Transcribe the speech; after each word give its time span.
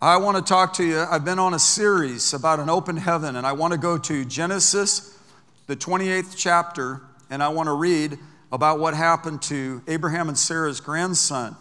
I 0.00 0.18
want 0.18 0.36
to 0.36 0.42
talk 0.44 0.74
to 0.74 0.84
you. 0.84 1.00
I've 1.00 1.24
been 1.24 1.40
on 1.40 1.54
a 1.54 1.58
series 1.58 2.32
about 2.32 2.60
an 2.60 2.70
open 2.70 2.96
heaven, 2.96 3.34
and 3.34 3.44
I 3.44 3.50
want 3.50 3.72
to 3.72 3.78
go 3.78 3.98
to 3.98 4.24
Genesis, 4.24 5.18
the 5.66 5.74
28th 5.74 6.36
chapter, 6.36 7.02
and 7.30 7.42
I 7.42 7.48
want 7.48 7.66
to 7.66 7.72
read 7.72 8.16
about 8.52 8.78
what 8.78 8.94
happened 8.94 9.42
to 9.42 9.82
Abraham 9.88 10.28
and 10.28 10.38
Sarah's 10.38 10.78
grandson. 10.78 11.56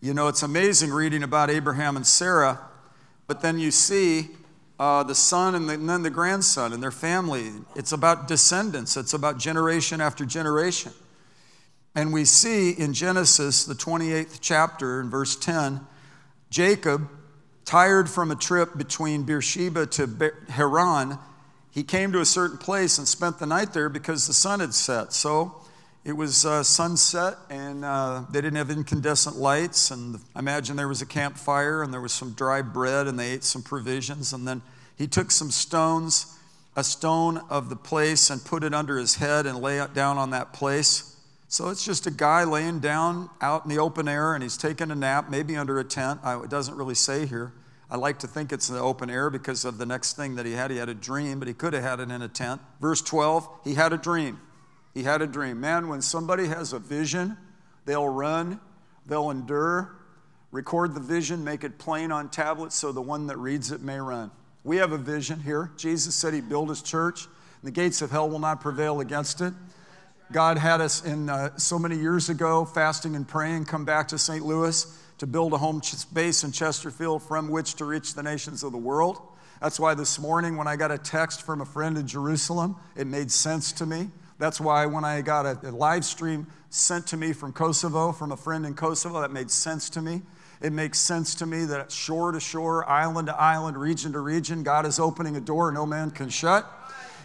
You 0.00 0.14
know, 0.14 0.28
it's 0.28 0.44
amazing 0.44 0.92
reading 0.92 1.24
about 1.24 1.50
Abraham 1.50 1.96
and 1.96 2.06
Sarah, 2.06 2.60
but 3.26 3.40
then 3.42 3.58
you 3.58 3.72
see 3.72 4.28
uh, 4.78 5.02
the 5.02 5.16
son 5.16 5.56
and, 5.56 5.68
the, 5.68 5.74
and 5.74 5.90
then 5.90 6.04
the 6.04 6.10
grandson 6.10 6.72
and 6.72 6.80
their 6.80 6.92
family. 6.92 7.50
It's 7.74 7.90
about 7.90 8.28
descendants, 8.28 8.96
it's 8.96 9.12
about 9.12 9.38
generation 9.38 10.00
after 10.00 10.24
generation. 10.24 10.92
And 11.96 12.12
we 12.12 12.26
see 12.26 12.70
in 12.70 12.92
Genesis, 12.92 13.64
the 13.64 13.74
28th 13.74 14.38
chapter, 14.40 15.00
in 15.00 15.10
verse 15.10 15.34
10, 15.34 15.80
Jacob 16.48 17.08
Tired 17.64 18.08
from 18.08 18.30
a 18.30 18.36
trip 18.36 18.76
between 18.76 19.22
Beersheba 19.22 19.86
to 19.86 20.32
Haran, 20.48 21.18
he 21.70 21.82
came 21.82 22.12
to 22.12 22.20
a 22.20 22.24
certain 22.24 22.58
place 22.58 22.98
and 22.98 23.06
spent 23.06 23.38
the 23.38 23.46
night 23.46 23.72
there 23.72 23.88
because 23.88 24.26
the 24.26 24.32
sun 24.32 24.60
had 24.60 24.74
set. 24.74 25.12
So 25.12 25.54
it 26.02 26.12
was 26.12 26.46
uh, 26.46 26.62
sunset, 26.62 27.36
and 27.50 27.84
uh, 27.84 28.24
they 28.30 28.40
didn't 28.40 28.56
have 28.56 28.70
incandescent 28.70 29.36
lights. 29.36 29.90
And 29.90 30.18
I 30.34 30.38
imagine 30.38 30.76
there 30.76 30.88
was 30.88 31.02
a 31.02 31.06
campfire, 31.06 31.82
and 31.82 31.92
there 31.92 32.00
was 32.00 32.12
some 32.12 32.32
dry 32.32 32.62
bread, 32.62 33.06
and 33.06 33.18
they 33.18 33.32
ate 33.32 33.44
some 33.44 33.62
provisions. 33.62 34.32
And 34.32 34.48
then 34.48 34.62
he 34.96 35.06
took 35.06 35.30
some 35.30 35.50
stones, 35.50 36.38
a 36.74 36.82
stone 36.82 37.42
of 37.50 37.68
the 37.68 37.76
place, 37.76 38.30
and 38.30 38.42
put 38.42 38.64
it 38.64 38.74
under 38.74 38.96
his 38.96 39.16
head 39.16 39.46
and 39.46 39.60
lay 39.60 39.78
it 39.78 39.94
down 39.94 40.16
on 40.16 40.30
that 40.30 40.52
place. 40.52 41.16
So 41.50 41.68
it's 41.68 41.84
just 41.84 42.06
a 42.06 42.12
guy 42.12 42.44
laying 42.44 42.78
down 42.78 43.28
out 43.40 43.64
in 43.64 43.70
the 43.70 43.80
open 43.80 44.06
air, 44.06 44.34
and 44.34 44.42
he's 44.42 44.56
taking 44.56 44.92
a 44.92 44.94
nap, 44.94 45.30
maybe 45.30 45.56
under 45.56 45.80
a 45.80 45.84
tent. 45.84 46.20
it 46.24 46.48
doesn't 46.48 46.76
really 46.76 46.94
say 46.94 47.26
here. 47.26 47.52
I 47.90 47.96
like 47.96 48.20
to 48.20 48.28
think 48.28 48.52
it's 48.52 48.68
in 48.68 48.76
the 48.76 48.80
open 48.80 49.10
air 49.10 49.30
because 49.30 49.64
of 49.64 49.76
the 49.76 49.84
next 49.84 50.12
thing 50.12 50.36
that 50.36 50.46
he 50.46 50.52
had. 50.52 50.70
He 50.70 50.76
had 50.76 50.88
a 50.88 50.94
dream, 50.94 51.40
but 51.40 51.48
he 51.48 51.54
could 51.54 51.72
have 51.72 51.82
had 51.82 51.98
it 51.98 52.08
in 52.08 52.22
a 52.22 52.28
tent. 52.28 52.60
Verse 52.80 53.02
12, 53.02 53.48
he 53.64 53.74
had 53.74 53.92
a 53.92 53.96
dream. 53.96 54.38
He 54.94 55.02
had 55.02 55.22
a 55.22 55.26
dream. 55.26 55.60
Man, 55.60 55.88
when 55.88 56.02
somebody 56.02 56.46
has 56.46 56.72
a 56.72 56.78
vision, 56.78 57.36
they'll 57.84 58.08
run, 58.08 58.60
they'll 59.06 59.30
endure, 59.30 59.96
record 60.52 60.94
the 60.94 61.00
vision, 61.00 61.42
make 61.42 61.64
it 61.64 61.78
plain 61.78 62.12
on 62.12 62.28
tablets 62.28 62.76
so 62.76 62.92
the 62.92 63.02
one 63.02 63.26
that 63.26 63.38
reads 63.38 63.72
it 63.72 63.80
may 63.80 63.98
run. 63.98 64.30
We 64.62 64.76
have 64.76 64.92
a 64.92 64.98
vision 64.98 65.40
here. 65.40 65.72
Jesus 65.76 66.14
said 66.14 66.32
he 66.32 66.42
built 66.42 66.68
his 66.68 66.80
church. 66.80 67.24
And 67.24 67.66
the 67.66 67.72
gates 67.72 68.02
of 68.02 68.12
hell 68.12 68.30
will 68.30 68.38
not 68.38 68.60
prevail 68.60 69.00
against 69.00 69.40
it. 69.40 69.52
God 70.32 70.58
had 70.58 70.80
us 70.80 71.04
in 71.04 71.28
uh, 71.28 71.56
so 71.56 71.76
many 71.76 71.96
years 71.96 72.28
ago 72.28 72.64
fasting 72.64 73.16
and 73.16 73.26
praying, 73.26 73.64
come 73.64 73.84
back 73.84 74.06
to 74.08 74.18
St. 74.18 74.44
Louis 74.44 74.86
to 75.18 75.26
build 75.26 75.52
a 75.52 75.58
home 75.58 75.82
base 76.12 76.44
in 76.44 76.52
Chesterfield 76.52 77.22
from 77.24 77.48
which 77.48 77.74
to 77.74 77.84
reach 77.84 78.14
the 78.14 78.22
nations 78.22 78.62
of 78.62 78.70
the 78.70 78.78
world. 78.78 79.20
That's 79.60 79.80
why 79.80 79.94
this 79.94 80.20
morning, 80.20 80.56
when 80.56 80.68
I 80.68 80.76
got 80.76 80.92
a 80.92 80.98
text 80.98 81.42
from 81.42 81.60
a 81.60 81.64
friend 81.64 81.98
in 81.98 82.06
Jerusalem, 82.06 82.76
it 82.96 83.08
made 83.08 83.32
sense 83.32 83.72
to 83.72 83.86
me. 83.86 84.08
That's 84.38 84.60
why 84.60 84.86
when 84.86 85.04
I 85.04 85.20
got 85.20 85.46
a, 85.46 85.58
a 85.68 85.72
live 85.72 86.04
stream 86.04 86.46
sent 86.70 87.08
to 87.08 87.16
me 87.16 87.32
from 87.32 87.52
Kosovo, 87.52 88.12
from 88.12 88.30
a 88.30 88.36
friend 88.36 88.64
in 88.64 88.74
Kosovo, 88.74 89.20
that 89.22 89.32
made 89.32 89.50
sense 89.50 89.90
to 89.90 90.00
me. 90.00 90.22
It 90.62 90.72
makes 90.72 91.00
sense 91.00 91.34
to 91.36 91.46
me 91.46 91.64
that 91.64 91.90
shore 91.90 92.30
to 92.30 92.40
shore, 92.40 92.88
island 92.88 93.26
to 93.26 93.34
island, 93.34 93.76
region 93.76 94.12
to 94.12 94.20
region, 94.20 94.62
God 94.62 94.86
is 94.86 95.00
opening 95.00 95.36
a 95.36 95.40
door 95.40 95.72
no 95.72 95.84
man 95.86 96.12
can 96.12 96.28
shut. 96.28 96.70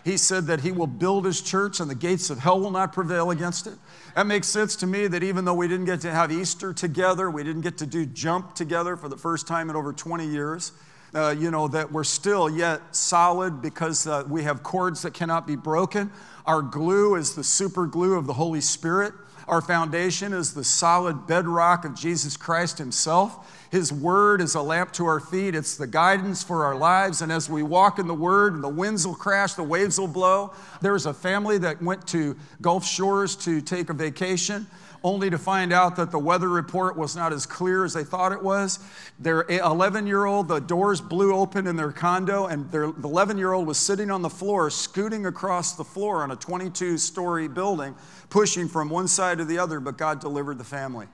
He 0.05 0.17
said 0.17 0.45
that 0.45 0.61
He 0.61 0.71
will 0.71 0.87
build 0.87 1.25
His 1.25 1.41
church 1.41 1.79
and 1.79 1.89
the 1.89 1.95
gates 1.95 2.29
of 2.29 2.37
hell 2.37 2.59
will 2.59 2.69
not 2.69 2.93
prevail 2.93 3.31
against 3.31 3.65
it. 3.65 3.73
That 4.15 4.27
makes 4.27 4.47
sense 4.47 4.75
to 4.77 4.87
me 4.87 5.07
that 5.07 5.23
even 5.23 5.45
though 5.45 5.55
we 5.55 5.67
didn't 5.67 5.87
get 5.87 6.01
to 6.01 6.11
have 6.11 6.31
Easter 6.31 6.73
together, 6.73 7.31
we 7.31 7.43
didn't 7.43 7.63
get 7.63 7.79
to 7.79 7.87
do 7.87 8.05
jump 8.05 8.53
together 8.53 8.95
for 8.95 9.09
the 9.09 9.17
first 9.17 9.47
time 9.47 9.67
in 9.71 9.75
over 9.75 9.91
20 9.91 10.27
years, 10.27 10.73
uh, 11.15 11.33
you 11.35 11.49
know, 11.49 11.67
that 11.67 11.91
we're 11.91 12.03
still 12.03 12.47
yet 12.47 12.95
solid 12.95 13.63
because 13.63 14.05
uh, 14.05 14.23
we 14.29 14.43
have 14.43 14.61
cords 14.61 15.01
that 15.01 15.15
cannot 15.15 15.47
be 15.47 15.55
broken. 15.55 16.11
Our 16.45 16.61
glue 16.61 17.15
is 17.15 17.33
the 17.33 17.43
super 17.43 17.87
glue 17.87 18.13
of 18.13 18.27
the 18.27 18.33
Holy 18.33 18.61
Spirit. 18.61 19.11
Our 19.47 19.61
foundation 19.61 20.33
is 20.33 20.53
the 20.53 20.63
solid 20.63 21.27
bedrock 21.27 21.85
of 21.85 21.93
Jesus 21.95 22.35
Christ 22.35 22.79
Himself. 22.79 23.67
His 23.69 23.93
word 23.93 24.41
is 24.41 24.55
a 24.55 24.61
lamp 24.61 24.91
to 24.93 25.05
our 25.05 25.19
feet, 25.19 25.53
it's 25.53 25.77
the 25.77 25.85
guidance 25.85 26.43
for 26.43 26.65
our 26.65 26.75
lives. 26.75 27.21
And 27.21 27.31
as 27.31 27.49
we 27.49 27.61
walk 27.61 27.99
in 27.99 28.07
the 28.07 28.13
word, 28.13 28.61
the 28.61 28.69
winds 28.69 29.05
will 29.05 29.15
crash, 29.15 29.53
the 29.53 29.63
waves 29.63 29.99
will 29.99 30.07
blow. 30.07 30.53
There 30.81 30.93
was 30.93 31.05
a 31.05 31.13
family 31.13 31.57
that 31.59 31.81
went 31.81 32.07
to 32.07 32.35
Gulf 32.61 32.85
Shores 32.85 33.35
to 33.37 33.61
take 33.61 33.89
a 33.89 33.93
vacation 33.93 34.65
only 35.05 35.29
to 35.29 35.37
find 35.37 35.71
out 35.71 35.95
that 35.95 36.09
the 36.09 36.17
weather 36.17 36.49
report 36.49 36.97
was 36.97 37.15
not 37.15 37.31
as 37.31 37.45
clear 37.45 37.85
as 37.85 37.93
they 37.93 38.03
thought 38.03 38.31
it 38.31 38.41
was. 38.41 38.79
Their 39.19 39.43
11 39.43 40.07
year 40.07 40.25
old, 40.25 40.47
the 40.47 40.59
doors 40.59 40.99
blew 40.99 41.35
open 41.35 41.67
in 41.67 41.75
their 41.75 41.91
condo, 41.91 42.47
and 42.47 42.69
their 42.71 42.85
11 42.85 43.37
year 43.37 43.53
old 43.53 43.67
was 43.67 43.77
sitting 43.77 44.09
on 44.09 44.23
the 44.23 44.31
floor, 44.31 44.71
scooting 44.71 45.27
across 45.27 45.73
the 45.75 45.83
floor 45.83 46.23
on 46.23 46.31
a 46.31 46.35
22 46.35 46.97
story 46.97 47.47
building, 47.47 47.93
pushing 48.31 48.67
from 48.67 48.89
one 48.89 49.07
side 49.07 49.37
to 49.37 49.45
the 49.45 49.59
other, 49.59 49.79
but 49.79 49.95
God 49.95 50.19
delivered 50.19 50.57
the 50.57 50.63
family. 50.63 51.05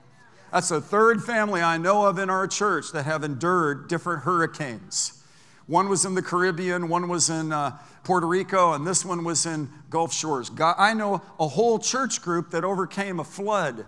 That's 0.50 0.70
the 0.70 0.80
third 0.80 1.22
family 1.22 1.60
I 1.60 1.76
know 1.76 2.06
of 2.06 2.18
in 2.18 2.30
our 2.30 2.46
church 2.46 2.92
that 2.92 3.04
have 3.04 3.22
endured 3.22 3.88
different 3.88 4.22
hurricanes. 4.22 5.21
One 5.72 5.88
was 5.88 6.04
in 6.04 6.14
the 6.14 6.20
Caribbean, 6.20 6.90
one 6.90 7.08
was 7.08 7.30
in 7.30 7.50
uh, 7.50 7.78
Puerto 8.04 8.26
Rico, 8.26 8.74
and 8.74 8.86
this 8.86 9.06
one 9.06 9.24
was 9.24 9.46
in 9.46 9.70
Gulf 9.88 10.12
Shores. 10.12 10.50
God, 10.50 10.74
I 10.76 10.92
know 10.92 11.22
a 11.40 11.48
whole 11.48 11.78
church 11.78 12.20
group 12.20 12.50
that 12.50 12.62
overcame 12.62 13.18
a 13.18 13.24
flood. 13.24 13.86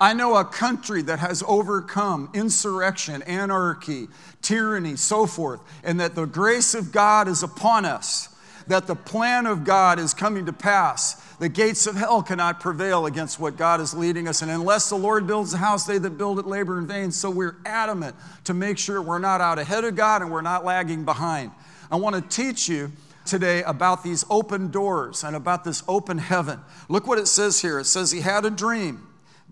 I 0.00 0.14
know 0.14 0.34
a 0.34 0.44
country 0.44 1.00
that 1.02 1.20
has 1.20 1.44
overcome 1.46 2.28
insurrection, 2.34 3.22
anarchy, 3.22 4.08
tyranny, 4.42 4.96
so 4.96 5.26
forth, 5.26 5.60
and 5.84 6.00
that 6.00 6.16
the 6.16 6.26
grace 6.26 6.74
of 6.74 6.90
God 6.90 7.28
is 7.28 7.44
upon 7.44 7.84
us, 7.84 8.33
that 8.66 8.86
the 8.86 8.94
plan 8.94 9.46
of 9.46 9.64
God 9.64 9.98
is 9.98 10.14
coming 10.14 10.46
to 10.46 10.52
pass 10.52 11.24
the 11.38 11.48
gates 11.48 11.86
of 11.86 11.96
hell 11.96 12.22
cannot 12.22 12.60
prevail 12.60 13.06
against 13.06 13.40
what 13.40 13.56
God 13.56 13.80
is 13.80 13.92
leading 13.92 14.28
us. 14.28 14.42
And 14.42 14.50
unless 14.50 14.88
the 14.88 14.96
Lord 14.96 15.26
builds 15.26 15.52
a 15.52 15.58
house, 15.58 15.84
they 15.84 15.98
that 15.98 16.16
build 16.16 16.38
it 16.38 16.46
labor 16.46 16.78
in 16.78 16.86
vain. 16.86 17.10
So 17.10 17.28
we're 17.28 17.56
adamant 17.66 18.14
to 18.44 18.54
make 18.54 18.78
sure 18.78 19.02
we're 19.02 19.18
not 19.18 19.40
out 19.40 19.58
ahead 19.58 19.84
of 19.84 19.96
God 19.96 20.22
and 20.22 20.30
we're 20.30 20.42
not 20.42 20.64
lagging 20.64 21.04
behind. 21.04 21.50
I 21.90 21.96
want 21.96 22.14
to 22.16 22.22
teach 22.22 22.68
you 22.68 22.92
today 23.26 23.62
about 23.64 24.04
these 24.04 24.24
open 24.30 24.70
doors 24.70 25.24
and 25.24 25.34
about 25.34 25.64
this 25.64 25.82
open 25.88 26.18
heaven. 26.18 26.60
Look 26.88 27.06
what 27.06 27.18
it 27.18 27.26
says 27.26 27.60
here. 27.60 27.80
It 27.80 27.86
says 27.86 28.10
he 28.10 28.20
had 28.20 28.44
a 28.44 28.50
dream. 28.50 29.06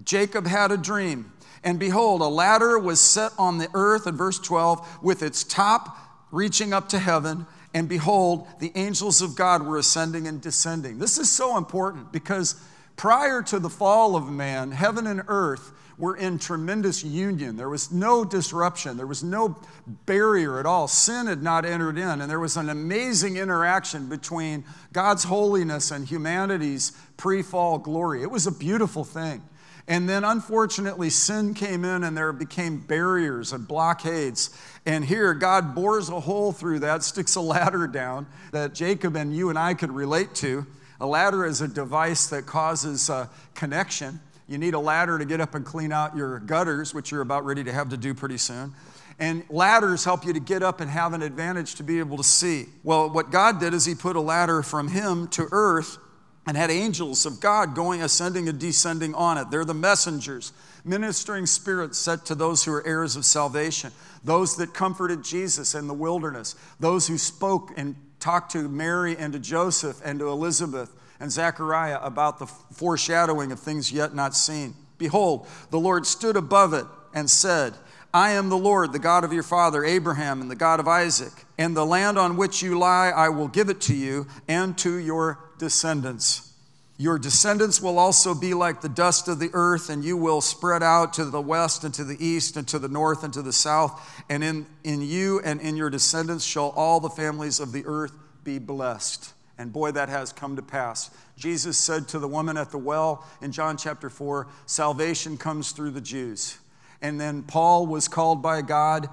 Jacob 0.05 0.47
had 0.47 0.71
a 0.71 0.77
dream. 0.77 1.33
And 1.65 1.79
behold, 1.79 2.21
a 2.21 2.27
ladder 2.27 2.79
was 2.79 3.01
set 3.01 3.33
on 3.39 3.59
the 3.59 3.69
earth 3.75 4.07
in 4.07 4.17
verse 4.17 4.39
12 4.39 5.03
with 5.03 5.23
its 5.23 5.45
top 5.45 5.97
reaching 6.31 6.73
up 6.73 6.89
to 6.89 6.99
heaven 6.99 7.47
and 7.75 7.89
behold, 7.89 8.47
the 8.59 8.73
angels 8.75 9.23
of 9.23 9.35
God 9.35 9.63
were 9.63 9.79
ascending 9.79 10.27
and 10.27 10.41
descending. 10.41 10.99
This 10.99 11.19
is 11.19 11.31
so 11.31 11.57
important 11.57 12.13
because 12.13 12.55
prior 12.97 13.43
to 13.43 13.59
the 13.59 13.71
fall 13.71 14.15
of 14.15 14.31
man, 14.31 14.73
heaven 14.73 15.07
and 15.07 15.23
earth 15.29 15.73
were 15.99 16.17
in 16.17 16.39
tremendous 16.39 17.05
union. 17.05 17.57
There 17.57 17.69
was 17.69 17.93
no 17.93 18.25
disruption, 18.25 18.97
there 18.97 19.07
was 19.07 19.23
no 19.23 19.57
barrier 20.07 20.59
at 20.59 20.67
all. 20.67 20.89
Sin 20.89 21.27
had 21.27 21.43
not 21.43 21.65
entered 21.65 21.97
in, 21.97 22.21
and 22.21 22.31
there 22.31 22.41
was 22.41 22.57
an 22.57 22.69
amazing 22.69 23.37
interaction 23.37 24.09
between 24.09 24.65
God's 24.93 25.25
holiness 25.25 25.91
and 25.91 26.07
humanity's 26.07 26.93
pre 27.17 27.43
fall 27.43 27.79
glory. 27.79 28.23
It 28.23 28.31
was 28.31 28.47
a 28.47 28.53
beautiful 28.53 29.05
thing. 29.05 29.43
And 29.89 30.09
then, 30.09 30.25
unfortunately, 30.25 31.11
sin 31.11 31.55
came 31.55 31.85
in 31.85 32.05
and 32.05 32.17
there 32.17 32.33
became 32.33 32.79
barriers 32.79 33.53
and 33.53 33.67
blockades. 33.67 34.51
And 34.87 35.05
here, 35.05 35.35
God 35.35 35.75
bores 35.75 36.09
a 36.09 36.21
hole 36.21 36.53
through 36.53 36.81
that, 36.81 37.03
sticks 37.03 37.35
a 37.35 37.41
ladder 37.41 37.87
down 37.87 38.27
that 38.53 38.75
Jacob 38.75 39.17
and 39.17 39.35
you 39.35 39.51
and 39.51 39.59
I 39.59 39.75
could 39.75 39.91
relate 39.91 40.35
to. 40.37 40.67
A 41.01 41.07
ladder 41.07 41.45
is 41.45 41.61
a 41.61 41.69
device 41.69 42.27
that 42.29 42.47
causes 42.47 43.11
a 43.11 43.29
connection. 43.55 44.21
You 44.49 44.59
need 44.59 44.75
a 44.75 44.79
ladder 44.79 45.19
to 45.19 45.25
get 45.25 45.41
up 45.41 45.55
and 45.55 45.65
clean 45.65 45.91
out 45.91 46.17
your 46.17 46.39
gutters, 46.39 46.95
which 46.95 47.11
you're 47.11 47.23
about 47.23 47.45
ready 47.45 47.65
to 47.65 47.73
have 47.73 47.89
to 47.89 47.97
do 47.97 48.15
pretty 48.15 48.39
soon. 48.39 48.73
And 49.19 49.45
ladders 49.51 50.05
help 50.05 50.25
you 50.25 50.33
to 50.33 50.41
get 50.41 50.63
up 50.63 50.81
and 50.81 50.91
have 50.91 51.13
an 51.13 51.23
advantage 51.23 51.75
to 51.77 51.83
be 51.83 51.99
able 51.99 52.17
to 52.17 52.25
see. 52.25 52.67
Well, 52.85 53.11
what 53.11 53.31
God 53.31 53.61
did 53.61 53.75
is 53.75 53.85
He 53.85 53.95
put 53.95 54.15
a 54.15 54.21
ladder 54.21 54.63
from 54.63 54.89
Him 54.89 55.27
to 55.29 55.49
earth 55.51 55.99
and 56.47 56.57
had 56.57 56.71
angels 56.71 57.25
of 57.25 57.41
God 57.41 57.75
going, 57.75 58.03
ascending, 58.03 58.49
and 58.49 58.59
descending 58.59 59.15
on 59.15 59.39
it. 59.39 59.51
They're 59.51 59.65
the 59.65 59.75
messengers, 59.75 60.53
ministering 60.85 61.47
spirits 61.47 61.99
set 61.99 62.25
to 62.27 62.35
those 62.35 62.65
who 62.65 62.73
are 62.73 62.87
heirs 62.87 63.17
of 63.17 63.25
salvation, 63.25 63.93
those 64.25 64.57
that 64.57 64.75
comforted 64.75 65.23
Jesus 65.23 65.75
in 65.75 65.87
the 65.87 65.95
wilderness, 65.95 66.57
those 66.81 67.07
who 67.07 67.19
spoke 67.19 67.71
and 67.77 67.95
talked 68.19 68.53
to 68.53 68.69
Mary 68.69 69.17
and 69.17 69.33
to 69.33 69.39
Joseph 69.39 70.01
and 70.05 70.19
to 70.19 70.29
Elizabeth 70.29 70.93
and 71.21 71.31
Zechariah 71.31 72.01
about 72.03 72.39
the 72.39 72.47
foreshadowing 72.47 73.53
of 73.53 73.61
things 73.61 73.93
yet 73.93 74.15
not 74.15 74.35
seen. 74.35 74.75
Behold, 74.99 75.47
the 75.71 75.79
Lord 75.79 76.07
stood 76.07 76.37
above 76.37 76.75
it 76.75 76.87
and 77.15 77.31
said, 77.31 77.75
I 78.15 78.33
am 78.33 78.51
the 78.51 78.59
Lord, 78.59 78.93
the 78.93 78.99
God 78.99 79.25
of 79.25 79.33
your 79.33 79.43
father 79.43 79.85
Abraham 79.85 80.43
and 80.43 80.51
the 80.51 80.57
God 80.57 80.81
of 80.81 80.89
Isaac. 80.89 81.33
And 81.57 81.77
the 81.77 81.87
land 81.87 82.19
on 82.19 82.37
which 82.37 82.63
you 82.63 82.79
lie, 82.79 83.09
I 83.09 83.31
will 83.31 83.49
give 83.49 83.71
it 83.71 83.81
to 83.83 83.95
you 83.95 84.27
and 84.49 84.77
to 84.79 84.97
your 84.97 85.39
descendants. 85.63 86.53
Your 86.99 87.21
descendants 87.21 87.81
will 87.81 87.97
also 87.97 88.35
be 88.35 88.53
like 88.53 88.81
the 88.81 88.89
dust 88.89 89.29
of 89.29 89.39
the 89.39 89.51
earth, 89.53 89.91
and 89.91 90.05
you 90.05 90.17
will 90.17 90.41
spread 90.41 90.83
out 90.83 91.13
to 91.15 91.25
the 91.25 91.41
west 91.41 91.85
and 91.85 91.95
to 91.95 92.03
the 92.03 92.17
east 92.25 92.57
and 92.57 92.67
to 92.67 92.81
the 92.81 92.89
north 92.89 93.23
and 93.23 93.33
to 93.35 93.43
the 93.43 93.53
south. 93.53 94.25
And 94.29 94.43
in, 94.43 94.67
in 94.83 95.03
you 95.03 95.41
and 95.45 95.61
in 95.61 95.77
your 95.77 95.89
descendants 95.89 96.45
shall 96.45 96.71
all 96.71 96.99
the 96.99 97.09
families 97.09 97.61
of 97.61 97.71
the 97.71 97.85
earth 97.87 98.13
be 98.43 98.59
blessed. 98.59 99.33
And 99.57 99.73
boy, 99.73 99.93
that 99.93 100.09
has 100.09 100.33
come 100.33 100.57
to 100.57 100.63
pass. 100.63 101.11
Jesus 101.37 101.79
said 101.79 102.09
to 102.09 102.19
the 102.19 102.27
woman 102.27 102.57
at 102.57 102.73
the 102.73 102.79
well 102.79 103.25
in 103.41 103.53
John 103.53 103.77
chapter 103.77 104.11
4 104.11 104.49
salvation 104.67 105.37
comes 105.37 105.71
through 105.71 105.93
the 105.93 106.01
Jews. 106.01 106.59
And 107.01 107.21
then 107.21 107.45
Paul 107.45 107.87
was 107.87 108.09
called 108.09 108.43
by 108.43 108.63
God, 108.63 109.09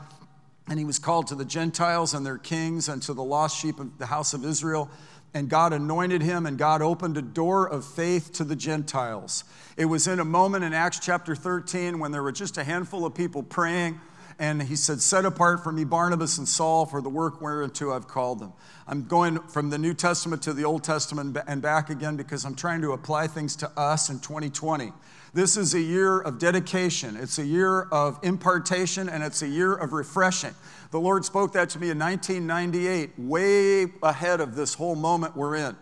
and 0.68 0.80
he 0.80 0.86
was 0.86 0.98
called 0.98 1.28
to 1.28 1.36
the 1.36 1.46
Gentiles 1.46 2.16
and 2.16 2.26
their 2.26 2.40
kings 2.40 2.90
and 2.90 3.04
to 3.04 3.14
the 3.14 3.24
lost 3.24 3.56
sheep 3.56 3.80
of 3.80 4.00
the 4.00 4.08
house 4.08 4.34
of 4.34 4.44
Israel 4.44 4.90
and 5.34 5.50
God 5.50 5.74
anointed 5.74 6.22
him, 6.22 6.46
and 6.46 6.58
God 6.58 6.82
opened 6.82 7.18
a 7.18 7.22
door 7.22 7.68
of 7.68 7.86
faith 7.86 8.34
to 8.34 8.44
the 8.44 8.56
Gentiles. 8.56 9.44
It 9.78 9.86
was 9.86 10.08
in 10.08 10.20
a 10.20 10.26
moment 10.26 10.64
in 10.64 10.74
Acts 10.74 11.00
chapter 11.00 11.36
13 11.36 12.00
when 12.00 12.12
there 12.12 12.24
were 12.24 12.32
just 12.32 12.58
a 12.58 12.64
handful 12.64 13.06
of 13.06 13.14
people 13.14 13.44
praying, 13.44 14.00
and 14.40 14.64
he 14.64 14.76
said, 14.76 15.02
Set 15.02 15.26
apart 15.26 15.64
for 15.64 15.72
me 15.72 15.84
Barnabas 15.84 16.38
and 16.38 16.48
Saul 16.48 16.86
for 16.86 17.02
the 17.02 17.10
work 17.10 17.42
whereunto 17.42 17.94
I've 17.94 18.08
called 18.08 18.40
them. 18.40 18.54
I'm 18.88 19.06
going 19.06 19.40
from 19.50 19.70
the 19.70 19.78
New 19.78 19.94
Testament 19.94 20.42
to 20.44 20.54
the 20.54 20.64
Old 20.64 20.84
Testament 20.84 21.38
and 21.46 21.62
back 21.62 21.90
again 21.90 22.16
because 22.16 22.46
I'm 22.46 22.56
trying 22.56 22.82
to 22.82 22.94
apply 22.94 23.28
things 23.28 23.56
to 23.58 23.70
us 23.78 24.10
in 24.10 24.20
2020. 24.20 24.94
This 25.34 25.58
is 25.58 25.76
a 25.76 25.82
year 25.82 26.22
of 26.22 26.40
dedication, 26.40 27.16
it's 27.16 27.38
a 27.38 27.46
year 27.46 27.84
of 27.92 28.18
impartation, 28.24 29.10
and 29.10 29.24
it's 29.24 29.44
a 29.44 29.48
year 29.48 29.76
of 29.76 29.94
refreshing. 29.94 30.56
The 30.92 31.00
Lord 31.00 31.24
spoke 31.24 31.54
that 31.54 31.70
to 31.72 31.80
me 31.80 31.92
in 31.92 32.00
1998, 32.00 33.12
way 33.20 33.86
ahead 34.02 34.42
of 34.42 34.56
this 34.56 34.74
whole 34.74 34.96
moment 34.96 35.36
we're 35.36 35.56
in. 35.56 35.76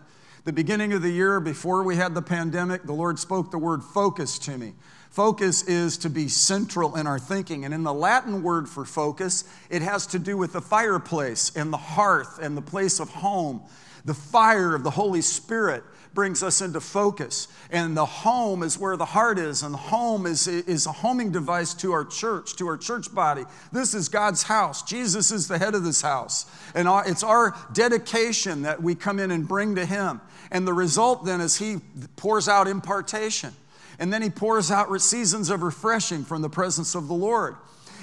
The 0.44 0.52
beginning 0.52 0.92
of 0.92 1.00
the 1.00 1.10
year, 1.10 1.40
before 1.40 1.82
we 1.82 1.96
had 1.96 2.14
the 2.14 2.20
pandemic, 2.20 2.82
the 2.82 2.92
Lord 2.92 3.18
spoke 3.18 3.50
the 3.50 3.58
word 3.58 3.82
focus 3.82 4.38
to 4.40 4.58
me. 4.58 4.74
Focus 5.08 5.62
is 5.62 5.96
to 5.98 6.10
be 6.10 6.28
central 6.28 6.94
in 6.94 7.06
our 7.06 7.18
thinking. 7.18 7.64
And 7.64 7.72
in 7.72 7.84
the 7.84 7.92
Latin 7.92 8.42
word 8.42 8.68
for 8.68 8.84
focus, 8.84 9.44
it 9.70 9.80
has 9.80 10.06
to 10.08 10.18
do 10.18 10.36
with 10.36 10.52
the 10.52 10.60
fireplace 10.60 11.52
and 11.56 11.72
the 11.72 11.78
hearth 11.78 12.38
and 12.40 12.54
the 12.54 12.62
place 12.62 13.00
of 13.00 13.08
home, 13.08 13.62
the 14.04 14.14
fire 14.14 14.74
of 14.74 14.84
the 14.84 14.90
Holy 14.90 15.22
Spirit 15.22 15.82
brings 16.14 16.42
us 16.42 16.60
into 16.60 16.80
focus. 16.80 17.48
And 17.70 17.96
the 17.96 18.04
home 18.04 18.62
is 18.62 18.78
where 18.78 18.96
the 18.96 19.04
heart 19.04 19.38
is, 19.38 19.62
and 19.62 19.72
the 19.72 19.78
home 19.78 20.26
is, 20.26 20.48
is 20.48 20.86
a 20.86 20.92
homing 20.92 21.30
device 21.30 21.74
to 21.74 21.92
our 21.92 22.04
church, 22.04 22.56
to 22.56 22.66
our 22.66 22.76
church 22.76 23.14
body. 23.14 23.44
This 23.72 23.94
is 23.94 24.08
God's 24.08 24.42
house. 24.42 24.82
Jesus 24.82 25.30
is 25.30 25.48
the 25.48 25.58
head 25.58 25.74
of 25.74 25.84
this 25.84 26.02
house. 26.02 26.46
And 26.74 26.88
it's 27.06 27.22
our 27.22 27.56
dedication 27.72 28.62
that 28.62 28.82
we 28.82 28.94
come 28.94 29.20
in 29.20 29.30
and 29.30 29.46
bring 29.46 29.76
to 29.76 29.84
Him. 29.84 30.20
And 30.50 30.66
the 30.66 30.72
result 30.72 31.24
then 31.24 31.40
is 31.40 31.56
He 31.56 31.76
pours 32.16 32.48
out 32.48 32.66
impartation. 32.66 33.54
And 34.00 34.12
then 34.12 34.22
He 34.22 34.30
pours 34.30 34.70
out 34.70 34.88
seasons 35.00 35.50
of 35.50 35.62
refreshing 35.62 36.24
from 36.24 36.42
the 36.42 36.50
presence 36.50 36.94
of 36.94 37.06
the 37.06 37.14
Lord. 37.14 37.54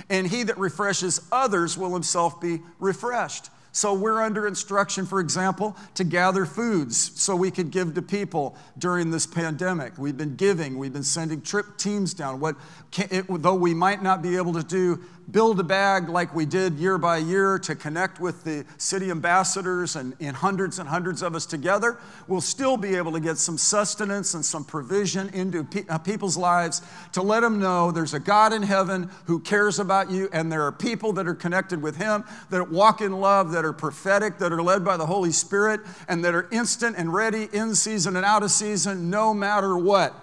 And 0.09 0.27
He 0.27 0.44
that 0.44 0.57
refreshes 0.57 1.21
others 1.31 1.77
will 1.77 1.94
Himself 1.94 2.39
be 2.39 2.62
refreshed. 2.80 3.50
So 3.75 3.94
we're 3.94 4.22
under 4.22 4.48
instruction, 4.48 5.06
for 5.06 5.19
example, 5.19 5.75
to 5.95 6.06
gather 6.06 6.45
foods 6.45 7.12
so 7.22 7.36
we 7.36 7.51
could 7.51 7.72
give 7.72 7.94
to 7.95 8.01
people 8.01 8.56
during 8.77 9.12
this 9.12 9.27
pandemic. 9.27 9.98
We've 9.98 10.16
been 10.16 10.38
giving, 10.38 10.77
we've 10.77 10.94
been 10.94 11.04
sending 11.04 11.42
trip 11.42 11.77
teams 11.77 12.13
down. 12.13 12.39
What, 12.39 12.56
it, 12.98 13.25
though 13.27 13.56
we 13.56 13.74
might 13.74 14.01
not 14.01 14.22
be 14.22 14.38
able 14.38 14.54
to 14.54 14.63
do 14.63 15.04
build 15.31 15.60
a 15.60 15.63
bag 15.63 16.07
like 16.07 16.33
we 16.36 16.45
did 16.45 16.75
year 16.75 16.98
by 16.98 17.18
year 17.18 17.57
to 17.57 17.75
connect 17.75 18.19
with 18.19 18.44
the 18.44 18.66
city 18.77 19.10
ambassadors 19.10 19.95
and, 19.95 20.16
and 20.19 20.36
hundreds 20.36 20.77
and 20.77 20.88
hundreds 20.88 21.22
of 21.22 21.36
us 21.36 21.45
together, 21.45 21.98
we'll 22.27 22.42
still 22.42 22.77
be 22.77 22.95
able 22.95 23.12
to 23.12 23.19
get 23.19 23.38
some 23.38 23.57
sustenance 23.57 24.33
and 24.33 24.45
some 24.45 24.63
provision 24.63 25.30
into 25.30 25.63
pe- 25.63 25.86
uh, 25.89 25.98
people's 25.98 26.38
lives 26.38 26.81
to 27.12 27.22
let 27.22 27.39
them 27.39 27.60
know 27.60 27.92
there's 27.92 28.13
a 28.13 28.19
God 28.19 28.54
in 28.54 28.62
heaven 28.62 29.10
who 29.25 29.39
cares 29.39 29.80
about 29.80 30.12
you, 30.12 30.30
and 30.31 30.51
there 30.51 30.63
are 30.63 30.72
people 30.72 31.13
that 31.13 31.28
are 31.28 31.36
connected 31.36 31.81
with 31.81 31.98
Him 31.98 32.24
that 32.51 32.69
walk 32.69 33.01
in 33.01 33.12
love, 33.13 33.51
that 33.51 33.66
are 33.66 33.74
prophetic, 33.74 34.38
that 34.38 34.51
are 34.51 34.62
led 34.62 34.86
by 34.86 34.95
the 34.95 35.06
Holy 35.06 35.31
Spirit, 35.31 35.81
and 36.07 36.24
that 36.24 36.36
are 36.36 36.48
instant 36.51 36.95
and 36.98 37.13
ready 37.13 37.50
in 37.51 37.74
season 37.74 38.16
and 38.16 38.25
out 38.25 38.44
of 38.44 38.51
season, 38.51 39.10
no 39.10 39.33
matter 39.33 39.75
what. 39.78 40.13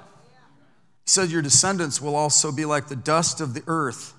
He 1.04 1.10
said, 1.10 1.30
Your 1.30 1.42
descendants 1.42 2.00
will 2.00 2.14
also 2.14 2.52
be 2.52 2.64
like 2.64 2.86
the 2.86 2.96
dust 2.96 3.40
of 3.40 3.54
the 3.54 3.64
earth 3.66 4.14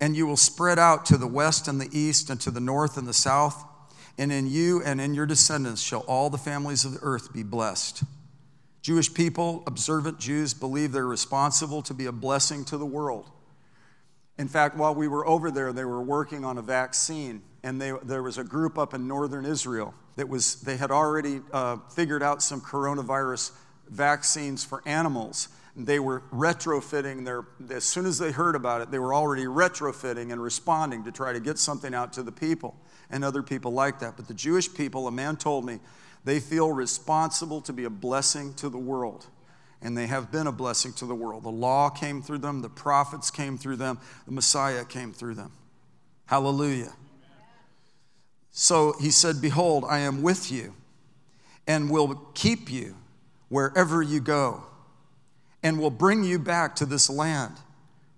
and 0.00 0.16
you 0.16 0.26
will 0.26 0.36
spread 0.36 0.78
out 0.78 1.04
to 1.06 1.16
the 1.16 1.26
west 1.26 1.68
and 1.68 1.80
the 1.80 1.88
east 1.96 2.30
and 2.30 2.40
to 2.40 2.50
the 2.50 2.60
north 2.60 2.96
and 2.96 3.06
the 3.06 3.14
south. 3.14 3.64
And 4.18 4.32
in 4.32 4.48
you 4.48 4.82
and 4.82 5.00
in 5.00 5.14
your 5.14 5.26
descendants 5.26 5.82
shall 5.82 6.00
all 6.00 6.30
the 6.30 6.38
families 6.38 6.84
of 6.84 6.92
the 6.92 7.00
earth 7.02 7.32
be 7.32 7.42
blessed. 7.42 8.02
Jewish 8.82 9.12
people, 9.12 9.62
observant 9.66 10.18
Jews, 10.18 10.54
believe 10.54 10.92
they're 10.92 11.06
responsible 11.06 11.82
to 11.82 11.94
be 11.94 12.06
a 12.06 12.12
blessing 12.12 12.64
to 12.66 12.78
the 12.78 12.86
world. 12.86 13.30
In 14.38 14.48
fact, 14.48 14.76
while 14.76 14.94
we 14.94 15.06
were 15.06 15.26
over 15.26 15.50
there, 15.50 15.72
they 15.72 15.84
were 15.84 16.02
working 16.02 16.46
on 16.46 16.56
a 16.56 16.62
vaccine, 16.62 17.42
and 17.62 17.80
they, 17.80 17.92
there 18.02 18.22
was 18.22 18.38
a 18.38 18.44
group 18.44 18.78
up 18.78 18.94
in 18.94 19.06
northern 19.06 19.44
Israel 19.44 19.94
that 20.16 20.30
was, 20.30 20.62
they 20.62 20.78
had 20.78 20.90
already 20.90 21.42
uh, 21.52 21.76
figured 21.94 22.22
out 22.22 22.42
some 22.42 22.62
coronavirus 22.62 23.52
vaccines 23.90 24.64
for 24.64 24.82
animals 24.86 25.48
they 25.76 26.00
were 26.00 26.22
retrofitting 26.32 27.24
their, 27.24 27.44
as 27.70 27.84
soon 27.84 28.06
as 28.06 28.18
they 28.18 28.32
heard 28.32 28.56
about 28.56 28.80
it, 28.80 28.90
they 28.90 28.98
were 28.98 29.14
already 29.14 29.44
retrofitting 29.44 30.32
and 30.32 30.42
responding 30.42 31.04
to 31.04 31.12
try 31.12 31.32
to 31.32 31.40
get 31.40 31.58
something 31.58 31.94
out 31.94 32.12
to 32.14 32.22
the 32.22 32.32
people 32.32 32.76
and 33.10 33.24
other 33.24 33.42
people 33.42 33.72
like 33.72 34.00
that. 34.00 34.16
But 34.16 34.26
the 34.26 34.34
Jewish 34.34 34.72
people, 34.72 35.06
a 35.06 35.12
man 35.12 35.36
told 35.36 35.64
me, 35.64 35.78
they 36.24 36.40
feel 36.40 36.72
responsible 36.72 37.60
to 37.62 37.72
be 37.72 37.84
a 37.84 37.90
blessing 37.90 38.54
to 38.54 38.68
the 38.68 38.78
world. 38.78 39.26
And 39.80 39.96
they 39.96 40.08
have 40.08 40.30
been 40.30 40.46
a 40.46 40.52
blessing 40.52 40.92
to 40.94 41.06
the 41.06 41.14
world. 41.14 41.44
The 41.44 41.50
law 41.50 41.88
came 41.88 42.20
through 42.20 42.38
them, 42.38 42.60
the 42.60 42.68
prophets 42.68 43.30
came 43.30 43.56
through 43.56 43.76
them, 43.76 43.98
the 44.26 44.32
Messiah 44.32 44.84
came 44.84 45.12
through 45.12 45.36
them. 45.36 45.52
Hallelujah. 46.26 46.92
So 48.50 48.94
he 49.00 49.10
said, 49.10 49.40
Behold, 49.40 49.84
I 49.88 50.00
am 50.00 50.22
with 50.22 50.52
you 50.52 50.74
and 51.66 51.88
will 51.88 52.14
keep 52.34 52.70
you 52.70 52.96
wherever 53.48 54.02
you 54.02 54.20
go 54.20 54.64
and 55.62 55.78
will 55.78 55.90
bring 55.90 56.24
you 56.24 56.38
back 56.38 56.74
to 56.76 56.86
this 56.86 57.10
land. 57.10 57.56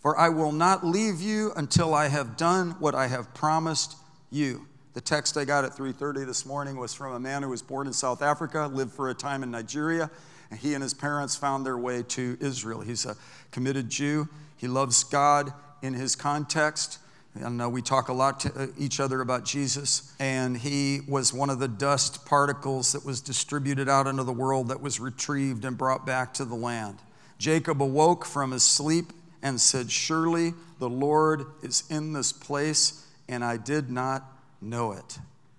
For 0.01 0.19
I 0.19 0.29
will 0.31 0.53
not 0.53 0.85
leave 0.85 1.21
you 1.21 1.53
until 1.57 1.95
I 1.95 2.09
have 2.09 2.37
done 2.37 2.73
what 2.81 2.95
I 2.95 3.07
have 3.07 3.33
promised 3.35 3.97
you. 4.31 4.67
The 4.95 5.01
text 5.01 5.37
I 5.37 5.45
got 5.45 5.65
at 5.65 5.75
3:30 5.75 6.25
this 6.25 6.45
morning 6.45 6.77
was 6.77 6.93
from 6.93 7.13
a 7.13 7.21
man 7.21 7.43
who 7.43 7.49
was 7.49 7.63
born 7.63 7.87
in 7.87 7.93
South 7.93 8.21
Africa, 8.21 8.69
lived 8.73 8.93
for 8.93 9.09
a 9.09 9.15
time 9.15 9.43
in 9.43 9.51
Nigeria, 9.51 10.11
and 10.51 10.59
he 10.59 10.75
and 10.75 10.83
his 10.83 10.93
parents 10.93 11.37
found 11.37 11.65
their 11.65 11.79
way 11.79 12.03
to 12.03 12.37
Israel. 12.41 12.81
He's 12.81 13.07
a 13.07 13.17
committed 13.53 13.89
Jew. 13.89 14.29
He 14.57 14.69
loves 14.69 15.03
God 15.05 15.53
in 15.83 15.95
his 15.95 16.15
context. 16.15 16.99
And 17.35 17.63
uh, 17.63 17.71
we 17.71 17.81
talk 17.81 18.09
a 18.09 18.13
lot 18.13 18.41
to 18.41 18.53
uh, 18.55 18.67
each 18.77 19.01
other 19.01 19.23
about 19.23 19.45
Jesus. 19.45 20.15
And 20.21 20.57
he 20.57 21.01
was 21.09 21.33
one 21.33 21.49
of 21.49 21.59
the 21.59 21.69
dust 21.69 22.27
particles 22.27 22.93
that 22.93 23.05
was 23.05 23.21
distributed 23.21 23.89
out 23.89 24.07
into 24.07 24.25
the 24.25 24.33
world 24.33 24.69
that 24.69 24.83
was 24.83 25.01
retrieved 25.01 25.65
and 25.65 25.79
brought 25.79 26.05
back 26.05 26.35
to 26.35 26.45
the 26.45 26.55
land. 26.55 26.99
Jacob 27.43 27.83
awoke 27.83 28.25
from 28.25 28.53
his 28.53 28.63
sleep 28.63 29.13
and 29.43 29.61
said, 29.61 29.91
Surely 29.91 30.55
the 30.79 30.89
Lord 30.89 31.45
is 31.61 31.83
in 31.91 32.13
this 32.13 32.33
place, 32.33 33.05
and 33.29 33.45
I 33.45 33.57
did 33.57 33.91
not 33.91 34.23
know 34.61 34.93
it. 34.93 35.19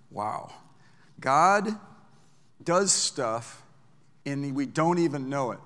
Wow. 0.10 0.54
God 1.20 1.68
does 2.64 2.94
stuff, 2.94 3.64
and 4.26 4.56
we 4.56 4.66
don't 4.66 4.98
even 4.98 5.28
know 5.28 5.52
it. 5.52 5.60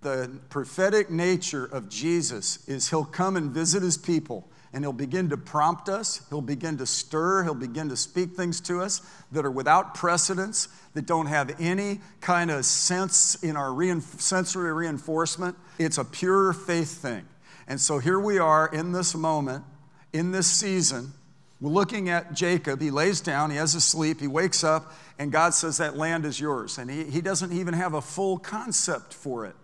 The 0.00 0.40
prophetic 0.48 1.08
nature 1.08 1.66
of 1.66 1.88
Jesus 1.88 2.66
is 2.66 2.90
he'll 2.90 3.04
come 3.04 3.36
and 3.36 3.52
visit 3.52 3.80
his 3.80 3.96
people 3.96 4.48
and 4.72 4.84
he'll 4.84 4.92
begin 4.92 5.30
to 5.30 5.36
prompt 5.36 5.88
us, 5.88 6.20
he'll 6.28 6.40
begin 6.40 6.76
to 6.78 6.86
stir, 6.86 7.44
he'll 7.44 7.54
begin 7.54 7.88
to 7.88 7.96
speak 7.96 8.32
things 8.32 8.60
to 8.62 8.80
us 8.80 9.00
that 9.32 9.44
are 9.44 9.50
without 9.50 9.94
precedence, 9.94 10.68
that 10.94 11.06
don't 11.06 11.26
have 11.26 11.58
any 11.60 12.00
kind 12.20 12.50
of 12.50 12.64
sense 12.64 13.42
in 13.42 13.56
our 13.56 14.00
sensory 14.00 14.72
reinforcement. 14.72 15.56
It's 15.78 15.98
a 15.98 16.04
pure 16.04 16.52
faith 16.52 17.00
thing. 17.00 17.26
And 17.66 17.80
so 17.80 17.98
here 17.98 18.18
we 18.18 18.38
are 18.38 18.68
in 18.68 18.92
this 18.92 19.14
moment, 19.14 19.64
in 20.12 20.32
this 20.32 20.46
season. 20.46 21.12
We're 21.60 21.70
looking 21.70 22.08
at 22.08 22.34
Jacob. 22.34 22.80
He 22.80 22.90
lays 22.90 23.20
down, 23.20 23.50
he 23.50 23.56
has 23.56 23.74
a 23.74 23.80
sleep, 23.80 24.20
he 24.20 24.28
wakes 24.28 24.62
up, 24.62 24.92
and 25.18 25.32
God 25.32 25.54
says, 25.54 25.78
That 25.78 25.96
land 25.96 26.24
is 26.24 26.38
yours. 26.38 26.78
And 26.78 26.90
he, 26.90 27.04
he 27.04 27.20
doesn't 27.20 27.52
even 27.52 27.74
have 27.74 27.94
a 27.94 28.00
full 28.00 28.38
concept 28.38 29.12
for 29.12 29.44
it. 29.46 29.56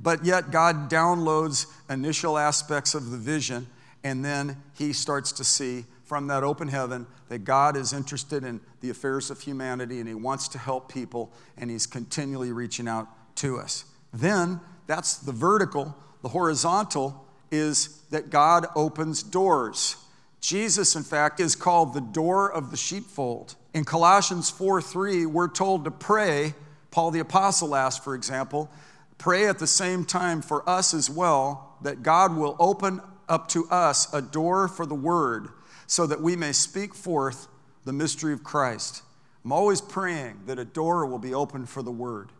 But 0.00 0.24
yet, 0.24 0.50
God 0.50 0.90
downloads 0.90 1.66
initial 1.88 2.36
aspects 2.36 2.94
of 2.94 3.10
the 3.10 3.16
vision 3.16 3.68
and 4.06 4.24
then 4.24 4.56
he 4.72 4.92
starts 4.92 5.32
to 5.32 5.42
see 5.42 5.84
from 6.04 6.28
that 6.28 6.44
open 6.44 6.68
heaven 6.68 7.08
that 7.28 7.40
God 7.40 7.76
is 7.76 7.92
interested 7.92 8.44
in 8.44 8.60
the 8.80 8.88
affairs 8.88 9.32
of 9.32 9.40
humanity 9.40 9.98
and 9.98 10.06
he 10.06 10.14
wants 10.14 10.46
to 10.50 10.58
help 10.58 10.92
people 10.92 11.32
and 11.58 11.72
he's 11.72 11.88
continually 11.88 12.52
reaching 12.52 12.86
out 12.86 13.08
to 13.38 13.58
us. 13.58 13.84
Then 14.12 14.60
that's 14.86 15.16
the 15.16 15.32
vertical. 15.32 15.96
The 16.22 16.28
horizontal 16.28 17.26
is 17.50 18.00
that 18.10 18.30
God 18.30 18.66
opens 18.76 19.24
doors. 19.24 19.96
Jesus, 20.40 20.94
in 20.94 21.02
fact, 21.02 21.40
is 21.40 21.56
called 21.56 21.92
the 21.92 22.00
door 22.00 22.48
of 22.52 22.70
the 22.70 22.76
sheepfold. 22.76 23.56
In 23.74 23.84
Colossians 23.84 24.50
4 24.50 24.80
3, 24.80 25.26
we're 25.26 25.48
told 25.48 25.84
to 25.84 25.90
pray 25.90 26.54
Paul 26.92 27.10
the 27.10 27.18
Apostle 27.18 27.74
asked, 27.74 28.04
for 28.04 28.14
example, 28.14 28.70
pray 29.18 29.48
at 29.48 29.58
the 29.58 29.66
same 29.66 30.04
time 30.04 30.42
for 30.42 30.68
us 30.70 30.94
as 30.94 31.10
well, 31.10 31.76
that 31.82 32.04
God 32.04 32.36
will 32.36 32.54
open 32.60 33.00
up 33.28 33.48
to 33.48 33.68
us 33.70 34.12
a 34.12 34.22
door 34.22 34.68
for 34.68 34.86
the 34.86 34.94
word 34.94 35.48
so 35.86 36.06
that 36.06 36.20
we 36.20 36.36
may 36.36 36.52
speak 36.52 36.94
forth 36.94 37.48
the 37.84 37.92
mystery 37.92 38.32
of 38.32 38.42
Christ. 38.42 39.02
I'm 39.44 39.52
always 39.52 39.80
praying 39.80 40.40
that 40.46 40.58
a 40.58 40.64
door 40.64 41.06
will 41.06 41.18
be 41.18 41.32
opened 41.32 41.68
for 41.68 41.82
the 41.82 41.92
word. 41.92 42.32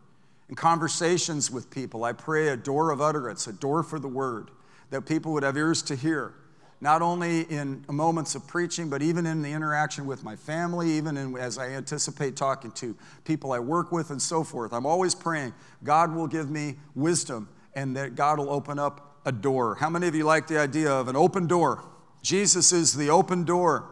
In 0.49 0.55
conversations 0.55 1.51
with 1.51 1.69
people, 1.69 2.03
I 2.03 2.13
pray 2.13 2.49
a 2.49 2.57
door 2.57 2.91
of 2.91 3.01
utterance, 3.01 3.47
a 3.47 3.53
door 3.53 3.83
for 3.83 3.99
the 3.99 4.07
word, 4.07 4.51
that 4.89 5.05
people 5.05 5.33
would 5.33 5.43
have 5.43 5.57
ears 5.57 5.81
to 5.83 5.95
hear, 5.95 6.33
not 6.79 7.01
only 7.01 7.41
in 7.43 7.83
moments 7.89 8.35
of 8.35 8.47
preaching, 8.47 8.89
but 8.89 9.01
even 9.01 9.25
in 9.25 9.41
the 9.41 9.51
interaction 9.51 10.05
with 10.05 10.23
my 10.23 10.35
family, 10.35 10.91
even 10.91 11.17
in, 11.17 11.37
as 11.37 11.57
I 11.57 11.69
anticipate 11.69 12.35
talking 12.35 12.71
to 12.73 12.95
people 13.25 13.51
I 13.51 13.59
work 13.59 13.91
with 13.91 14.09
and 14.09 14.21
so 14.21 14.43
forth. 14.43 14.73
I'm 14.73 14.85
always 14.85 15.15
praying 15.15 15.53
God 15.83 16.13
will 16.13 16.27
give 16.27 16.49
me 16.49 16.75
wisdom 16.95 17.49
and 17.73 17.95
that 17.95 18.15
God 18.15 18.37
will 18.39 18.49
open 18.49 18.79
up 18.79 19.06
a 19.27 19.31
door. 19.31 19.75
How 19.75 19.89
many 19.89 20.07
of 20.07 20.15
you 20.15 20.23
like 20.23 20.47
the 20.47 20.57
idea 20.57 20.89
of 20.89 21.09
an 21.09 21.17
open 21.17 21.47
door? 21.47 21.83
Jesus 22.23 22.71
is 22.71 22.93
the 22.93 23.09
open 23.09 23.43
door. 23.43 23.83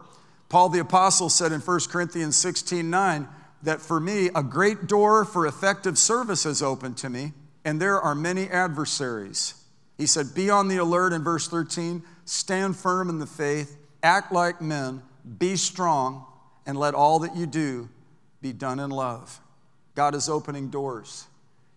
Paul 0.48 0.70
the 0.70 0.80
Apostle 0.80 1.28
said 1.28 1.52
in 1.52 1.60
1 1.60 1.80
Corinthians 1.90 2.36
16 2.36 2.88
9 2.88 3.28
that 3.62 3.82
for 3.82 4.00
me, 4.00 4.30
a 4.34 4.42
great 4.42 4.86
door 4.86 5.26
for 5.26 5.46
effective 5.46 5.98
service 5.98 6.46
is 6.46 6.62
open 6.62 6.94
to 6.94 7.10
me, 7.10 7.34
and 7.66 7.80
there 7.80 8.00
are 8.00 8.14
many 8.14 8.48
adversaries. 8.48 9.54
He 9.98 10.06
said, 10.06 10.34
Be 10.34 10.48
on 10.48 10.68
the 10.68 10.78
alert 10.78 11.12
in 11.12 11.22
verse 11.22 11.48
13, 11.48 12.02
stand 12.24 12.76
firm 12.76 13.10
in 13.10 13.18
the 13.18 13.26
faith, 13.26 13.76
act 14.02 14.32
like 14.32 14.62
men, 14.62 15.02
be 15.38 15.56
strong, 15.56 16.24
and 16.64 16.78
let 16.78 16.94
all 16.94 17.18
that 17.18 17.36
you 17.36 17.46
do 17.46 17.90
be 18.40 18.54
done 18.54 18.78
in 18.78 18.90
love. 18.90 19.40
God 19.94 20.14
is 20.14 20.30
opening 20.30 20.70
doors. 20.70 21.26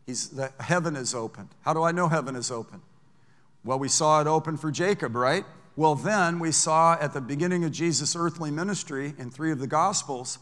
He's, 0.06 0.30
the, 0.30 0.54
heaven 0.60 0.96
is 0.96 1.13
opened. 1.13 1.50
How 1.62 1.74
do 1.74 1.84
I 1.84 1.92
know 1.92 2.08
heaven 2.08 2.36
is 2.36 2.51
open? 2.51 2.82
Well, 3.70 3.78
we 3.78 3.88
saw 3.88 4.20
it 4.20 4.26
open 4.26 4.58
for 4.58 4.72
Jacob, 4.72 5.16
right? 5.16 5.46
Well, 5.76 5.94
then 5.94 6.40
we 6.40 6.52
saw 6.52 6.98
at 7.00 7.14
the 7.14 7.22
beginning 7.22 7.64
of 7.66 7.72
Jesus' 7.72 8.16
earthly 8.16 8.50
ministry 8.50 9.14
in 9.20 9.30
three 9.30 9.52
of 9.52 9.60
the 9.60 9.68
Gospels 9.68 10.40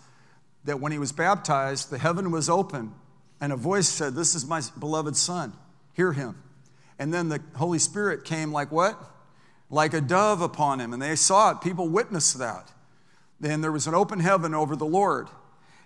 that 0.63 0.79
when 0.79 0.93
he 0.93 0.97
was 0.97 1.11
baptized, 1.11 1.89
the 1.89 1.97
heaven 1.97 2.31
was 2.31 2.49
open 2.49 2.93
and 3.41 3.51
a 3.51 3.57
voice 3.57 3.89
said, 3.89 4.15
This 4.15 4.33
is 4.33 4.45
my 4.45 4.61
beloved 4.79 5.17
Son, 5.17 5.51
hear 5.91 6.13
him. 6.13 6.41
And 6.99 7.13
then 7.13 7.27
the 7.27 7.41
Holy 7.57 7.79
Spirit 7.79 8.23
came 8.23 8.53
like 8.53 8.71
what? 8.71 8.97
Like 9.69 9.93
a 9.93 9.99
dove 9.99 10.39
upon 10.39 10.79
him. 10.79 10.93
And 10.93 11.01
they 11.01 11.17
saw 11.17 11.51
it. 11.51 11.59
People 11.59 11.89
witnessed 11.89 12.39
that. 12.39 12.71
Then 13.41 13.59
there 13.59 13.73
was 13.73 13.87
an 13.87 13.93
open 13.93 14.21
heaven 14.21 14.53
over 14.53 14.77
the 14.77 14.85
Lord. 14.85 15.27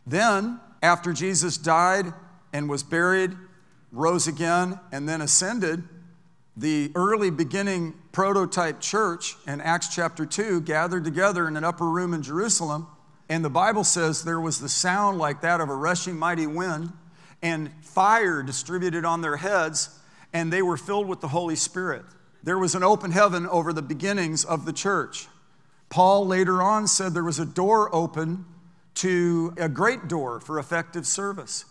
Then, 0.05 0.59
after 0.83 1.11
Jesus 1.11 1.57
died 1.57 2.13
and 2.53 2.69
was 2.69 2.83
buried, 2.83 3.31
rose 3.91 4.27
again, 4.27 4.79
and 4.91 5.09
then 5.09 5.21
ascended, 5.21 5.85
the 6.57 6.91
early 6.95 7.29
beginning 7.29 7.93
prototype 8.11 8.81
church 8.81 9.37
in 9.47 9.61
Acts 9.61 9.93
chapter 9.93 10.25
2 10.25 10.61
gathered 10.61 11.03
together 11.03 11.47
in 11.47 11.55
an 11.55 11.63
upper 11.63 11.89
room 11.89 12.13
in 12.13 12.21
Jerusalem. 12.21 12.87
And 13.29 13.45
the 13.45 13.49
Bible 13.49 13.85
says 13.85 14.23
there 14.23 14.41
was 14.41 14.59
the 14.59 14.67
sound 14.67 15.17
like 15.17 15.41
that 15.41 15.61
of 15.61 15.69
a 15.69 15.75
rushing 15.75 16.17
mighty 16.17 16.47
wind, 16.47 16.91
and 17.41 17.71
fire 17.81 18.43
distributed 18.43 19.05
on 19.05 19.21
their 19.21 19.37
heads, 19.37 19.97
and 20.33 20.51
they 20.51 20.61
were 20.61 20.77
filled 20.77 21.07
with 21.07 21.21
the 21.21 21.29
Holy 21.29 21.55
Spirit. 21.55 22.03
There 22.43 22.57
was 22.57 22.75
an 22.75 22.83
open 22.83 23.11
heaven 23.11 23.47
over 23.47 23.71
the 23.71 23.81
beginnings 23.81 24.43
of 24.43 24.65
the 24.65 24.73
church. 24.73 25.27
Paul 25.89 26.27
later 26.27 26.61
on 26.61 26.87
said 26.87 27.13
there 27.13 27.23
was 27.23 27.39
a 27.39 27.45
door 27.45 27.93
open 27.95 28.45
to 28.95 29.53
a 29.57 29.69
great 29.69 30.07
door 30.07 30.39
for 30.39 30.59
effective 30.59 31.07
service. 31.07 31.65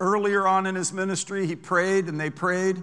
Earlier 0.00 0.46
on 0.46 0.66
in 0.66 0.74
his 0.74 0.92
ministry, 0.92 1.46
he 1.46 1.54
prayed 1.54 2.06
and 2.06 2.18
they 2.18 2.30
prayed 2.30 2.82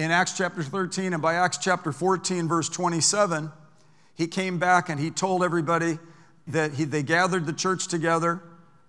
in 0.00 0.10
Acts 0.10 0.32
chapter 0.32 0.62
13, 0.62 1.12
and 1.12 1.20
by 1.20 1.34
Acts 1.34 1.58
chapter 1.58 1.92
14, 1.92 2.48
verse 2.48 2.70
27, 2.70 3.52
he 4.14 4.26
came 4.26 4.58
back 4.58 4.88
and 4.88 4.98
he 4.98 5.10
told 5.10 5.44
everybody 5.44 5.98
that 6.46 6.72
he, 6.72 6.84
they 6.84 7.02
gathered 7.02 7.44
the 7.44 7.52
church 7.52 7.86
together 7.86 8.40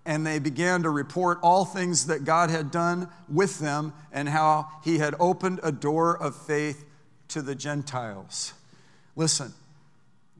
and 0.06 0.26
they 0.26 0.38
began 0.38 0.82
to 0.84 0.88
report 0.88 1.38
all 1.42 1.66
things 1.66 2.06
that 2.06 2.24
God 2.24 2.48
had 2.48 2.70
done 2.70 3.10
with 3.28 3.58
them 3.58 3.92
and 4.10 4.26
how 4.26 4.70
he 4.82 4.98
had 4.98 5.14
opened 5.20 5.60
a 5.62 5.70
door 5.70 6.16
of 6.16 6.34
faith 6.34 6.82
to 7.28 7.42
the 7.42 7.54
Gentiles. 7.54 8.54
Listen, 9.14 9.52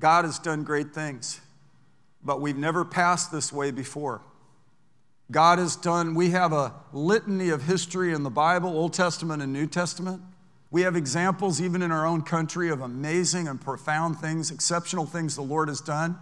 God 0.01 0.25
has 0.25 0.39
done 0.39 0.65
great 0.65 0.95
things, 0.95 1.43
but 2.25 2.41
we've 2.41 2.57
never 2.57 2.83
passed 2.83 3.31
this 3.31 3.53
way 3.53 3.73
before. 3.73 4.23
God 5.31 5.59
has 5.59 5.77
done, 5.77 6.15
we 6.15 6.31
have 6.31 6.55
a 6.55 6.73
litany 6.95 7.51
of 7.51 7.65
history 7.65 8.15
in 8.15 8.23
the 8.23 8.31
Bible, 8.31 8.71
Old 8.71 8.95
Testament 8.95 9.43
and 9.43 9.53
New 9.53 9.67
Testament. 9.67 10.23
We 10.73 10.83
have 10.83 10.97
examples, 10.97 11.61
even 11.61 11.83
in 11.83 11.93
our 11.93 12.07
own 12.07 12.23
country, 12.23 12.71
of 12.71 12.81
amazing 12.81 13.47
and 13.47 13.61
profound 13.61 14.19
things, 14.19 14.51
exceptional 14.51 15.05
things 15.05 15.37
the 15.37 15.43
Lord 15.43 15.69
has 15.69 15.83
done. 15.83 16.17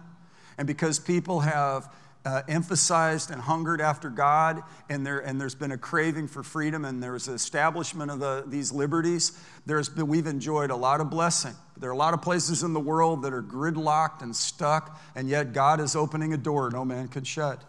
And 0.57 0.67
because 0.67 0.99
people 0.99 1.39
have 1.39 1.89
uh, 2.25 2.41
emphasized 2.49 3.31
and 3.31 3.41
hungered 3.41 3.79
after 3.79 4.09
God, 4.09 4.61
and, 4.89 5.07
there, 5.07 5.19
and 5.19 5.39
there's 5.39 5.55
been 5.55 5.71
a 5.71 5.77
craving 5.77 6.27
for 6.27 6.43
freedom, 6.43 6.83
and 6.83 7.01
there's 7.01 7.29
an 7.29 7.33
establishment 7.33 8.11
of 8.11 8.19
the, 8.19 8.43
these 8.45 8.73
liberties, 8.73 9.41
there's 9.65 9.87
been, 9.87 10.07
we've 10.07 10.27
enjoyed 10.27 10.69
a 10.69 10.75
lot 10.75 10.99
of 10.99 11.09
blessing. 11.09 11.55
There 11.77 11.89
are 11.89 11.93
a 11.93 11.97
lot 11.97 12.13
of 12.13 12.21
places 12.21 12.61
in 12.61 12.73
the 12.73 12.79
world 12.79 13.23
that 13.23 13.31
are 13.31 13.41
gridlocked 13.41 14.21
and 14.21 14.35
stuck, 14.35 14.99
and 15.15 15.29
yet 15.29 15.53
God 15.53 15.79
is 15.79 15.95
opening 15.95 16.33
a 16.33 16.37
door 16.37 16.69
no 16.69 16.83
man 16.83 17.07
can 17.07 17.23
shut. 17.23 17.63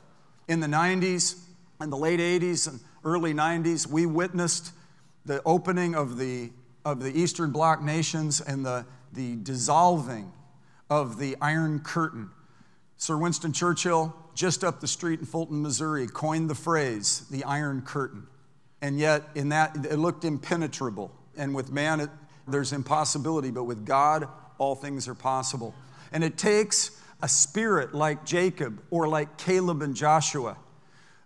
In 0.48 0.58
the 0.58 0.66
90s, 0.66 1.40
in 1.80 1.90
the 1.90 1.96
late 1.96 2.18
80s 2.18 2.66
and 2.66 2.80
early 3.04 3.32
90s, 3.32 3.86
we 3.86 4.04
witnessed 4.04 4.72
the 5.24 5.40
opening 5.44 5.94
of 5.94 6.18
the, 6.18 6.50
of 6.84 7.02
the 7.02 7.16
Eastern 7.16 7.50
Bloc 7.50 7.82
nations 7.82 8.40
and 8.40 8.64
the, 8.64 8.86
the 9.12 9.36
dissolving 9.36 10.32
of 10.90 11.18
the 11.18 11.36
Iron 11.40 11.80
Curtain. 11.80 12.30
Sir 12.96 13.16
Winston 13.16 13.52
Churchill, 13.52 14.14
just 14.34 14.62
up 14.62 14.80
the 14.80 14.88
street 14.88 15.20
in 15.20 15.26
Fulton, 15.26 15.62
Missouri, 15.62 16.06
coined 16.06 16.48
the 16.48 16.54
phrase, 16.54 17.26
the 17.30 17.44
Iron 17.44 17.82
Curtain. 17.82 18.26
And 18.80 18.98
yet, 18.98 19.22
in 19.34 19.50
that, 19.50 19.76
it 19.90 19.96
looked 19.96 20.24
impenetrable. 20.24 21.12
And 21.36 21.54
with 21.54 21.70
man, 21.70 22.00
it, 22.00 22.10
there's 22.46 22.72
impossibility, 22.72 23.50
but 23.50 23.64
with 23.64 23.86
God, 23.86 24.28
all 24.58 24.74
things 24.74 25.08
are 25.08 25.14
possible. 25.14 25.74
And 26.12 26.22
it 26.22 26.36
takes 26.36 26.90
a 27.22 27.28
spirit 27.28 27.94
like 27.94 28.24
Jacob 28.24 28.82
or 28.90 29.08
like 29.08 29.38
Caleb 29.38 29.82
and 29.82 29.94
Joshua 29.94 30.56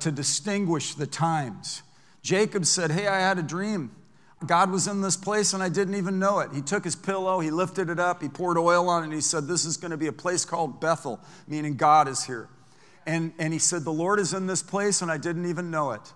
to 0.01 0.13
distinguish 0.13 0.95
the 0.95 1.07
times. 1.07 1.83
Jacob 2.23 2.67
said, 2.67 2.91
Hey, 2.91 3.07
I 3.07 3.19
had 3.21 3.39
a 3.39 3.43
dream. 3.43 3.91
God 4.47 4.71
was 4.71 4.87
in 4.87 5.01
this 5.01 5.17
place 5.17 5.53
and 5.53 5.63
I 5.63 5.69
didn't 5.69 5.95
even 5.95 6.19
know 6.19 6.41
it. 6.41 6.51
He 6.53 6.63
took 6.63 6.85
his 6.85 6.97
pillow, 6.97 7.41
he 7.41 7.51
lifted 7.51 7.91
it 7.91 7.99
up, 7.99 8.23
he 8.23 8.29
poured 8.29 8.59
oil 8.59 8.89
on 8.89 9.03
it, 9.03 9.07
and 9.07 9.15
he 9.15 9.21
said, 9.21 9.47
This 9.47 9.65
is 9.65 9.77
going 9.77 9.91
to 9.91 9.97
be 9.97 10.07
a 10.07 10.13
place 10.13 10.45
called 10.45 10.81
Bethel, 10.81 11.21
meaning 11.47 11.77
God 11.77 12.09
is 12.09 12.25
here. 12.25 12.49
And, 13.07 13.33
and 13.39 13.53
he 13.53 13.59
said, 13.59 13.85
The 13.85 13.93
Lord 13.93 14.19
is 14.19 14.35
in 14.35 14.47
this 14.47 14.63
place 14.63 15.03
and 15.03 15.11
I 15.11 15.19
didn't 15.19 15.47
even 15.47 15.71
know 15.71 15.93
it. 15.93 16.13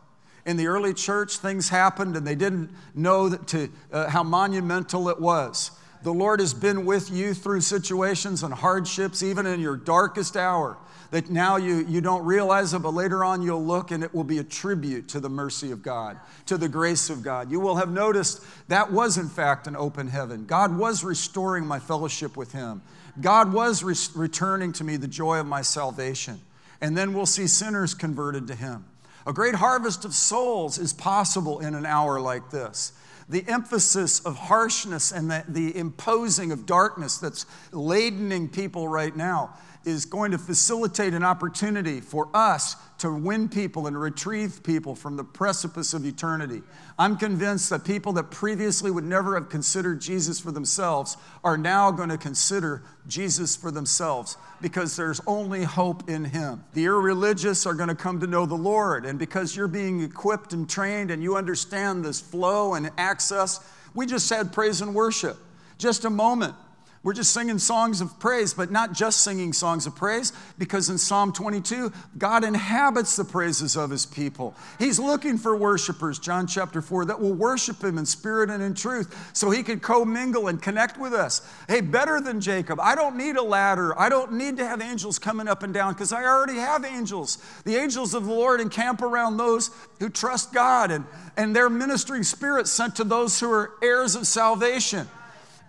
In 0.46 0.56
the 0.56 0.66
early 0.66 0.94
church, 0.94 1.36
things 1.36 1.68
happened 1.68 2.16
and 2.16 2.26
they 2.26 2.34
didn't 2.34 2.70
know 2.94 3.30
to, 3.36 3.68
uh, 3.92 4.08
how 4.08 4.22
monumental 4.22 5.08
it 5.08 5.20
was. 5.20 5.70
The 6.02 6.12
Lord 6.12 6.40
has 6.40 6.54
been 6.54 6.86
with 6.86 7.10
you 7.10 7.34
through 7.34 7.60
situations 7.60 8.42
and 8.42 8.54
hardships, 8.54 9.22
even 9.22 9.46
in 9.46 9.60
your 9.60 9.76
darkest 9.76 10.36
hour, 10.36 10.78
that 11.10 11.28
now 11.30 11.56
you, 11.56 11.84
you 11.88 12.00
don't 12.00 12.24
realize 12.24 12.72
it, 12.72 12.80
but 12.80 12.94
later 12.94 13.24
on 13.24 13.42
you'll 13.42 13.64
look 13.64 13.90
and 13.90 14.04
it 14.04 14.14
will 14.14 14.24
be 14.24 14.38
a 14.38 14.44
tribute 14.44 15.08
to 15.08 15.20
the 15.20 15.28
mercy 15.28 15.70
of 15.70 15.82
God, 15.82 16.18
to 16.46 16.56
the 16.56 16.68
grace 16.68 17.10
of 17.10 17.22
God. 17.22 17.50
You 17.50 17.60
will 17.60 17.76
have 17.76 17.90
noticed 17.90 18.42
that 18.68 18.92
was, 18.92 19.18
in 19.18 19.28
fact, 19.28 19.66
an 19.66 19.76
open 19.76 20.08
heaven. 20.08 20.46
God 20.46 20.76
was 20.76 21.02
restoring 21.02 21.66
my 21.66 21.78
fellowship 21.78 22.36
with 22.36 22.52
Him, 22.52 22.82
God 23.20 23.52
was 23.52 23.82
re- 23.82 23.94
returning 24.14 24.72
to 24.74 24.84
me 24.84 24.96
the 24.96 25.08
joy 25.08 25.38
of 25.40 25.46
my 25.46 25.62
salvation. 25.62 26.40
And 26.82 26.96
then 26.96 27.12
we'll 27.12 27.26
see 27.26 27.46
sinners 27.46 27.92
converted 27.92 28.46
to 28.46 28.54
Him. 28.54 28.86
A 29.26 29.34
great 29.34 29.54
harvest 29.54 30.06
of 30.06 30.14
souls 30.14 30.78
is 30.78 30.94
possible 30.94 31.60
in 31.60 31.74
an 31.74 31.84
hour 31.84 32.20
like 32.20 32.50
this 32.50 32.92
the 33.30 33.44
emphasis 33.46 34.18
of 34.20 34.36
harshness 34.36 35.12
and 35.12 35.30
the, 35.30 35.44
the 35.48 35.76
imposing 35.76 36.50
of 36.50 36.66
darkness 36.66 37.18
that's 37.18 37.46
ladening 37.70 38.52
people 38.52 38.88
right 38.88 39.14
now 39.14 39.56
is 39.84 40.04
going 40.04 40.30
to 40.30 40.38
facilitate 40.38 41.14
an 41.14 41.24
opportunity 41.24 42.00
for 42.00 42.28
us 42.34 42.76
to 42.98 43.10
win 43.10 43.48
people 43.48 43.86
and 43.86 43.98
retrieve 43.98 44.62
people 44.62 44.94
from 44.94 45.16
the 45.16 45.24
precipice 45.24 45.94
of 45.94 46.04
eternity. 46.04 46.62
I'm 46.98 47.16
convinced 47.16 47.70
that 47.70 47.84
people 47.84 48.12
that 48.14 48.30
previously 48.30 48.90
would 48.90 49.04
never 49.04 49.34
have 49.34 49.48
considered 49.48 50.00
Jesus 50.00 50.38
for 50.38 50.52
themselves 50.52 51.16
are 51.42 51.56
now 51.56 51.90
going 51.90 52.10
to 52.10 52.18
consider 52.18 52.82
Jesus 53.06 53.56
for 53.56 53.70
themselves 53.70 54.36
because 54.60 54.96
there's 54.96 55.20
only 55.26 55.64
hope 55.64 56.10
in 56.10 56.26
Him. 56.26 56.62
The 56.74 56.84
irreligious 56.84 57.64
are 57.64 57.74
going 57.74 57.88
to 57.88 57.94
come 57.94 58.20
to 58.20 58.26
know 58.26 58.44
the 58.44 58.54
Lord, 58.54 59.06
and 59.06 59.18
because 59.18 59.56
you're 59.56 59.66
being 59.68 60.02
equipped 60.02 60.52
and 60.52 60.68
trained 60.68 61.10
and 61.10 61.22
you 61.22 61.36
understand 61.36 62.04
this 62.04 62.20
flow 62.20 62.74
and 62.74 62.90
access, 62.98 63.60
we 63.94 64.04
just 64.04 64.28
had 64.28 64.52
praise 64.52 64.82
and 64.82 64.94
worship. 64.94 65.38
Just 65.78 66.04
a 66.04 66.10
moment 66.10 66.54
We're 67.02 67.14
just 67.14 67.32
singing 67.32 67.58
songs 67.58 68.02
of 68.02 68.18
praise, 68.20 68.52
but 68.52 68.70
not 68.70 68.92
just 68.92 69.24
singing 69.24 69.54
songs 69.54 69.86
of 69.86 69.96
praise, 69.96 70.34
because 70.58 70.90
in 70.90 70.98
Psalm 70.98 71.32
22, 71.32 71.90
God 72.18 72.44
inhabits 72.44 73.16
the 73.16 73.24
praises 73.24 73.74
of 73.74 73.88
his 73.88 74.04
people. 74.04 74.54
He's 74.78 74.98
looking 74.98 75.38
for 75.38 75.56
worshipers, 75.56 76.18
John 76.18 76.46
chapter 76.46 76.82
4, 76.82 77.06
that 77.06 77.18
will 77.18 77.32
worship 77.32 77.82
him 77.82 77.96
in 77.96 78.04
spirit 78.04 78.50
and 78.50 78.62
in 78.62 78.74
truth 78.74 79.30
so 79.32 79.50
he 79.50 79.62
can 79.62 79.80
commingle 79.80 80.48
and 80.48 80.60
connect 80.60 80.98
with 80.98 81.14
us. 81.14 81.40
Hey, 81.68 81.80
better 81.80 82.20
than 82.20 82.38
Jacob, 82.38 82.78
I 82.78 82.94
don't 82.94 83.16
need 83.16 83.36
a 83.36 83.42
ladder. 83.42 83.98
I 83.98 84.10
don't 84.10 84.34
need 84.34 84.58
to 84.58 84.66
have 84.66 84.82
angels 84.82 85.18
coming 85.18 85.48
up 85.48 85.62
and 85.62 85.72
down 85.72 85.94
because 85.94 86.12
I 86.12 86.24
already 86.24 86.58
have 86.58 86.84
angels. 86.84 87.38
The 87.64 87.76
angels 87.76 88.12
of 88.12 88.26
the 88.26 88.34
Lord 88.34 88.60
encamp 88.60 89.00
around 89.00 89.38
those 89.38 89.70
who 90.00 90.10
trust 90.10 90.52
God, 90.52 90.90
and, 90.90 91.06
and 91.38 91.56
their 91.56 91.70
ministering 91.70 92.24
spirits 92.24 92.70
sent 92.70 92.96
to 92.96 93.04
those 93.04 93.40
who 93.40 93.50
are 93.50 93.72
heirs 93.82 94.16
of 94.16 94.26
salvation 94.26 95.08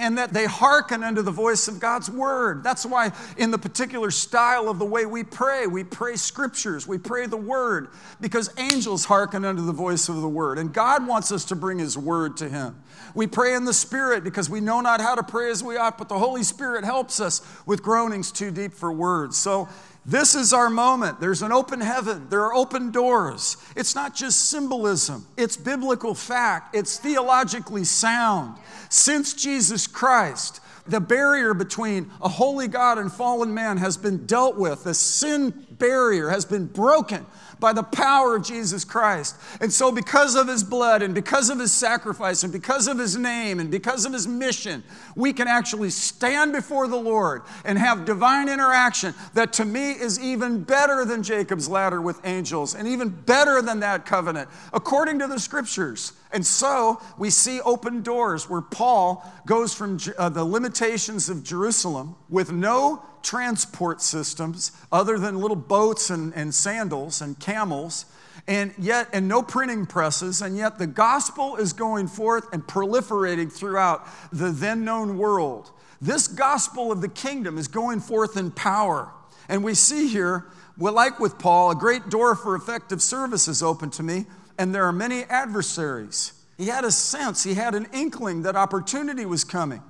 and 0.02 0.18
that 0.18 0.34
they 0.34 0.46
hearken 0.46 1.04
unto 1.04 1.22
the 1.22 1.32
voice 1.32 1.68
of 1.68 1.80
God's 1.80 2.10
word. 2.10 2.64
That's 2.64 2.86
why, 2.88 3.12
in 3.38 3.52
the 3.52 3.60
particular 3.60 4.10
style 4.10 4.68
of 4.68 4.80
the 4.80 4.86
way 4.86 5.06
we 5.06 5.24
pray, 5.24 5.68
we 5.68 5.84
pray 5.84 6.16
scriptures, 6.16 6.88
we 6.88 6.98
pray 6.98 7.28
the 7.28 7.38
word, 7.38 7.90
because 8.20 8.50
angels 8.58 9.06
hearken 9.06 9.46
unto 9.46 9.64
the 9.64 9.72
voice 9.72 10.10
of 10.10 10.20
the 10.20 10.28
word. 10.28 10.58
And 10.58 10.74
God 10.74 11.06
wants 11.06 11.32
us 11.32 11.46
to 11.46 11.56
bring 11.56 11.78
his 11.78 12.00
word 12.00 12.36
to 12.38 12.50
him. 12.50 12.82
We 13.14 13.28
pray 13.28 13.54
in 13.54 13.66
the 13.66 13.74
spirit 13.74 14.24
because 14.24 14.50
we 14.50 14.60
know 14.60 14.82
not 14.82 15.02
how 15.02 15.14
to 15.14 15.24
pray 15.24 15.52
as 15.52 15.64
we 15.64 15.78
ought, 15.78 16.00
but 16.00 16.10
the 16.10 16.18
Holy 16.18 16.44
Spirit 16.44 16.84
helps 16.84 17.20
us 17.20 17.42
with 17.68 17.84
groanings 17.84 18.32
too 18.32 18.50
deep 18.50 18.74
for 18.74 18.92
words. 18.92 19.38
So, 19.38 19.70
this 20.06 20.34
is 20.34 20.52
our 20.52 20.70
moment. 20.70 21.20
There's 21.20 21.42
an 21.42 21.52
open 21.52 21.80
heaven. 21.80 22.28
There 22.30 22.44
are 22.44 22.54
open 22.54 22.92
doors. 22.92 23.58
It's 23.76 23.94
not 23.94 24.16
just 24.16 24.50
symbolism, 24.50 25.28
it's 25.38 25.58
biblical 25.58 26.16
fact, 26.16 26.76
it's 26.76 26.98
theologically 26.98 27.84
sound. 27.84 28.58
Since 28.90 29.34
Jesus 29.34 29.88
Christ, 29.88 30.60
the 30.88 31.00
barrier 31.00 31.54
between 31.54 32.10
a 32.22 32.28
holy 32.28 32.68
God 32.68 32.98
and 32.98 33.12
fallen 33.12 33.54
man 33.54 33.78
has 33.78 33.98
been 33.98 34.26
dealt 34.26 34.58
with. 34.58 34.84
The 34.84 34.94
sin 34.94 35.68
barrier 35.72 36.30
has 36.30 36.46
been 36.46 36.66
broken 36.66 37.26
by 37.62 37.72
the 37.72 37.84
power 37.84 38.36
of 38.36 38.44
Jesus 38.44 38.84
Christ. 38.84 39.38
And 39.62 39.72
so, 39.72 39.92
because 39.92 40.36
of 40.36 40.50
his 40.50 40.64
blood 40.64 41.02
and 41.02 41.16
because 41.16 41.50
of 41.50 41.60
his 41.60 41.72
sacrifice 41.72 42.44
and 42.44 42.52
because 42.52 42.88
of 42.88 42.98
his 42.98 43.16
name 43.16 43.62
and 43.62 43.72
because 43.72 44.06
of 44.06 44.12
his 44.12 44.28
mission, 44.28 44.84
we 45.16 45.32
can 45.32 45.48
actually 45.48 45.92
stand 45.92 46.52
before 46.52 46.90
the 46.90 46.98
Lord 46.98 47.44
and 47.64 47.78
have 47.78 48.04
divine 48.04 48.50
interaction 48.50 49.14
that 49.36 49.54
to 49.54 49.66
me 49.66 49.92
is 49.92 50.20
even 50.20 50.64
better 50.64 51.06
than 51.06 51.24
Jacob's 51.24 51.70
ladder 51.70 52.02
with 52.02 52.20
angels 52.26 52.76
and 52.76 52.88
even 52.88 53.10
better 53.10 53.62
than 53.62 53.80
that 53.80 54.06
covenant, 54.06 54.50
according 54.74 55.20
to 55.20 55.28
the 55.28 55.40
scriptures. 55.40 56.14
And 56.34 56.46
so 56.46 57.02
we 57.18 57.30
see 57.30 57.60
open 57.62 58.02
doors 58.02 58.50
where 58.50 58.62
Paul 58.62 59.30
goes 59.46 59.74
from 59.74 60.00
uh, 60.18 60.30
the 60.30 60.46
limitations 60.46 61.30
of 61.30 61.44
Jerusalem 61.44 62.16
with 62.30 62.52
no 62.52 63.04
transport 63.22 64.02
systems 64.02 64.72
other 64.92 65.20
than 65.20 65.40
little 65.40 65.58
boats 65.58 66.10
and, 66.10 66.34
and 66.34 66.54
sandals 66.54 67.22
and 67.22 67.40
camels 67.40 68.06
and 68.48 68.74
yet 68.80 69.08
and 69.14 69.28
no 69.28 69.44
printing 69.44 69.86
presses 69.86 70.42
and 70.42 70.58
yet 70.58 70.80
the 70.80 70.88
gospel 70.88 71.58
is 71.58 71.74
going 71.74 72.08
forth 72.08 72.52
and 72.54 72.66
proliferating 72.66 73.52
throughout 73.52 74.08
the 74.32 74.50
then 74.50 74.84
known 74.84 75.18
world. 75.18 75.70
This 76.02 76.28
gospel 76.28 76.92
of 76.92 77.02
the 77.02 77.10
kingdom 77.10 77.58
is 77.58 77.68
going 77.68 78.00
forth 78.00 78.36
in 78.38 78.50
power. 78.50 79.12
And 79.48 79.64
we 79.64 79.76
see 79.76 80.08
here 80.08 80.48
well 80.78 80.94
like 80.94 81.20
with 81.20 81.38
paul 81.38 81.72
a 81.72 81.76
great 81.76 82.10
door 82.10 82.36
for 82.36 82.56
effective 82.56 83.02
service 83.02 83.48
is 83.48 83.62
open 83.62 83.92
to 83.92 84.02
me 84.02 84.26
and 84.62 84.74
there 84.76 84.86
are 84.86 84.94
many 84.94 85.24
adversaries 85.24 86.34
he 86.58 86.68
had 86.68 86.86
a 86.86 86.92
sense 86.92 87.44
he 87.44 87.56
had 87.56 87.74
an 87.74 87.88
inkling 87.94 88.44
that 88.44 88.56
opportunity 88.56 89.26
was 89.26 89.44
coming 89.44 89.82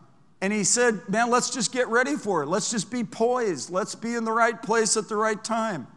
and 0.41 0.51
he 0.51 0.63
said, 0.63 0.99
Man, 1.07 1.29
let's 1.29 1.51
just 1.51 1.71
get 1.71 1.87
ready 1.87 2.15
for 2.15 2.41
it. 2.41 2.47
Let's 2.47 2.71
just 2.71 2.91
be 2.91 3.03
poised. 3.03 3.69
Let's 3.69 3.93
be 3.93 4.15
in 4.15 4.25
the 4.25 4.31
right 4.31 4.61
place 4.61 4.97
at 4.97 5.07
the 5.07 5.15
right 5.15 5.41
time. 5.41 5.87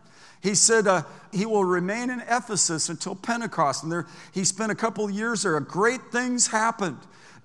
He 0.43 0.54
said 0.54 0.87
uh, 0.87 1.04
he 1.33 1.47
will 1.47 1.64
remain 1.64 2.11
in 2.11 2.21
Ephesus 2.28 2.90
until 2.90 3.14
Pentecost. 3.14 3.83
And 3.83 3.90
there, 3.90 4.07
he 4.33 4.45
spent 4.45 4.71
a 4.71 4.75
couple 4.75 5.09
years 5.11 5.43
there. 5.43 5.59
Great 5.61 6.12
things 6.12 6.49
happened. 6.49 6.99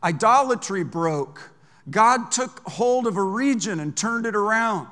Idolatry 0.03 0.83
broke. 0.83 1.49
God 1.89 2.31
took 2.31 2.59
hold 2.67 3.07
of 3.07 3.15
a 3.15 3.23
region 3.23 3.79
and 3.79 3.95
turned 3.95 4.25
it 4.25 4.35
around. 4.35 4.87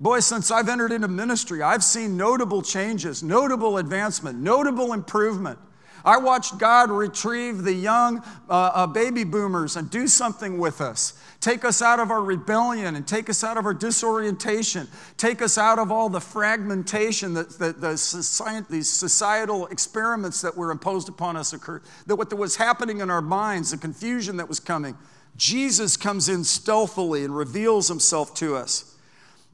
Boy, 0.00 0.20
since 0.20 0.50
I've 0.50 0.68
entered 0.68 0.92
into 0.92 1.08
ministry, 1.08 1.62
I've 1.62 1.84
seen 1.84 2.16
notable 2.16 2.62
changes, 2.62 3.22
notable 3.22 3.78
advancement, 3.78 4.38
notable 4.38 4.92
improvement. 4.92 5.58
I 6.04 6.18
watched 6.18 6.58
God 6.58 6.90
retrieve 6.90 7.62
the 7.62 7.72
young 7.72 8.18
uh, 8.50 8.70
uh, 8.74 8.86
baby 8.86 9.24
boomers 9.24 9.76
and 9.76 9.88
do 9.88 10.06
something 10.06 10.58
with 10.58 10.82
us. 10.82 11.18
Take 11.40 11.64
us 11.64 11.80
out 11.80 11.98
of 11.98 12.10
our 12.10 12.22
rebellion 12.22 12.94
and 12.96 13.06
take 13.06 13.30
us 13.30 13.42
out 13.42 13.56
of 13.56 13.64
our 13.64 13.72
disorientation. 13.72 14.86
Take 15.16 15.40
us 15.40 15.56
out 15.56 15.78
of 15.78 15.90
all 15.90 16.10
the 16.10 16.20
fragmentation, 16.20 17.32
that, 17.34 17.58
the, 17.58 17.72
the 17.72 17.96
society, 17.96 18.66
these 18.68 18.90
societal 18.90 19.66
experiments 19.68 20.42
that 20.42 20.54
were 20.54 20.70
imposed 20.70 21.08
upon 21.08 21.36
us, 21.36 21.54
occurred, 21.54 21.84
that 22.06 22.16
what 22.16 22.32
was 22.36 22.56
happening 22.56 23.00
in 23.00 23.08
our 23.08 23.22
minds, 23.22 23.70
the 23.70 23.78
confusion 23.78 24.36
that 24.36 24.48
was 24.48 24.60
coming. 24.60 24.98
Jesus 25.36 25.96
comes 25.96 26.28
in 26.28 26.44
stealthily 26.44 27.24
and 27.24 27.34
reveals 27.34 27.88
himself 27.88 28.34
to 28.34 28.56
us. 28.56 28.93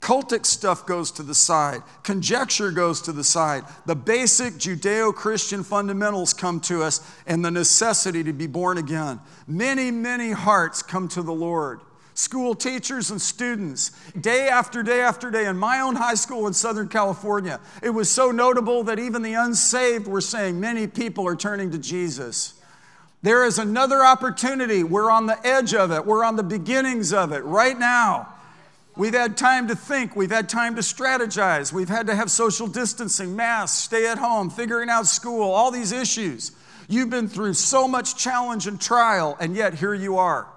Cultic 0.00 0.46
stuff 0.46 0.86
goes 0.86 1.10
to 1.12 1.22
the 1.22 1.34
side. 1.34 1.82
Conjecture 2.02 2.70
goes 2.70 3.02
to 3.02 3.12
the 3.12 3.22
side. 3.22 3.64
The 3.84 3.94
basic 3.94 4.54
Judeo 4.54 5.14
Christian 5.14 5.62
fundamentals 5.62 6.32
come 6.32 6.58
to 6.60 6.82
us 6.82 7.06
and 7.26 7.44
the 7.44 7.50
necessity 7.50 8.24
to 8.24 8.32
be 8.32 8.46
born 8.46 8.78
again. 8.78 9.20
Many, 9.46 9.90
many 9.90 10.30
hearts 10.30 10.82
come 10.82 11.06
to 11.08 11.22
the 11.22 11.34
Lord. 11.34 11.80
School 12.14 12.54
teachers 12.54 13.10
and 13.10 13.20
students, 13.20 13.92
day 14.18 14.48
after 14.48 14.82
day 14.82 15.00
after 15.00 15.30
day, 15.30 15.46
in 15.46 15.56
my 15.56 15.80
own 15.80 15.96
high 15.96 16.14
school 16.14 16.46
in 16.46 16.52
Southern 16.54 16.88
California, 16.88 17.60
it 17.82 17.90
was 17.90 18.10
so 18.10 18.30
notable 18.30 18.82
that 18.84 18.98
even 18.98 19.22
the 19.22 19.34
unsaved 19.34 20.06
were 20.06 20.20
saying 20.20 20.58
many 20.58 20.86
people 20.86 21.26
are 21.26 21.36
turning 21.36 21.70
to 21.70 21.78
Jesus. 21.78 22.54
There 23.22 23.44
is 23.44 23.58
another 23.58 24.04
opportunity. 24.04 24.82
We're 24.82 25.10
on 25.10 25.26
the 25.26 25.46
edge 25.46 25.74
of 25.74 25.92
it, 25.92 26.04
we're 26.04 26.24
on 26.24 26.36
the 26.36 26.42
beginnings 26.42 27.12
of 27.12 27.32
it 27.32 27.44
right 27.44 27.78
now. 27.78 28.34
We've 29.00 29.14
had 29.14 29.38
time 29.38 29.68
to 29.68 29.74
think. 29.74 30.14
We've 30.14 30.30
had 30.30 30.46
time 30.46 30.74
to 30.74 30.82
strategize. 30.82 31.72
We've 31.72 31.88
had 31.88 32.08
to 32.08 32.14
have 32.14 32.30
social 32.30 32.66
distancing, 32.66 33.34
masks, 33.34 33.78
stay 33.84 34.06
at 34.06 34.18
home, 34.18 34.50
figuring 34.50 34.90
out 34.90 35.06
school, 35.06 35.50
all 35.52 35.70
these 35.70 35.90
issues. 35.90 36.52
You've 36.86 37.08
been 37.08 37.26
through 37.26 37.54
so 37.54 37.88
much 37.88 38.14
challenge 38.14 38.66
and 38.66 38.78
trial, 38.78 39.38
and 39.40 39.56
yet 39.56 39.72
here 39.72 39.94
you 39.94 40.18
are. 40.18 40.48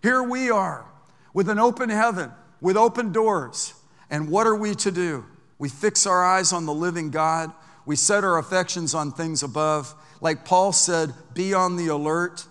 Here 0.00 0.22
we 0.22 0.48
are 0.48 0.86
with 1.34 1.48
an 1.48 1.58
open 1.58 1.88
heaven, 1.88 2.30
with 2.60 2.76
open 2.76 3.10
doors. 3.10 3.74
And 4.08 4.30
what 4.30 4.46
are 4.46 4.54
we 4.54 4.76
to 4.76 4.92
do? 4.92 5.24
We 5.58 5.68
fix 5.68 6.06
our 6.06 6.24
eyes 6.24 6.52
on 6.52 6.66
the 6.66 6.72
living 6.72 7.10
God. 7.10 7.52
We 7.84 7.96
set 7.96 8.22
our 8.22 8.38
affections 8.38 8.94
on 8.94 9.10
things 9.10 9.42
above. 9.42 9.92
Like 10.20 10.44
Paul 10.44 10.72
said, 10.72 11.14
be 11.34 11.52
on 11.52 11.74
the 11.74 11.88
alert, 11.88 12.46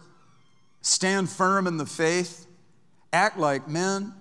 stand 0.81 1.29
firm 1.29 1.67
in 1.67 1.77
the 1.77 1.85
faith, 1.85 2.47
act 3.13 3.39
like 3.39 3.69
men 3.69 4.15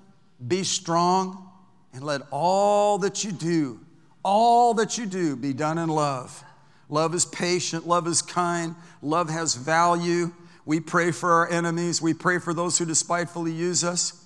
be 0.46 0.64
strong, 0.64 1.50
and 1.92 2.03
let 2.03 2.22
all 2.31 2.98
that 2.98 3.24
you 3.24 3.33
do, 3.33 3.81
all 4.22 4.74
that 4.74 4.96
you 4.96 5.07
do, 5.07 5.37
be 5.37 5.53
done 5.53 5.79
in 5.79 5.88
love. 5.88 6.44
Love 6.88 7.14
is 7.14 7.24
patient, 7.24 7.87
love 7.87 8.07
is 8.07 8.22
kind, 8.22 8.74
love 9.03 9.29
has 9.31 9.55
value. 9.55 10.33
We 10.64 10.81
pray 10.81 11.11
for 11.11 11.33
our 11.33 11.50
enemies, 11.50 12.03
we 12.03 12.14
pray 12.14 12.38
for 12.38 12.55
those 12.55 12.79
who 12.79 12.85
despitefully 12.85 13.53
use 13.53 13.83
us. 13.85 14.24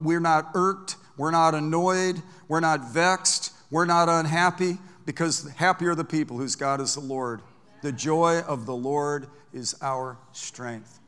We're 0.00 0.20
not 0.20 0.50
irked, 0.54 0.96
we're 1.16 1.30
not 1.30 1.54
annoyed, 1.54 2.22
we're 2.48 2.60
not 2.60 2.92
vexed, 2.92 3.52
we're 3.70 3.84
not 3.84 4.08
unhappy, 4.08 4.78
because 5.06 5.48
happy 5.56 5.86
are 5.86 5.94
the 5.94 6.04
people 6.04 6.38
whose 6.38 6.56
God 6.56 6.80
is 6.80 6.94
the 6.94 7.00
Lord. 7.00 7.42
The 7.82 7.92
joy 7.92 8.40
of 8.40 8.66
the 8.66 8.74
Lord 8.74 9.28
is 9.52 9.76
our 9.82 10.16
strength. 10.32 11.00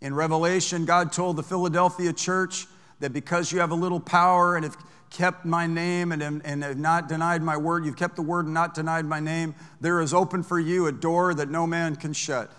In 0.00 0.14
Revelation, 0.14 0.84
God 0.84 1.12
told 1.12 1.36
the 1.36 1.42
Philadelphia 1.42 2.12
church, 2.12 2.66
that 3.00 3.12
because 3.12 3.52
you 3.52 3.60
have 3.60 3.70
a 3.70 3.76
little 3.76 4.00
power 4.00 4.56
and 4.56 4.64
have 4.64 4.76
kept 5.10 5.44
my 5.44 5.66
name 5.66 6.10
and, 6.12 6.22
and 6.22 6.62
have 6.62 6.76
not 6.76 7.08
denied 7.08 7.42
my 7.42 7.56
word, 7.56 7.84
you've 7.84 7.96
kept 7.96 8.16
the 8.16 8.22
word 8.22 8.46
and 8.46 8.54
not 8.54 8.74
denied 8.74 9.04
my 9.04 9.20
name, 9.20 9.54
there 9.80 10.00
is 10.00 10.12
open 10.12 10.42
for 10.42 10.58
you 10.58 10.86
a 10.86 10.92
door 10.92 11.34
that 11.34 11.48
no 11.50 11.66
man 11.66 11.96
can 11.96 12.12
shut. 12.12 12.50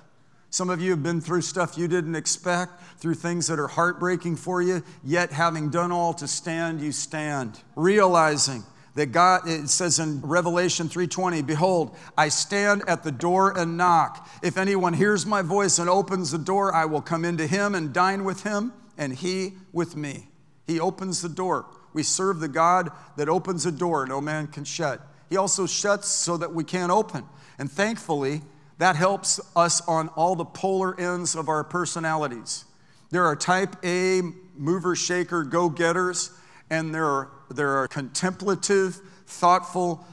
Some 0.49 0.69
of 0.69 0.79
you 0.79 0.91
have 0.91 1.03
been 1.03 1.19
through 1.19 1.41
stuff 1.41 1.77
you 1.77 1.89
didn't 1.89 2.15
expect, 2.15 2.81
through 2.97 3.15
things 3.15 3.47
that 3.47 3.59
are 3.59 3.67
heartbreaking 3.67 4.37
for 4.37 4.61
you, 4.61 4.83
yet 5.03 5.33
having 5.33 5.69
done 5.69 5.91
all 5.91 6.13
to 6.13 6.29
stand, 6.29 6.79
you 6.79 6.93
stand. 6.93 7.59
Realizing 7.75 8.63
that 8.93 9.07
God, 9.07 9.49
it 9.49 9.67
says 9.67 9.99
in 9.99 10.21
Revelation 10.21 10.87
3:20, 10.87 11.45
Behold, 11.45 11.97
I 12.17 12.29
stand 12.29 12.83
at 12.87 13.03
the 13.03 13.11
door 13.11 13.51
and 13.57 13.75
knock. 13.75 14.29
If 14.41 14.57
anyone 14.57 14.93
hears 14.93 15.25
my 15.25 15.41
voice 15.41 15.77
and 15.77 15.89
opens 15.89 16.31
the 16.31 16.37
door, 16.37 16.73
I 16.73 16.85
will 16.85 17.01
come 17.01 17.25
into 17.25 17.45
him 17.45 17.75
and 17.75 17.91
dine 17.91 18.23
with 18.23 18.43
him, 18.43 18.71
and 18.97 19.13
he 19.13 19.53
with 19.71 19.95
me. 19.95 20.27
He 20.67 20.79
opens 20.79 21.21
the 21.21 21.29
door. 21.29 21.65
We 21.93 22.03
serve 22.03 22.39
the 22.39 22.47
God 22.47 22.91
that 23.17 23.29
opens 23.29 23.65
a 23.65 23.71
door 23.71 24.05
no 24.05 24.19
man 24.19 24.47
can 24.47 24.63
shut. 24.63 25.01
He 25.29 25.37
also 25.37 25.65
shuts 25.65 26.07
so 26.07 26.37
that 26.37 26.53
we 26.53 26.63
can't 26.63 26.91
open. 26.91 27.23
And 27.57 27.71
thankfully, 27.71 28.41
that 28.77 28.95
helps 28.95 29.39
us 29.55 29.81
on 29.87 30.09
all 30.09 30.35
the 30.35 30.45
polar 30.45 30.99
ends 30.99 31.35
of 31.35 31.47
our 31.47 31.63
personalities. 31.63 32.65
There 33.11 33.25
are 33.25 33.35
type 33.35 33.75
A 33.83 34.21
mover, 34.57 34.95
shaker, 34.95 35.43
go 35.43 35.69
getters, 35.69 36.31
and 36.69 36.93
there 36.93 37.05
are, 37.05 37.29
there 37.49 37.77
are 37.77 37.87
contemplative, 37.87 38.99
thoughtful, 39.27 40.05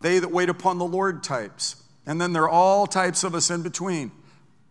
they 0.00 0.18
that 0.18 0.30
wait 0.30 0.48
upon 0.48 0.78
the 0.78 0.84
Lord 0.84 1.22
types. 1.22 1.82
And 2.06 2.20
then 2.20 2.32
there 2.32 2.44
are 2.44 2.48
all 2.48 2.86
types 2.86 3.22
of 3.22 3.34
us 3.34 3.50
in 3.50 3.62
between. 3.62 4.10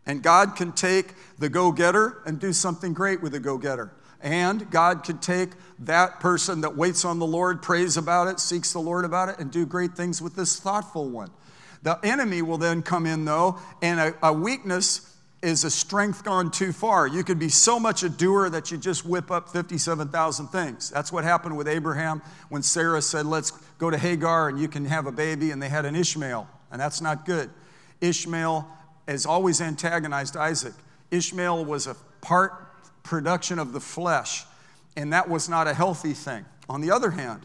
And 0.05 0.23
God 0.23 0.55
can 0.55 0.71
take 0.71 1.13
the 1.37 1.49
go 1.49 1.71
getter 1.71 2.21
and 2.25 2.39
do 2.39 2.53
something 2.53 2.93
great 2.93 3.21
with 3.21 3.33
the 3.33 3.39
go 3.39 3.57
getter. 3.57 3.91
And 4.21 4.69
God 4.69 5.03
can 5.03 5.19
take 5.19 5.51
that 5.79 6.19
person 6.19 6.61
that 6.61 6.75
waits 6.75 7.05
on 7.05 7.19
the 7.19 7.25
Lord, 7.25 7.61
prays 7.61 7.95
about 7.95 8.27
it, 8.27 8.39
seeks 8.39 8.73
the 8.73 8.79
Lord 8.79 9.05
about 9.05 9.29
it, 9.29 9.39
and 9.39 9.49
do 9.49 9.65
great 9.65 9.95
things 9.95 10.21
with 10.21 10.35
this 10.35 10.59
thoughtful 10.59 11.09
one. 11.09 11.31
The 11.83 11.97
enemy 12.03 12.41
will 12.41 12.57
then 12.57 12.81
come 12.81 13.05
in, 13.05 13.23
though, 13.23 13.57
and 13.81 13.99
a, 13.99 14.15
a 14.21 14.33
weakness 14.33 15.05
is 15.41 15.63
a 15.63 15.71
strength 15.71 16.25
gone 16.25 16.51
too 16.51 16.73
far. 16.73 17.07
You 17.07 17.23
could 17.23 17.39
be 17.39 17.47
so 17.47 17.79
much 17.79 18.03
a 18.03 18.09
doer 18.09 18.49
that 18.49 18.71
you 18.71 18.77
just 18.77 19.05
whip 19.05 19.31
up 19.31 19.47
57,000 19.49 20.47
things. 20.47 20.89
That's 20.89 21.13
what 21.13 21.23
happened 21.23 21.55
with 21.55 21.69
Abraham 21.69 22.21
when 22.49 22.61
Sarah 22.61 23.01
said, 23.01 23.25
Let's 23.25 23.51
go 23.77 23.89
to 23.89 23.97
Hagar 23.97 24.49
and 24.49 24.59
you 24.59 24.67
can 24.67 24.83
have 24.85 25.05
a 25.05 25.11
baby, 25.13 25.51
and 25.51 25.61
they 25.61 25.69
had 25.69 25.85
an 25.85 25.95
Ishmael, 25.95 26.47
and 26.71 26.81
that's 26.81 26.99
not 26.99 27.25
good. 27.25 27.49
Ishmael 28.01 28.67
has 29.11 29.25
always 29.25 29.61
antagonized 29.61 30.37
Isaac. 30.37 30.73
Ishmael 31.11 31.65
was 31.65 31.87
a 31.87 31.95
part 32.21 32.53
production 33.03 33.59
of 33.59 33.73
the 33.73 33.79
flesh, 33.79 34.45
and 34.95 35.13
that 35.13 35.29
was 35.29 35.49
not 35.49 35.67
a 35.67 35.73
healthy 35.73 36.13
thing. 36.13 36.45
On 36.69 36.81
the 36.81 36.91
other 36.91 37.11
hand, 37.11 37.41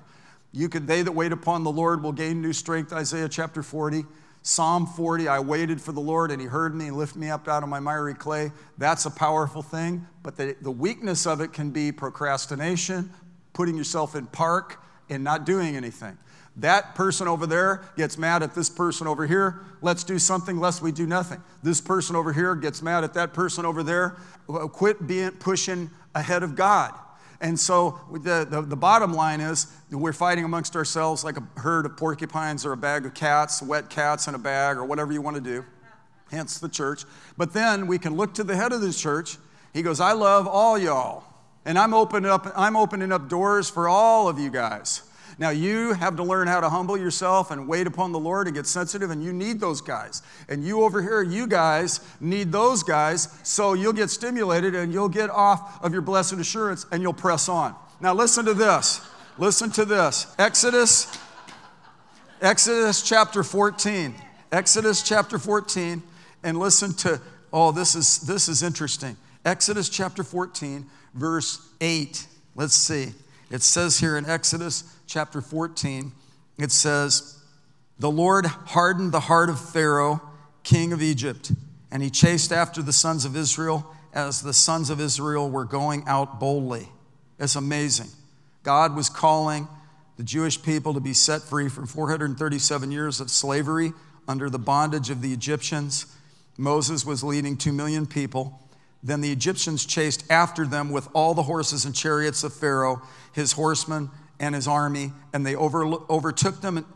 you 0.52 0.68
could, 0.68 0.86
they 0.86 1.02
that 1.02 1.12
wait 1.12 1.32
upon 1.32 1.64
the 1.64 1.72
Lord 1.72 2.02
will 2.02 2.12
gain 2.12 2.40
new 2.40 2.52
strength, 2.52 2.92
Isaiah 2.92 3.28
chapter 3.28 3.62
40. 3.62 4.04
Psalm 4.42 4.86
40, 4.86 5.26
I 5.26 5.40
waited 5.40 5.80
for 5.80 5.92
the 5.92 6.02
Lord 6.02 6.30
and 6.30 6.38
he 6.38 6.46
heard 6.46 6.74
me 6.74 6.88
and 6.88 6.96
lifted 6.98 7.18
me 7.18 7.30
up 7.30 7.48
out 7.48 7.62
of 7.62 7.70
my 7.70 7.80
miry 7.80 8.12
clay. 8.12 8.52
That's 8.76 9.06
a 9.06 9.10
powerful 9.10 9.62
thing, 9.62 10.06
but 10.22 10.36
the, 10.36 10.54
the 10.60 10.70
weakness 10.70 11.26
of 11.26 11.40
it 11.40 11.54
can 11.54 11.70
be 11.70 11.90
procrastination, 11.90 13.10
putting 13.54 13.74
yourself 13.74 14.14
in 14.14 14.26
park 14.26 14.84
and 15.08 15.24
not 15.24 15.44
doing 15.44 15.76
anything. 15.76 16.16
That 16.56 16.94
person 16.94 17.26
over 17.26 17.46
there 17.46 17.82
gets 17.96 18.16
mad 18.16 18.42
at 18.42 18.54
this 18.54 18.70
person 18.70 19.06
over 19.06 19.26
here. 19.26 19.60
Let's 19.82 20.04
do 20.04 20.18
something 20.18 20.60
lest 20.60 20.82
we 20.82 20.92
do 20.92 21.06
nothing. 21.06 21.42
This 21.62 21.80
person 21.80 22.14
over 22.14 22.32
here 22.32 22.54
gets 22.54 22.80
mad 22.80 23.02
at 23.02 23.14
that 23.14 23.34
person 23.34 23.64
over 23.64 23.82
there. 23.82 24.10
Quit 24.46 25.06
being 25.06 25.32
pushing 25.32 25.90
ahead 26.14 26.42
of 26.44 26.54
God. 26.54 26.94
And 27.40 27.58
so 27.58 27.98
the, 28.10 28.46
the, 28.48 28.62
the, 28.62 28.76
bottom 28.76 29.12
line 29.12 29.40
is 29.40 29.66
we're 29.90 30.12
fighting 30.12 30.44
amongst 30.44 30.76
ourselves 30.76 31.24
like 31.24 31.36
a 31.36 31.42
herd 31.60 31.84
of 31.84 31.96
porcupines 31.96 32.64
or 32.64 32.72
a 32.72 32.76
bag 32.76 33.04
of 33.04 33.12
cats, 33.14 33.60
wet 33.60 33.90
cats 33.90 34.28
in 34.28 34.34
a 34.34 34.38
bag, 34.38 34.76
or 34.76 34.84
whatever 34.84 35.12
you 35.12 35.20
want 35.20 35.36
to 35.36 35.42
do, 35.42 35.64
hence 36.30 36.58
the 36.58 36.68
church. 36.68 37.04
But 37.36 37.52
then 37.52 37.86
we 37.86 37.98
can 37.98 38.16
look 38.16 38.34
to 38.34 38.44
the 38.44 38.56
head 38.56 38.72
of 38.72 38.80
the 38.80 38.92
church. 38.92 39.36
He 39.74 39.82
goes, 39.82 40.00
I 40.00 40.12
love 40.12 40.46
all 40.46 40.78
y'all. 40.78 41.24
And 41.64 41.78
I'm 41.78 41.94
opening 41.94 42.30
up, 42.30 42.52
I'm 42.56 42.76
opening 42.76 43.12
up 43.12 43.28
doors 43.28 43.70
for 43.70 43.88
all 43.88 44.28
of 44.28 44.38
you 44.38 44.50
guys. 44.50 45.02
Now, 45.38 45.50
you 45.50 45.94
have 45.94 46.16
to 46.16 46.22
learn 46.22 46.46
how 46.46 46.60
to 46.60 46.68
humble 46.68 46.96
yourself 46.96 47.50
and 47.50 47.66
wait 47.66 47.88
upon 47.88 48.12
the 48.12 48.20
Lord 48.20 48.46
and 48.46 48.54
get 48.54 48.66
sensitive, 48.66 49.10
and 49.10 49.24
you 49.24 49.32
need 49.32 49.58
those 49.58 49.80
guys. 49.80 50.22
And 50.48 50.64
you 50.64 50.82
over 50.82 51.02
here, 51.02 51.22
you 51.22 51.48
guys 51.48 52.00
need 52.20 52.52
those 52.52 52.84
guys, 52.84 53.36
so 53.42 53.72
you'll 53.72 53.94
get 53.94 54.10
stimulated 54.10 54.76
and 54.76 54.92
you'll 54.92 55.08
get 55.08 55.30
off 55.30 55.82
of 55.82 55.92
your 55.92 56.02
blessed 56.02 56.34
assurance 56.34 56.86
and 56.92 57.02
you'll 57.02 57.12
press 57.12 57.48
on. 57.48 57.74
Now, 58.00 58.14
listen 58.14 58.44
to 58.44 58.54
this. 58.54 59.00
Listen 59.36 59.70
to 59.72 59.84
this. 59.84 60.32
Exodus, 60.38 61.18
Exodus 62.40 63.02
chapter 63.02 63.42
14. 63.42 64.14
Exodus 64.54 65.02
chapter 65.02 65.36
14, 65.36 66.00
and 66.44 66.60
listen 66.60 66.92
to, 66.92 67.20
oh, 67.52 67.72
this 67.72 67.96
is 67.96 68.20
this 68.20 68.48
is 68.48 68.62
interesting. 68.62 69.16
Exodus 69.44 69.88
chapter 69.88 70.22
14, 70.22 70.86
verse 71.14 71.66
8. 71.80 72.26
Let's 72.54 72.74
see. 72.74 73.12
It 73.50 73.62
says 73.62 73.98
here 73.98 74.16
in 74.16 74.26
Exodus 74.26 74.84
chapter 75.06 75.40
14, 75.40 76.12
it 76.58 76.72
says, 76.72 77.38
The 77.98 78.10
Lord 78.10 78.46
hardened 78.46 79.12
the 79.12 79.20
heart 79.20 79.48
of 79.48 79.60
Pharaoh, 79.60 80.20
king 80.62 80.92
of 80.92 81.02
Egypt, 81.02 81.52
and 81.90 82.02
he 82.02 82.10
chased 82.10 82.52
after 82.52 82.82
the 82.82 82.92
sons 82.92 83.24
of 83.24 83.36
Israel 83.36 83.94
as 84.12 84.42
the 84.42 84.52
sons 84.52 84.90
of 84.90 85.00
Israel 85.00 85.50
were 85.50 85.64
going 85.64 86.04
out 86.06 86.38
boldly. 86.38 86.88
It's 87.38 87.56
amazing. 87.56 88.08
God 88.62 88.96
was 88.96 89.08
calling 89.08 89.68
the 90.16 90.22
Jewish 90.22 90.62
people 90.62 90.94
to 90.94 91.00
be 91.00 91.12
set 91.12 91.42
free 91.42 91.68
from 91.68 91.86
437 91.86 92.92
years 92.92 93.20
of 93.20 93.30
slavery 93.30 93.92
under 94.28 94.48
the 94.48 94.58
bondage 94.58 95.10
of 95.10 95.20
the 95.20 95.32
Egyptians. 95.32 96.06
Moses 96.56 97.04
was 97.04 97.24
leading 97.24 97.56
2 97.56 97.72
million 97.72 98.06
people. 98.06 98.60
Then 99.04 99.20
the 99.20 99.30
Egyptians 99.30 99.84
chased 99.84 100.24
after 100.30 100.66
them 100.66 100.90
with 100.90 101.08
all 101.12 101.34
the 101.34 101.42
horses 101.42 101.84
and 101.84 101.94
chariots 101.94 102.42
of 102.42 102.54
Pharaoh, 102.54 103.02
his 103.32 103.52
horsemen, 103.52 104.10
and 104.40 104.54
his 104.54 104.66
army, 104.66 105.12
and 105.34 105.44
they 105.44 105.54
over, 105.54 105.84
overtook 106.08 106.62
them, 106.62 106.86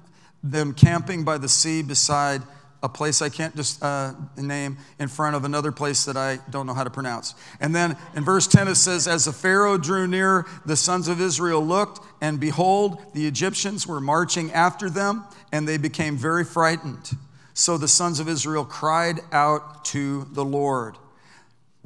them 0.43 0.73
camping 0.73 1.23
by 1.23 1.37
the 1.37 1.49
sea 1.49 1.83
beside 1.83 2.43
a 2.83 2.89
place 2.89 3.21
I 3.21 3.29
can't 3.29 3.55
just 3.57 3.83
uh, 3.83 4.15
name 4.37 4.79
in 4.99 5.09
front 5.09 5.37
of 5.37 5.45
another 5.45 5.73
place 5.73 6.05
that 6.05 6.17
I 6.17 6.39
don't 6.49 6.67
know 6.67 6.75
how 6.75 6.85
to 6.85 6.91
pronounce. 6.91 7.35
And 7.61 7.75
then 7.75 7.97
in 8.15 8.25
verse 8.25 8.47
10 8.47 8.69
it 8.69 8.77
says, 8.77 9.07
As 9.09 9.25
the 9.25 9.33
Pharaoh 9.33 9.77
drew 9.77 10.07
near, 10.07 10.47
the 10.65 10.77
sons 10.77 11.09
of 11.09 11.21
Israel 11.21 11.61
looked, 11.61 12.01
and 12.21 12.39
behold, 12.39 13.03
the 13.15 13.27
Egyptians 13.27 13.87
were 13.87 14.01
marching 14.01 14.53
after 14.53 14.89
them, 14.89 15.25
and 15.53 15.69
they 15.69 15.77
became 15.77 16.17
very 16.17 16.45
frightened. 16.45 17.11
So 17.53 17.77
the 17.77 17.89
sons 17.89 18.21
of 18.21 18.29
Israel 18.29 18.65
cried 18.65 19.21
out 19.33 19.85
to 19.87 20.29
the 20.33 20.45
Lord. 20.45 20.97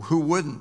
Who 0.05 0.21
wouldn't? 0.21 0.61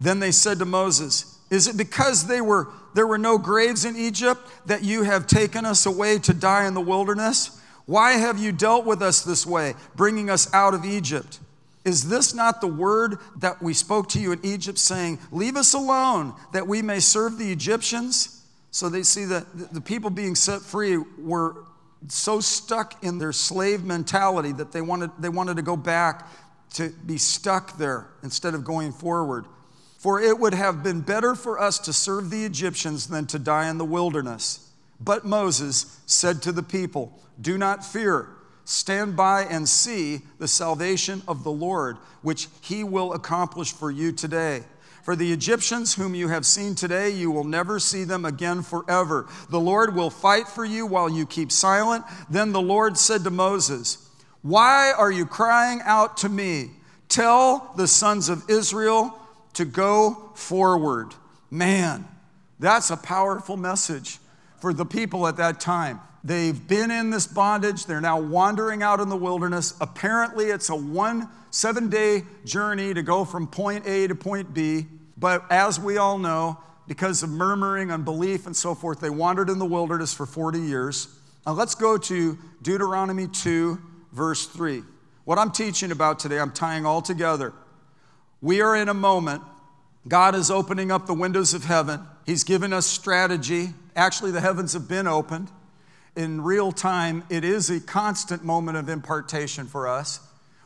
Then 0.00 0.20
they 0.20 0.30
said 0.30 0.58
to 0.58 0.64
Moses, 0.64 1.38
Is 1.50 1.66
it 1.66 1.76
because 1.76 2.26
they 2.26 2.40
were 2.40 2.68
there 2.94 3.06
were 3.06 3.18
no 3.18 3.38
graves 3.38 3.84
in 3.84 3.96
Egypt, 3.96 4.40
that 4.66 4.82
you 4.82 5.04
have 5.04 5.26
taken 5.26 5.64
us 5.64 5.86
away 5.86 6.18
to 6.20 6.34
die 6.34 6.66
in 6.66 6.74
the 6.74 6.80
wilderness? 6.80 7.60
Why 7.86 8.12
have 8.12 8.38
you 8.38 8.52
dealt 8.52 8.84
with 8.84 9.02
us 9.02 9.22
this 9.22 9.46
way, 9.46 9.74
bringing 9.96 10.30
us 10.30 10.52
out 10.52 10.74
of 10.74 10.84
Egypt? 10.84 11.40
Is 11.84 12.08
this 12.08 12.34
not 12.34 12.60
the 12.60 12.66
word 12.66 13.18
that 13.36 13.62
we 13.62 13.74
spoke 13.74 14.08
to 14.10 14.20
you 14.20 14.32
in 14.32 14.40
Egypt, 14.44 14.78
saying, 14.78 15.18
Leave 15.32 15.56
us 15.56 15.72
alone, 15.72 16.34
that 16.52 16.66
we 16.66 16.82
may 16.82 17.00
serve 17.00 17.38
the 17.38 17.50
Egyptians? 17.50 18.44
So 18.70 18.88
they 18.88 19.02
see 19.02 19.24
that 19.24 19.72
the 19.72 19.80
people 19.80 20.10
being 20.10 20.34
set 20.34 20.60
free 20.60 20.96
were 21.18 21.64
so 22.08 22.40
stuck 22.40 23.02
in 23.02 23.18
their 23.18 23.32
slave 23.32 23.84
mentality 23.84 24.52
that 24.52 24.72
they 24.72 24.80
wanted, 24.80 25.10
they 25.18 25.28
wanted 25.28 25.56
to 25.56 25.62
go 25.62 25.76
back 25.76 26.28
to 26.74 26.90
be 26.90 27.18
stuck 27.18 27.78
there 27.78 28.08
instead 28.22 28.54
of 28.54 28.64
going 28.64 28.92
forward. 28.92 29.46
For 29.98 30.20
it 30.20 30.38
would 30.38 30.54
have 30.54 30.82
been 30.82 31.00
better 31.00 31.34
for 31.34 31.58
us 31.58 31.78
to 31.80 31.92
serve 31.92 32.30
the 32.30 32.44
Egyptians 32.44 33.08
than 33.08 33.26
to 33.26 33.38
die 33.38 33.68
in 33.68 33.78
the 33.78 33.84
wilderness. 33.84 34.70
But 34.98 35.24
Moses 35.24 36.00
said 36.06 36.42
to 36.42 36.52
the 36.52 36.62
people, 36.62 37.18
Do 37.40 37.58
not 37.58 37.84
fear. 37.84 38.28
Stand 38.64 39.16
by 39.16 39.44
and 39.44 39.68
see 39.68 40.20
the 40.38 40.46
salvation 40.46 41.22
of 41.26 41.42
the 41.42 41.50
Lord, 41.50 41.96
which 42.22 42.48
he 42.60 42.84
will 42.84 43.12
accomplish 43.12 43.72
for 43.72 43.90
you 43.90 44.12
today. 44.12 44.62
For 45.02 45.16
the 45.16 45.32
Egyptians 45.32 45.94
whom 45.94 46.14
you 46.14 46.28
have 46.28 46.46
seen 46.46 46.74
today, 46.74 47.10
you 47.10 47.30
will 47.30 47.44
never 47.44 47.78
see 47.78 48.04
them 48.04 48.24
again 48.24 48.62
forever. 48.62 49.26
The 49.48 49.60
Lord 49.60 49.94
will 49.94 50.10
fight 50.10 50.46
for 50.46 50.64
you 50.64 50.86
while 50.86 51.08
you 51.08 51.26
keep 51.26 51.50
silent. 51.50 52.04
Then 52.28 52.52
the 52.52 52.60
Lord 52.60 52.96
said 52.96 53.24
to 53.24 53.30
Moses, 53.30 54.09
Why 54.42 54.92
are 54.96 55.12
you 55.12 55.26
crying 55.26 55.80
out 55.84 56.18
to 56.18 56.28
me? 56.28 56.70
Tell 57.08 57.72
the 57.76 57.86
sons 57.86 58.28
of 58.28 58.48
Israel 58.48 59.18
to 59.54 59.64
go 59.64 60.30
forward. 60.34 61.14
Man, 61.50 62.06
that's 62.58 62.90
a 62.90 62.96
powerful 62.96 63.56
message 63.56 64.18
for 64.60 64.72
the 64.72 64.84
people 64.84 65.26
at 65.26 65.36
that 65.38 65.60
time. 65.60 66.00
They've 66.22 66.68
been 66.68 66.90
in 66.90 67.10
this 67.10 67.26
bondage. 67.26 67.86
They're 67.86 68.00
now 68.00 68.20
wandering 68.20 68.82
out 68.82 69.00
in 69.00 69.08
the 69.08 69.16
wilderness. 69.16 69.74
Apparently, 69.80 70.46
it's 70.46 70.68
a 70.68 70.76
one, 70.76 71.28
seven 71.50 71.88
day 71.88 72.22
journey 72.44 72.92
to 72.94 73.02
go 73.02 73.24
from 73.24 73.46
point 73.46 73.86
A 73.86 74.06
to 74.06 74.14
point 74.14 74.52
B. 74.52 74.86
But 75.16 75.44
as 75.50 75.80
we 75.80 75.96
all 75.96 76.18
know, 76.18 76.58
because 76.86 77.22
of 77.22 77.30
murmuring, 77.30 77.90
unbelief, 77.90 78.46
and 78.46 78.56
so 78.56 78.74
forth, 78.74 79.00
they 79.00 79.10
wandered 79.10 79.48
in 79.48 79.58
the 79.58 79.66
wilderness 79.66 80.12
for 80.12 80.26
40 80.26 80.60
years. 80.60 81.08
Now 81.46 81.52
let's 81.52 81.74
go 81.74 81.96
to 81.96 82.38
Deuteronomy 82.62 83.28
2, 83.28 83.80
verse 84.12 84.46
3. 84.46 84.82
What 85.24 85.38
I'm 85.38 85.50
teaching 85.50 85.92
about 85.92 86.18
today, 86.18 86.38
I'm 86.38 86.52
tying 86.52 86.86
all 86.86 87.02
together. 87.02 87.52
We 88.40 88.60
are 88.60 88.74
in 88.74 88.88
a 88.88 88.94
moment. 88.94 89.42
God 90.08 90.34
is 90.34 90.50
opening 90.50 90.90
up 90.90 91.06
the 91.06 91.14
windows 91.14 91.54
of 91.54 91.64
heaven. 91.64 92.00
He's 92.24 92.44
given 92.44 92.72
us 92.72 92.86
strategy. 92.86 93.74
Actually, 93.94 94.30
the 94.30 94.40
heavens 94.40 94.72
have 94.72 94.88
been 94.88 95.06
opened. 95.06 95.50
In 96.16 96.40
real 96.40 96.72
time, 96.72 97.24
it 97.28 97.44
is 97.44 97.70
a 97.70 97.80
constant 97.80 98.44
moment 98.44 98.76
of 98.78 98.88
impartation 98.88 99.66
for 99.66 99.86
us. 99.86 100.20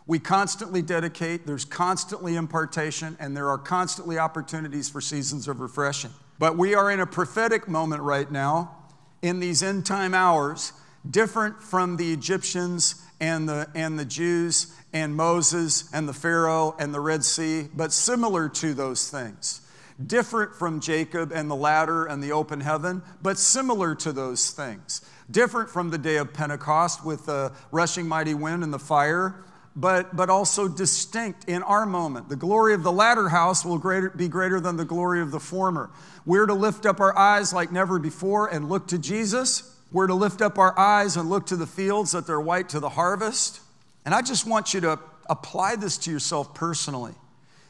We 0.07 0.19
constantly 0.19 0.83
dedicate, 0.83 1.47
there's 1.47 1.65
constantly 1.65 2.37
impartation, 2.37 3.17
and 3.19 3.37
there 3.37 3.49
are 3.49 3.59
constantly 3.59 4.19
opportunities 4.19 4.89
for 4.89 5.01
seasons 5.01 5.49
of 5.49 5.61
refreshing. 5.61 6.11
But 6.39 6.59
we 6.59 6.75
are 6.75 6.91
in 6.91 7.01
a 7.01 7.07
prophetic 7.07 7.69
moment 7.69 8.03
right 8.03 8.31
now 8.31 8.77
in 9.23 9.41
these 9.41 9.63
end 9.63 9.87
time 9.87 10.13
hours, 10.13 10.73
different 11.11 11.62
from 11.62 11.97
the 11.97 12.12
Egyptians 12.12 13.03
and 13.21 13.49
the, 13.49 13.69
and 13.75 13.99
the 13.99 14.05
Jews 14.05 14.75
and 14.93 15.14
Moses 15.14 15.88
and 15.93 16.09
the 16.09 16.12
Pharaoh 16.12 16.75
and 16.79 16.95
the 16.95 17.01
Red 17.01 17.25
Sea, 17.25 17.69
but 17.75 17.93
similar 17.93 18.49
to 18.49 18.75
those 18.75 19.11
things. 19.11 19.61
different 20.05 20.55
from 20.55 20.81
Jacob 20.81 21.33
and 21.33 21.51
the 21.51 21.57
ladder 21.57 22.07
and 22.07 22.23
the 22.23 22.33
open 22.33 22.61
heaven, 22.61 23.03
but 23.23 23.38
similar 23.38 23.95
to 23.95 24.12
those 24.12 24.51
things. 24.51 25.03
Different 25.31 25.71
from 25.71 25.90
the 25.90 25.99
day 25.99 26.17
of 26.17 26.33
Pentecost 26.33 27.05
with 27.05 27.27
the 27.27 27.53
rushing 27.71 28.07
mighty 28.07 28.35
wind 28.35 28.62
and 28.62 28.73
the 28.73 28.79
fire, 28.79 29.37
but, 29.77 30.14
but 30.14 30.31
also 30.31 30.69
distinct 30.69 31.49
in 31.49 31.62
our 31.62 31.87
moment. 31.87 32.29
The 32.29 32.37
glory 32.37 32.75
of 32.75 32.83
the 32.83 32.93
latter 32.93 33.29
house 33.29 33.64
will 33.64 33.79
greater, 33.79 34.11
be 34.11 34.29
greater 34.29 34.61
than 34.61 34.77
the 34.77 34.85
glory 34.85 35.21
of 35.21 35.31
the 35.31 35.40
former. 35.40 35.90
We're 36.27 36.47
to 36.47 36.55
lift 36.55 36.87
up 36.87 37.01
our 37.01 37.17
eyes 37.17 37.53
like 37.53 37.73
never 37.73 37.99
before 37.99 38.49
and 38.49 38.69
look 38.69 38.87
to 38.88 38.99
Jesus. 38.99 39.74
We're 39.92 40.07
to 40.09 40.14
lift 40.14 40.42
up 40.42 40.59
our 40.59 40.79
eyes 40.79 41.16
and 41.16 41.31
look 41.31 41.47
to 41.47 41.57
the 41.57 41.66
fields 41.66 42.12
that 42.12 42.27
they're 42.27 42.40
white 42.40 42.68
to 42.70 42.81
the 42.81 42.88
harvest. 42.88 43.61
And 44.05 44.14
I 44.14 44.23
just 44.23 44.47
want 44.47 44.75
you 44.75 44.81
to 44.83 44.99
apply 45.31 45.77
this 45.77 45.97
to 45.99 46.11
yourself 46.11 46.55
personally. 46.55 47.14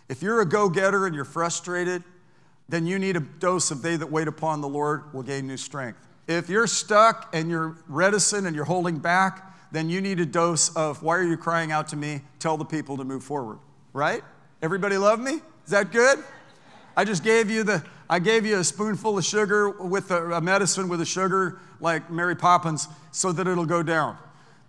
If 0.08 0.22
you're 0.22 0.40
a 0.40 0.46
go 0.46 0.68
getter 0.68 1.06
and 1.06 1.14
you're 1.14 1.24
frustrated, 1.24 2.02
then 2.68 2.86
you 2.86 2.98
need 2.98 3.16
a 3.16 3.20
dose 3.20 3.70
of 3.70 3.82
they 3.82 3.96
that 3.96 4.10
wait 4.10 4.28
upon 4.28 4.60
the 4.60 4.68
Lord 4.68 5.12
will 5.12 5.22
gain 5.22 5.46
new 5.46 5.56
strength. 5.56 5.98
If 6.26 6.48
you're 6.48 6.66
stuck 6.66 7.28
and 7.34 7.50
you're 7.50 7.76
reticent 7.88 8.46
and 8.46 8.56
you're 8.56 8.64
holding 8.64 8.98
back, 8.98 9.54
then 9.70 9.90
you 9.90 10.00
need 10.00 10.20
a 10.20 10.26
dose 10.26 10.74
of 10.76 11.02
why 11.02 11.16
are 11.16 11.22
you 11.22 11.36
crying 11.36 11.72
out 11.72 11.88
to 11.88 11.96
me? 11.96 12.22
Tell 12.38 12.56
the 12.56 12.64
people 12.64 12.96
to 12.96 13.04
move 13.04 13.22
forward, 13.22 13.58
right? 13.92 14.22
Everybody 14.62 14.96
love 14.96 15.20
me? 15.20 15.40
Is 15.64 15.70
that 15.70 15.92
good? 15.92 16.22
I 16.96 17.04
just 17.04 17.24
gave 17.24 17.50
you 17.50 17.64
the 17.64 17.84
I 18.08 18.18
gave 18.18 18.44
you 18.44 18.58
a 18.58 18.64
spoonful 18.64 19.18
of 19.18 19.24
sugar 19.24 19.70
with 19.70 20.10
a, 20.10 20.32
a 20.32 20.40
medicine 20.40 20.88
with 20.88 21.00
a 21.00 21.06
sugar 21.06 21.58
like 21.80 22.10
Mary 22.10 22.36
Poppins 22.36 22.88
so 23.12 23.32
that 23.32 23.46
it'll 23.46 23.66
go 23.66 23.82
down. 23.82 24.18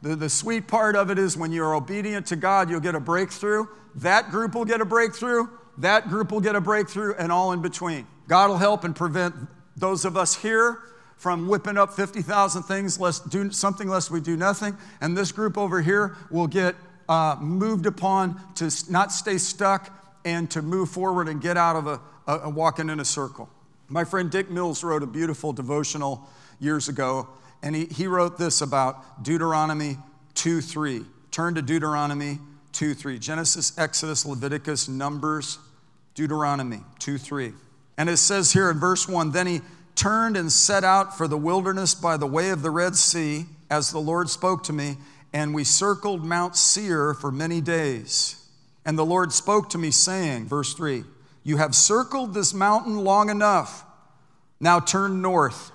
The, 0.02 0.16
the 0.16 0.30
sweet 0.30 0.68
part 0.68 0.96
of 0.96 1.10
it 1.10 1.18
is 1.18 1.36
when 1.36 1.52
you're 1.52 1.76
obedient 1.76 2.28
to 2.28 2.36
God, 2.36 2.70
you'll 2.70 2.80
get 2.80 2.96
a 2.96 3.00
breakthrough. 3.00 3.66
That 3.96 4.30
group 4.30 4.56
will 4.56 4.66
get 4.66 4.82
a 4.82 4.86
breakthrough. 4.86 5.48
That 5.78 6.08
group 6.10 6.32
will 6.32 6.42
get 6.42 6.56
a 6.56 6.62
breakthrough, 6.62 7.16
and 7.16 7.32
all 7.32 7.52
in 7.52 7.62
between. 7.62 8.08
God 8.28 8.50
will 8.50 8.58
help 8.58 8.84
and 8.84 8.96
prevent 8.96 9.36
those 9.76 10.06
of 10.06 10.16
us 10.16 10.36
here 10.36 10.80
from 11.18 11.48
whipping 11.48 11.78
up 11.78 11.94
50,000 11.94 12.64
things, 12.64 13.00
lest 13.00 13.30
do 13.30 13.52
something 13.52 13.88
lest 13.88 14.12
we 14.12 14.22
do 14.22 14.38
nothing. 14.38 14.78
And 15.02 15.18
this 15.18 15.32
group 15.32 15.58
over 15.58 15.82
here 15.82 16.16
will 16.30 16.48
get 16.48 16.76
uh, 17.10 17.38
moved 17.40 17.86
upon 17.86 18.40
to 18.56 18.72
not 18.90 19.12
stay 19.12 19.38
stuck 19.38 19.92
and 20.24 20.50
to 20.52 20.62
move 20.62 20.90
forward 20.90 21.28
and 21.28 21.42
get 21.42 21.56
out 21.58 21.76
of 21.76 21.88
a, 21.88 22.02
a, 22.28 22.40
a 22.40 22.50
walking 22.50 22.90
in 22.90 23.00
a 23.00 23.06
circle. 23.06 23.50
My 23.88 24.04
friend 24.04 24.32
Dick 24.32 24.50
Mills 24.50 24.84
wrote 24.84 25.04
a 25.04 25.08
beautiful 25.08 25.54
devotional 25.54 26.28
years 26.60 26.90
ago, 26.90 27.28
and 27.62 27.76
he, 27.76 27.86
he 27.86 28.08
wrote 28.08 28.38
this 28.38 28.62
about 28.62 29.24
Deuteronomy 29.24 29.98
2 30.36 30.62
3. 30.62 31.04
Turn 31.32 31.56
to 31.56 31.62
Deuteronomy 31.62 32.40
2 32.74 32.94
3. 32.94 33.20
Genesis, 33.20 33.78
Exodus, 33.78 34.26
Leviticus, 34.26 34.88
Numbers, 34.88 35.60
Deuteronomy 36.16 36.82
2 37.00 37.18
3. 37.18 37.54
And 37.98 38.10
it 38.10 38.18
says 38.18 38.52
here 38.54 38.70
in 38.70 38.80
verse 38.80 39.08
1 39.08 39.32
Then 39.32 39.48
he 39.48 39.62
turned 39.96 40.36
and 40.36 40.52
set 40.52 40.84
out 40.84 41.18
for 41.18 41.28
the 41.28 41.38
wilderness 41.38 41.96
by 41.96 42.18
the 42.18 42.28
way 42.28 42.50
of 42.50 42.62
the 42.62 42.72
Red 42.72 42.96
Sea, 42.96 43.46
as 43.70 43.92
the 43.92 44.00
Lord 44.00 44.30
spoke 44.30 44.64
to 44.64 44.74
me, 44.74 44.98
and 45.34 45.54
we 45.54 45.64
circled 45.64 46.26
Mount 46.26 46.56
Seir 46.56 47.14
for 47.14 47.32
many 47.32 47.62
days. 47.62 48.42
And 48.86 48.98
the 48.98 49.06
Lord 49.06 49.32
spoke 49.32 49.70
to 49.72 49.78
me, 49.78 49.92
saying, 49.92 50.46
verse 50.46 50.74
3, 50.74 51.04
You 51.46 51.58
have 51.58 51.76
circled 51.76 52.34
this 52.34 52.56
mountain 52.56 53.04
long 53.04 53.30
enough. 53.30 53.86
Now 54.60 54.80
turn 54.80 55.22
north. 55.22 55.72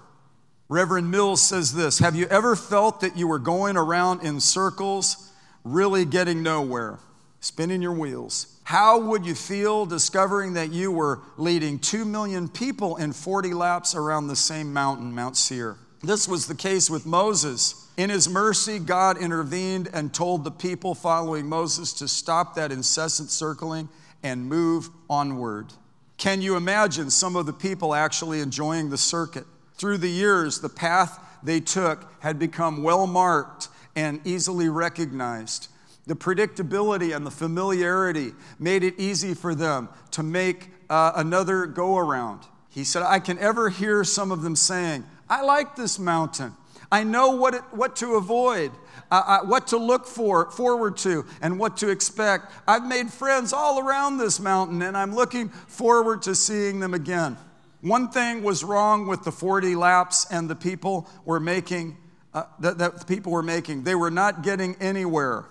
Reverend 0.68 1.10
Mills 1.10 1.40
says 1.40 1.72
this 1.72 2.00
Have 2.00 2.16
you 2.16 2.26
ever 2.26 2.56
felt 2.56 3.00
that 3.00 3.16
you 3.16 3.28
were 3.28 3.38
going 3.38 3.76
around 3.76 4.22
in 4.22 4.40
circles, 4.40 5.30
really 5.62 6.04
getting 6.04 6.42
nowhere, 6.42 6.98
spinning 7.38 7.80
your 7.80 7.92
wheels? 7.92 8.58
How 8.64 8.98
would 9.00 9.24
you 9.24 9.36
feel 9.36 9.86
discovering 9.86 10.54
that 10.54 10.72
you 10.72 10.90
were 10.90 11.20
leading 11.36 11.78
2 11.78 12.04
million 12.04 12.48
people 12.48 12.96
in 12.96 13.12
40 13.12 13.54
laps 13.54 13.94
around 13.94 14.26
the 14.26 14.36
same 14.36 14.72
mountain, 14.72 15.14
Mount 15.14 15.36
Seir? 15.36 15.76
This 16.02 16.26
was 16.26 16.46
the 16.46 16.54
case 16.54 16.90
with 16.90 17.06
Moses. 17.06 17.88
In 17.96 18.10
his 18.10 18.28
mercy, 18.28 18.80
God 18.80 19.18
intervened 19.18 19.88
and 19.92 20.12
told 20.12 20.42
the 20.42 20.50
people 20.50 20.94
following 20.96 21.48
Moses 21.48 21.92
to 21.94 22.08
stop 22.08 22.56
that 22.56 22.72
incessant 22.72 23.30
circling 23.30 23.88
and 24.22 24.46
move 24.46 24.90
onward. 25.08 25.72
Can 26.16 26.42
you 26.42 26.56
imagine 26.56 27.10
some 27.10 27.36
of 27.36 27.46
the 27.46 27.52
people 27.52 27.94
actually 27.94 28.40
enjoying 28.40 28.90
the 28.90 28.98
circuit? 28.98 29.46
Through 29.74 29.98
the 29.98 30.10
years, 30.10 30.60
the 30.60 30.68
path 30.68 31.18
they 31.42 31.60
took 31.60 32.06
had 32.20 32.38
become 32.38 32.82
well 32.82 33.06
marked 33.06 33.68
and 33.96 34.20
easily 34.26 34.68
recognized. 34.68 35.68
The 36.06 36.14
predictability 36.14 37.14
and 37.14 37.26
the 37.26 37.30
familiarity 37.30 38.32
made 38.58 38.82
it 38.82 38.94
easy 38.98 39.32
for 39.32 39.54
them 39.54 39.88
to 40.12 40.22
make 40.22 40.70
uh, 40.90 41.12
another 41.16 41.66
go 41.66 41.96
around. 41.96 42.42
He 42.68 42.84
said, 42.84 43.02
I 43.02 43.18
can 43.18 43.38
ever 43.38 43.68
hear 43.68 44.04
some 44.04 44.30
of 44.30 44.42
them 44.42 44.56
saying, 44.56 45.04
I 45.28 45.42
like 45.42 45.76
this 45.76 45.98
mountain. 45.98 46.54
I 46.92 47.04
know 47.04 47.30
what, 47.30 47.54
it, 47.54 47.62
what 47.70 47.96
to 47.96 48.16
avoid, 48.16 48.72
uh, 49.10 49.22
uh, 49.26 49.46
what 49.46 49.68
to 49.68 49.76
look 49.76 50.06
for, 50.06 50.50
forward 50.50 50.96
to, 50.98 51.24
and 51.40 51.58
what 51.58 51.76
to 51.78 51.88
expect. 51.88 52.52
I've 52.66 52.84
made 52.84 53.10
friends 53.10 53.52
all 53.52 53.78
around 53.78 54.18
this 54.18 54.40
mountain, 54.40 54.82
and 54.82 54.96
I'm 54.96 55.14
looking 55.14 55.50
forward 55.50 56.22
to 56.22 56.34
seeing 56.34 56.80
them 56.80 56.94
again. 56.94 57.36
One 57.80 58.10
thing 58.10 58.42
was 58.42 58.64
wrong 58.64 59.06
with 59.06 59.22
the 59.22 59.32
40 59.32 59.74
laps 59.74 60.26
and 60.30 60.50
the 60.50 60.56
people 60.56 61.08
were 61.24 61.40
making, 61.40 61.96
uh, 62.34 62.44
that, 62.58 62.78
that 62.78 62.98
the 62.98 63.06
people 63.06 63.32
were 63.32 63.42
making. 63.42 63.84
They 63.84 63.94
were 63.94 64.10
not 64.10 64.42
getting 64.42 64.76
anywhere. 64.80 65.46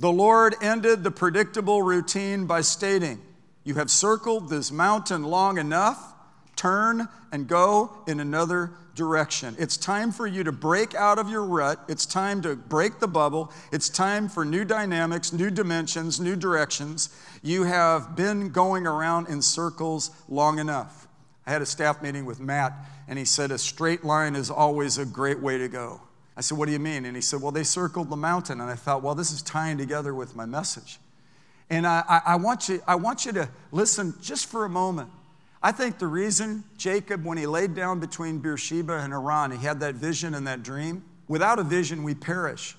The 0.00 0.10
Lord 0.10 0.56
ended 0.60 1.04
the 1.04 1.12
predictable 1.12 1.82
routine 1.82 2.46
by 2.46 2.62
stating, 2.62 3.20
You 3.62 3.74
have 3.74 3.90
circled 3.90 4.48
this 4.48 4.72
mountain 4.72 5.22
long 5.22 5.58
enough, 5.58 6.14
turn 6.56 7.08
and 7.30 7.46
go 7.46 8.02
in 8.08 8.18
another 8.18 8.72
direction. 8.94 9.56
It's 9.58 9.76
time 9.76 10.12
for 10.12 10.26
you 10.26 10.44
to 10.44 10.52
break 10.52 10.94
out 10.94 11.18
of 11.18 11.30
your 11.30 11.44
rut. 11.44 11.82
It's 11.88 12.06
time 12.06 12.42
to 12.42 12.56
break 12.56 13.00
the 13.00 13.08
bubble. 13.08 13.52
It's 13.72 13.88
time 13.88 14.28
for 14.28 14.44
new 14.44 14.64
dynamics, 14.64 15.32
new 15.32 15.50
dimensions, 15.50 16.20
new 16.20 16.36
directions. 16.36 17.08
You 17.42 17.64
have 17.64 18.14
been 18.16 18.50
going 18.50 18.86
around 18.86 19.28
in 19.28 19.42
circles 19.42 20.10
long 20.28 20.58
enough. 20.58 21.08
I 21.46 21.50
had 21.50 21.62
a 21.62 21.66
staff 21.66 22.02
meeting 22.02 22.24
with 22.24 22.40
Matt, 22.40 22.72
and 23.08 23.18
he 23.18 23.24
said, 23.24 23.50
A 23.50 23.58
straight 23.58 24.04
line 24.04 24.36
is 24.36 24.50
always 24.50 24.98
a 24.98 25.04
great 25.04 25.40
way 25.40 25.58
to 25.58 25.68
go. 25.68 26.00
I 26.36 26.40
said, 26.40 26.56
What 26.58 26.66
do 26.66 26.72
you 26.72 26.78
mean? 26.78 27.04
And 27.04 27.16
he 27.16 27.22
said, 27.22 27.40
Well, 27.40 27.52
they 27.52 27.64
circled 27.64 28.10
the 28.10 28.16
mountain. 28.16 28.60
And 28.60 28.70
I 28.70 28.74
thought, 28.74 29.02
Well, 29.02 29.14
this 29.14 29.32
is 29.32 29.42
tying 29.42 29.78
together 29.78 30.14
with 30.14 30.36
my 30.36 30.46
message. 30.46 30.98
And 31.68 31.86
I, 31.86 32.04
I, 32.08 32.20
I, 32.26 32.36
want 32.36 32.68
you, 32.68 32.82
I 32.86 32.96
want 32.96 33.24
you 33.24 33.32
to 33.32 33.48
listen 33.70 34.14
just 34.20 34.46
for 34.46 34.64
a 34.64 34.68
moment. 34.68 35.10
I 35.62 35.70
think 35.70 35.98
the 35.98 36.08
reason 36.08 36.64
Jacob, 36.76 37.24
when 37.24 37.38
he 37.38 37.46
laid 37.46 37.74
down 37.74 38.00
between 38.00 38.38
Beersheba 38.38 38.94
and 38.98 39.12
Haran, 39.12 39.52
he 39.52 39.58
had 39.58 39.80
that 39.80 39.94
vision 39.94 40.34
and 40.34 40.46
that 40.46 40.62
dream. 40.62 41.04
Without 41.28 41.58
a 41.60 41.62
vision, 41.62 42.02
we 42.02 42.14
perish. 42.14 42.76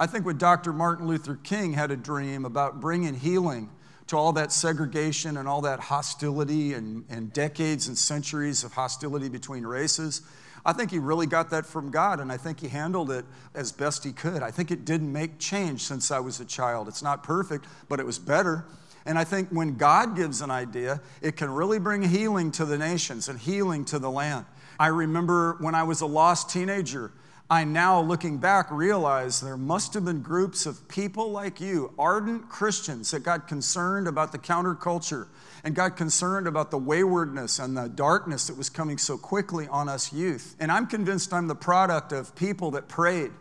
I 0.00 0.06
think 0.06 0.24
when 0.24 0.38
Dr. 0.38 0.72
Martin 0.72 1.06
Luther 1.06 1.38
King 1.42 1.74
had 1.74 1.90
a 1.90 1.96
dream 1.96 2.44
about 2.44 2.80
bringing 2.80 3.14
healing 3.14 3.68
to 4.06 4.16
all 4.16 4.32
that 4.32 4.50
segregation 4.50 5.36
and 5.36 5.46
all 5.46 5.60
that 5.60 5.78
hostility 5.78 6.72
and, 6.72 7.04
and 7.10 7.32
decades 7.32 7.86
and 7.86 7.96
centuries 7.96 8.64
of 8.64 8.72
hostility 8.72 9.28
between 9.28 9.64
races, 9.64 10.22
I 10.64 10.72
think 10.72 10.90
he 10.90 10.98
really 10.98 11.26
got 11.26 11.50
that 11.50 11.66
from 11.66 11.90
God, 11.90 12.20
and 12.20 12.32
I 12.32 12.36
think 12.36 12.60
he 12.60 12.68
handled 12.68 13.10
it 13.10 13.24
as 13.54 13.72
best 13.72 14.04
he 14.04 14.12
could. 14.12 14.42
I 14.42 14.50
think 14.50 14.70
it 14.70 14.84
didn't 14.84 15.12
make 15.12 15.38
change 15.38 15.82
since 15.82 16.10
I 16.10 16.20
was 16.20 16.40
a 16.40 16.44
child. 16.44 16.88
It's 16.88 17.02
not 17.02 17.22
perfect, 17.22 17.66
but 17.88 18.00
it 18.00 18.06
was 18.06 18.18
better. 18.18 18.64
And 19.04 19.18
I 19.18 19.24
think 19.24 19.48
when 19.50 19.76
God 19.76 20.16
gives 20.16 20.40
an 20.40 20.50
idea, 20.50 21.00
it 21.20 21.36
can 21.36 21.50
really 21.50 21.78
bring 21.78 22.02
healing 22.02 22.52
to 22.52 22.64
the 22.64 22.78
nations 22.78 23.28
and 23.28 23.38
healing 23.38 23.84
to 23.86 23.98
the 23.98 24.10
land. 24.10 24.46
I 24.78 24.88
remember 24.88 25.56
when 25.60 25.74
I 25.74 25.82
was 25.82 26.00
a 26.00 26.06
lost 26.06 26.50
teenager, 26.50 27.12
I 27.52 27.64
now, 27.64 28.00
looking 28.00 28.38
back, 28.38 28.70
realize 28.70 29.42
there 29.42 29.58
must 29.58 29.92
have 29.92 30.06
been 30.06 30.22
groups 30.22 30.64
of 30.64 30.88
people 30.88 31.30
like 31.30 31.60
you, 31.60 31.92
ardent 31.98 32.48
Christians, 32.48 33.10
that 33.10 33.24
got 33.24 33.46
concerned 33.46 34.08
about 34.08 34.32
the 34.32 34.38
counterculture 34.38 35.26
and 35.62 35.74
got 35.74 35.98
concerned 35.98 36.46
about 36.46 36.70
the 36.70 36.78
waywardness 36.78 37.58
and 37.58 37.76
the 37.76 37.88
darkness 37.88 38.46
that 38.46 38.56
was 38.56 38.70
coming 38.70 38.96
so 38.96 39.18
quickly 39.18 39.68
on 39.68 39.90
us 39.90 40.14
youth. 40.14 40.56
And 40.60 40.72
I'm 40.72 40.86
convinced 40.86 41.34
I'm 41.34 41.46
the 41.46 41.54
product 41.54 42.12
of 42.12 42.34
people 42.34 42.70
that 42.70 42.88
prayed. 42.88 43.32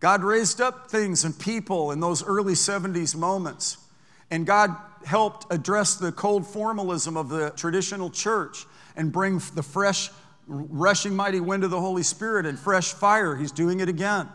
God 0.00 0.24
raised 0.24 0.62
up 0.62 0.90
things 0.90 1.22
and 1.22 1.38
people 1.38 1.90
in 1.92 2.00
those 2.00 2.24
early 2.24 2.54
70s 2.54 3.14
moments. 3.14 3.76
And 4.30 4.46
God 4.46 4.76
helped 5.04 5.52
address 5.52 5.94
the 5.94 6.12
cold 6.12 6.46
formalism 6.46 7.16
of 7.16 7.28
the 7.28 7.50
traditional 7.50 8.10
church 8.10 8.66
and 8.96 9.12
bring 9.12 9.40
the 9.54 9.62
fresh, 9.62 10.10
rushing 10.46 11.14
mighty 11.14 11.40
wind 11.40 11.64
of 11.64 11.70
the 11.70 11.80
Holy 11.80 12.02
Spirit 12.02 12.46
and 12.46 12.58
fresh 12.58 12.92
fire. 12.92 13.36
He's 13.36 13.52
doing 13.52 13.80
it 13.80 13.88
again. 13.88 14.28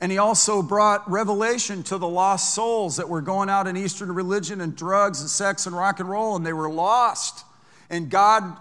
And 0.00 0.10
he 0.10 0.18
also 0.18 0.62
brought 0.62 1.08
revelation 1.08 1.84
to 1.84 1.96
the 1.96 2.08
lost 2.08 2.54
souls 2.54 2.96
that 2.96 3.08
were 3.08 3.20
going 3.20 3.48
out 3.48 3.68
in 3.68 3.76
Eastern 3.76 4.12
religion 4.12 4.60
and 4.60 4.74
drugs 4.74 5.20
and 5.20 5.30
sex 5.30 5.66
and 5.66 5.76
rock 5.76 6.00
and 6.00 6.10
roll, 6.10 6.34
and 6.34 6.44
they 6.44 6.52
were 6.52 6.68
lost. 6.68 7.44
And 7.88 8.10
God, 8.10 8.56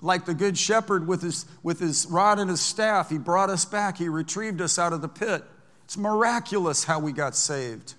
like 0.00 0.24
the 0.24 0.32
good 0.32 0.56
shepherd 0.56 1.06
with 1.06 1.20
his, 1.20 1.44
with 1.62 1.78
his 1.78 2.06
rod 2.06 2.38
and 2.38 2.48
his 2.48 2.62
staff, 2.62 3.10
he 3.10 3.18
brought 3.18 3.50
us 3.50 3.66
back. 3.66 3.98
He 3.98 4.08
retrieved 4.08 4.62
us 4.62 4.78
out 4.78 4.94
of 4.94 5.02
the 5.02 5.08
pit. 5.08 5.44
It's 5.84 5.98
miraculous 5.98 6.84
how 6.84 7.00
we 7.00 7.12
got 7.12 7.36
saved. 7.36 7.94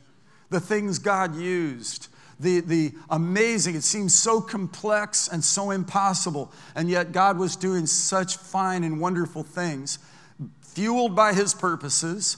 The 0.49 0.59
things 0.59 0.97
God 0.97 1.35
used, 1.35 2.07
the, 2.39 2.61
the 2.61 2.93
amazing. 3.09 3.75
It 3.75 3.83
seemed 3.83 4.11
so 4.11 4.39
complex 4.39 5.27
and 5.27 5.43
so 5.43 5.71
impossible. 5.71 6.51
And 6.75 6.89
yet 6.89 7.11
God 7.11 7.37
was 7.37 7.55
doing 7.55 7.85
such 7.85 8.37
fine 8.37 8.83
and 8.83 8.99
wonderful 8.99 9.43
things, 9.43 9.99
fueled 10.61 11.15
by 11.15 11.33
his 11.33 11.53
purposes, 11.53 12.37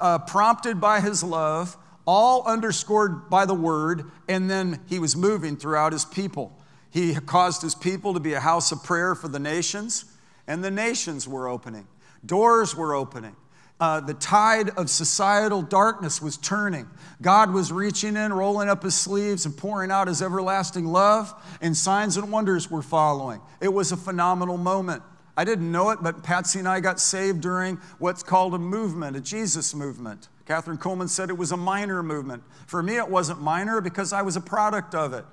uh, 0.00 0.18
prompted 0.18 0.80
by 0.80 1.00
his 1.00 1.22
love, 1.22 1.76
all 2.06 2.44
underscored 2.46 3.30
by 3.30 3.46
the 3.46 3.54
word, 3.54 4.10
and 4.28 4.50
then 4.50 4.80
he 4.88 4.98
was 4.98 5.16
moving 5.16 5.56
throughout 5.56 5.92
his 5.92 6.04
people. 6.04 6.58
He 6.90 7.14
caused 7.14 7.62
his 7.62 7.74
people 7.74 8.14
to 8.14 8.20
be 8.20 8.32
a 8.34 8.40
house 8.40 8.72
of 8.72 8.82
prayer 8.82 9.14
for 9.14 9.28
the 9.28 9.38
nations, 9.38 10.04
and 10.46 10.64
the 10.64 10.70
nations 10.70 11.28
were 11.28 11.48
opening. 11.48 11.86
Doors 12.24 12.76
were 12.76 12.94
opening. 12.94 13.36
Uh, 13.78 14.00
the 14.00 14.14
tide 14.14 14.70
of 14.70 14.88
societal 14.88 15.60
darkness 15.60 16.22
was 16.22 16.38
turning. 16.38 16.88
God 17.20 17.52
was 17.52 17.70
reaching 17.70 18.16
in, 18.16 18.32
rolling 18.32 18.70
up 18.70 18.82
his 18.82 18.94
sleeves, 18.94 19.44
and 19.44 19.54
pouring 19.54 19.90
out 19.90 20.08
his 20.08 20.22
everlasting 20.22 20.86
love, 20.86 21.34
and 21.60 21.76
signs 21.76 22.16
and 22.16 22.32
wonders 22.32 22.70
were 22.70 22.82
following. 22.82 23.40
It 23.60 23.72
was 23.72 23.92
a 23.92 23.96
phenomenal 23.96 24.56
moment. 24.56 25.02
I 25.36 25.44
didn't 25.44 25.70
know 25.70 25.90
it, 25.90 25.98
but 26.02 26.22
Patsy 26.22 26.58
and 26.58 26.66
I 26.66 26.80
got 26.80 26.98
saved 26.98 27.42
during 27.42 27.76
what's 27.98 28.22
called 28.22 28.54
a 28.54 28.58
movement, 28.58 29.16
a 29.16 29.20
Jesus 29.20 29.74
movement. 29.74 30.28
Kathryn 30.46 30.78
Kuhlman 30.78 31.10
said 31.10 31.28
it 31.28 31.36
was 31.36 31.52
a 31.52 31.56
minor 31.56 32.02
movement. 32.02 32.42
For 32.66 32.82
me, 32.82 32.96
it 32.96 33.10
wasn't 33.10 33.42
minor 33.42 33.82
because 33.82 34.14
I 34.14 34.22
was 34.22 34.36
a 34.36 34.40
product 34.40 34.94
of 34.94 35.12
it. 35.12 35.26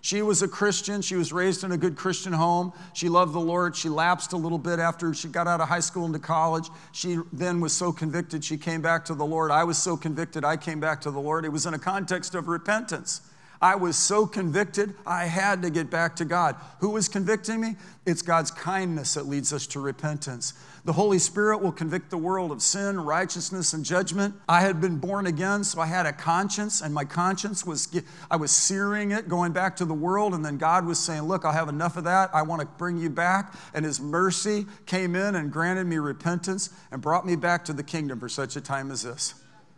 She 0.00 0.22
was 0.22 0.42
a 0.42 0.48
Christian. 0.48 1.02
She 1.02 1.16
was 1.16 1.32
raised 1.32 1.64
in 1.64 1.72
a 1.72 1.76
good 1.76 1.96
Christian 1.96 2.32
home. 2.32 2.72
She 2.92 3.08
loved 3.08 3.32
the 3.32 3.40
Lord. 3.40 3.74
She 3.76 3.88
lapsed 3.88 4.32
a 4.32 4.36
little 4.36 4.58
bit 4.58 4.78
after 4.78 5.12
she 5.14 5.28
got 5.28 5.46
out 5.46 5.60
of 5.60 5.68
high 5.68 5.80
school 5.80 6.06
into 6.06 6.18
college. 6.18 6.68
She 6.92 7.18
then 7.32 7.60
was 7.60 7.72
so 7.72 7.92
convicted, 7.92 8.44
she 8.44 8.56
came 8.56 8.80
back 8.80 9.04
to 9.06 9.14
the 9.14 9.26
Lord. 9.26 9.50
I 9.50 9.64
was 9.64 9.78
so 9.78 9.96
convicted, 9.96 10.44
I 10.44 10.56
came 10.56 10.80
back 10.80 11.00
to 11.02 11.10
the 11.10 11.20
Lord. 11.20 11.44
It 11.44 11.52
was 11.52 11.66
in 11.66 11.74
a 11.74 11.78
context 11.78 12.34
of 12.34 12.48
repentance. 12.48 13.22
I 13.60 13.74
was 13.74 13.96
so 13.96 14.24
convicted, 14.24 14.94
I 15.04 15.24
had 15.24 15.62
to 15.62 15.70
get 15.70 15.90
back 15.90 16.14
to 16.16 16.24
God. 16.24 16.56
Who 16.78 16.90
was 16.90 17.08
convicting 17.08 17.60
me? 17.60 17.74
It's 18.06 18.22
God's 18.22 18.52
kindness 18.52 19.14
that 19.14 19.26
leads 19.26 19.52
us 19.52 19.66
to 19.68 19.80
repentance. 19.80 20.54
The 20.84 20.92
Holy 20.92 21.18
Spirit 21.18 21.60
will 21.60 21.72
convict 21.72 22.08
the 22.08 22.16
world 22.16 22.52
of 22.52 22.62
sin, 22.62 22.98
righteousness, 23.00 23.72
and 23.72 23.84
judgment. 23.84 24.34
I 24.48 24.60
had 24.60 24.80
been 24.80 24.98
born 24.98 25.26
again, 25.26 25.64
so 25.64 25.80
I 25.80 25.86
had 25.86 26.06
a 26.06 26.12
conscience, 26.12 26.80
and 26.80 26.94
my 26.94 27.04
conscience 27.04 27.66
was, 27.66 27.88
I 28.30 28.36
was 28.36 28.52
searing 28.52 29.10
it, 29.10 29.28
going 29.28 29.52
back 29.52 29.76
to 29.76 29.84
the 29.84 29.92
world. 29.92 30.34
And 30.34 30.44
then 30.44 30.56
God 30.56 30.86
was 30.86 30.98
saying, 30.98 31.22
Look, 31.22 31.44
I'll 31.44 31.52
have 31.52 31.68
enough 31.68 31.96
of 31.96 32.04
that. 32.04 32.30
I 32.32 32.42
want 32.42 32.60
to 32.60 32.66
bring 32.78 32.96
you 32.96 33.10
back. 33.10 33.54
And 33.74 33.84
His 33.84 34.00
mercy 34.00 34.66
came 34.86 35.16
in 35.16 35.34
and 35.34 35.52
granted 35.52 35.86
me 35.86 35.98
repentance 35.98 36.70
and 36.92 37.02
brought 37.02 37.26
me 37.26 37.36
back 37.36 37.64
to 37.66 37.72
the 37.72 37.82
kingdom 37.82 38.20
for 38.20 38.28
such 38.28 38.56
a 38.56 38.60
time 38.60 38.90
as 38.90 39.02
this. 39.02 39.34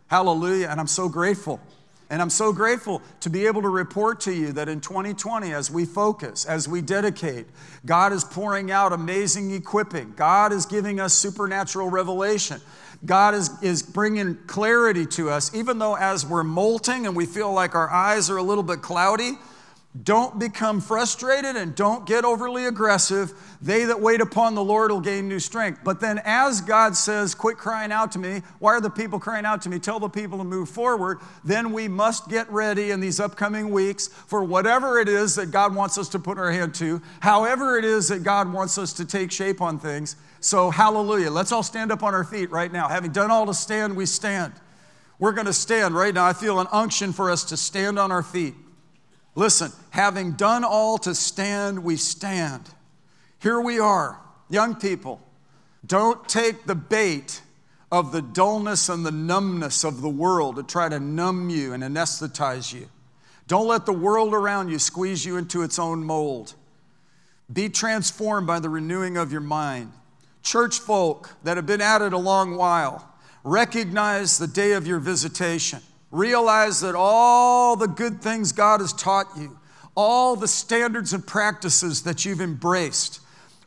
Hallelujah. 0.07 0.67
And 0.67 0.79
I'm 0.79 0.87
so 0.87 1.09
grateful. 1.09 1.59
And 2.11 2.21
I'm 2.21 2.29
so 2.29 2.51
grateful 2.51 3.01
to 3.21 3.29
be 3.29 3.47
able 3.47 3.61
to 3.61 3.69
report 3.69 4.19
to 4.21 4.33
you 4.33 4.51
that 4.51 4.67
in 4.67 4.81
2020, 4.81 5.53
as 5.53 5.71
we 5.71 5.85
focus, 5.85 6.45
as 6.45 6.67
we 6.67 6.81
dedicate, 6.81 7.47
God 7.85 8.11
is 8.11 8.25
pouring 8.25 8.69
out 8.69 8.91
amazing 8.91 9.51
equipping. 9.51 10.11
God 10.17 10.51
is 10.51 10.65
giving 10.65 10.99
us 10.99 11.13
supernatural 11.13 11.89
revelation. 11.89 12.59
God 13.05 13.33
is, 13.33 13.49
is 13.63 13.81
bringing 13.81 14.35
clarity 14.45 15.05
to 15.05 15.29
us, 15.29 15.55
even 15.55 15.79
though 15.79 15.95
as 15.95 16.25
we're 16.25 16.43
molting 16.43 17.07
and 17.07 17.15
we 17.15 17.25
feel 17.25 17.53
like 17.53 17.75
our 17.75 17.89
eyes 17.89 18.29
are 18.29 18.37
a 18.37 18.43
little 18.43 18.63
bit 18.63 18.81
cloudy, 18.81 19.37
don't 20.03 20.39
become 20.39 20.79
frustrated 20.79 21.57
and 21.57 21.75
don't 21.75 22.07
get 22.07 22.23
overly 22.23 22.65
aggressive. 22.65 23.33
They 23.61 23.83
that 23.83 23.99
wait 23.99 24.21
upon 24.21 24.55
the 24.55 24.63
Lord 24.63 24.89
will 24.89 25.01
gain 25.01 25.27
new 25.27 25.39
strength. 25.39 25.81
But 25.83 25.99
then, 25.99 26.21
as 26.23 26.61
God 26.61 26.95
says, 26.95 27.35
Quit 27.35 27.57
crying 27.57 27.91
out 27.91 28.13
to 28.13 28.19
me, 28.19 28.41
why 28.59 28.71
are 28.71 28.79
the 28.79 28.89
people 28.89 29.19
crying 29.19 29.45
out 29.45 29.61
to 29.63 29.69
me? 29.69 29.79
Tell 29.79 29.99
the 29.99 30.07
people 30.07 30.37
to 30.37 30.45
move 30.45 30.69
forward. 30.69 31.19
Then 31.43 31.73
we 31.73 31.89
must 31.89 32.29
get 32.29 32.49
ready 32.49 32.91
in 32.91 33.01
these 33.01 33.19
upcoming 33.19 33.69
weeks 33.69 34.07
for 34.07 34.45
whatever 34.45 34.97
it 34.97 35.09
is 35.09 35.35
that 35.35 35.51
God 35.51 35.75
wants 35.75 35.97
us 35.97 36.07
to 36.09 36.19
put 36.19 36.37
our 36.37 36.51
hand 36.51 36.73
to, 36.75 37.01
however 37.19 37.77
it 37.77 37.83
is 37.83 38.07
that 38.07 38.23
God 38.23 38.51
wants 38.51 38.77
us 38.77 38.93
to 38.93 39.05
take 39.05 39.29
shape 39.29 39.59
on 39.59 39.77
things. 39.77 40.15
So, 40.39 40.69
hallelujah. 40.69 41.31
Let's 41.31 41.51
all 41.51 41.63
stand 41.63 41.91
up 41.91 42.01
on 42.01 42.13
our 42.13 42.23
feet 42.23 42.49
right 42.49 42.71
now. 42.71 42.87
Having 42.87 43.11
done 43.11 43.29
all 43.29 43.45
to 43.45 43.53
stand, 43.53 43.97
we 43.97 44.05
stand. 44.05 44.53
We're 45.19 45.33
going 45.33 45.47
to 45.47 45.53
stand 45.53 45.95
right 45.95 46.13
now. 46.13 46.25
I 46.25 46.31
feel 46.31 46.61
an 46.61 46.67
unction 46.71 47.11
for 47.11 47.29
us 47.29 47.43
to 47.45 47.57
stand 47.57 47.99
on 47.99 48.09
our 48.09 48.23
feet. 48.23 48.55
Listen, 49.35 49.71
having 49.91 50.33
done 50.33 50.63
all 50.63 50.97
to 50.99 51.15
stand, 51.15 51.83
we 51.83 51.95
stand. 51.95 52.69
Here 53.39 53.59
we 53.59 53.79
are, 53.79 54.19
young 54.49 54.75
people. 54.75 55.21
Don't 55.85 56.27
take 56.27 56.65
the 56.65 56.75
bait 56.75 57.41
of 57.91 58.11
the 58.11 58.21
dullness 58.21 58.89
and 58.89 59.05
the 59.05 59.11
numbness 59.11 59.83
of 59.83 60.01
the 60.01 60.09
world 60.09 60.55
to 60.57 60.63
try 60.63 60.89
to 60.89 60.99
numb 60.99 61.49
you 61.49 61.73
and 61.73 61.83
anesthetize 61.83 62.73
you. 62.73 62.87
Don't 63.47 63.67
let 63.67 63.85
the 63.85 63.93
world 63.93 64.33
around 64.33 64.69
you 64.69 64.79
squeeze 64.79 65.25
you 65.25 65.37
into 65.37 65.61
its 65.63 65.79
own 65.79 66.03
mold. 66.03 66.53
Be 67.51 67.67
transformed 67.67 68.47
by 68.47 68.59
the 68.59 68.69
renewing 68.69 69.17
of 69.17 69.31
your 69.31 69.41
mind. 69.41 69.91
Church 70.41 70.79
folk 70.79 71.31
that 71.43 71.57
have 71.57 71.65
been 71.65 71.81
at 71.81 72.01
it 72.01 72.13
a 72.13 72.17
long 72.17 72.55
while, 72.55 73.13
recognize 73.43 74.37
the 74.37 74.47
day 74.47 74.71
of 74.71 74.87
your 74.87 74.99
visitation. 74.99 75.81
Realize 76.11 76.81
that 76.81 76.95
all 76.95 77.75
the 77.75 77.87
good 77.87 78.21
things 78.21 78.51
God 78.51 78.81
has 78.81 78.93
taught 78.93 79.27
you, 79.37 79.57
all 79.95 80.35
the 80.35 80.47
standards 80.47 81.13
and 81.13 81.25
practices 81.25 82.03
that 82.03 82.25
you've 82.25 82.41
embraced, 82.41 83.21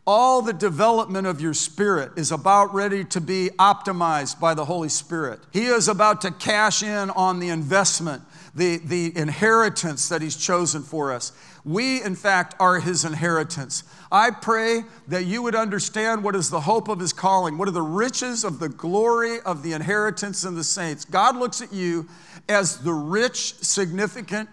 all 0.06 0.42
the 0.42 0.52
development 0.52 1.26
of 1.26 1.40
your 1.40 1.54
spirit 1.54 2.12
is 2.16 2.30
about 2.30 2.74
ready 2.74 3.04
to 3.04 3.20
be 3.20 3.50
optimized 3.58 4.38
by 4.38 4.52
the 4.52 4.66
Holy 4.66 4.90
Spirit. 4.90 5.40
He 5.52 5.66
is 5.66 5.88
about 5.88 6.20
to 6.22 6.30
cash 6.30 6.82
in 6.82 7.08
on 7.10 7.38
the 7.38 7.48
investment, 7.48 8.22
the, 8.54 8.76
the 8.78 9.16
inheritance 9.16 10.10
that 10.10 10.20
He's 10.20 10.36
chosen 10.36 10.82
for 10.82 11.10
us. 11.12 11.32
We, 11.64 12.02
in 12.02 12.14
fact, 12.14 12.54
are 12.60 12.80
His 12.80 13.06
inheritance. 13.06 13.84
I 14.12 14.30
pray 14.30 14.82
that 15.08 15.24
you 15.24 15.42
would 15.42 15.54
understand 15.54 16.22
what 16.22 16.36
is 16.36 16.50
the 16.50 16.60
hope 16.60 16.88
of 16.88 17.00
His 17.00 17.14
calling, 17.14 17.56
what 17.56 17.68
are 17.68 17.72
the 17.72 17.80
riches 17.80 18.44
of 18.44 18.58
the 18.58 18.68
glory 18.68 19.40
of 19.40 19.62
the 19.62 19.72
inheritance 19.72 20.44
in 20.44 20.54
the 20.54 20.64
saints. 20.64 21.06
God 21.06 21.36
looks 21.36 21.62
at 21.62 21.72
you 21.72 22.06
as 22.48 22.78
the 22.78 22.92
rich, 22.92 23.54
significant 23.54 24.48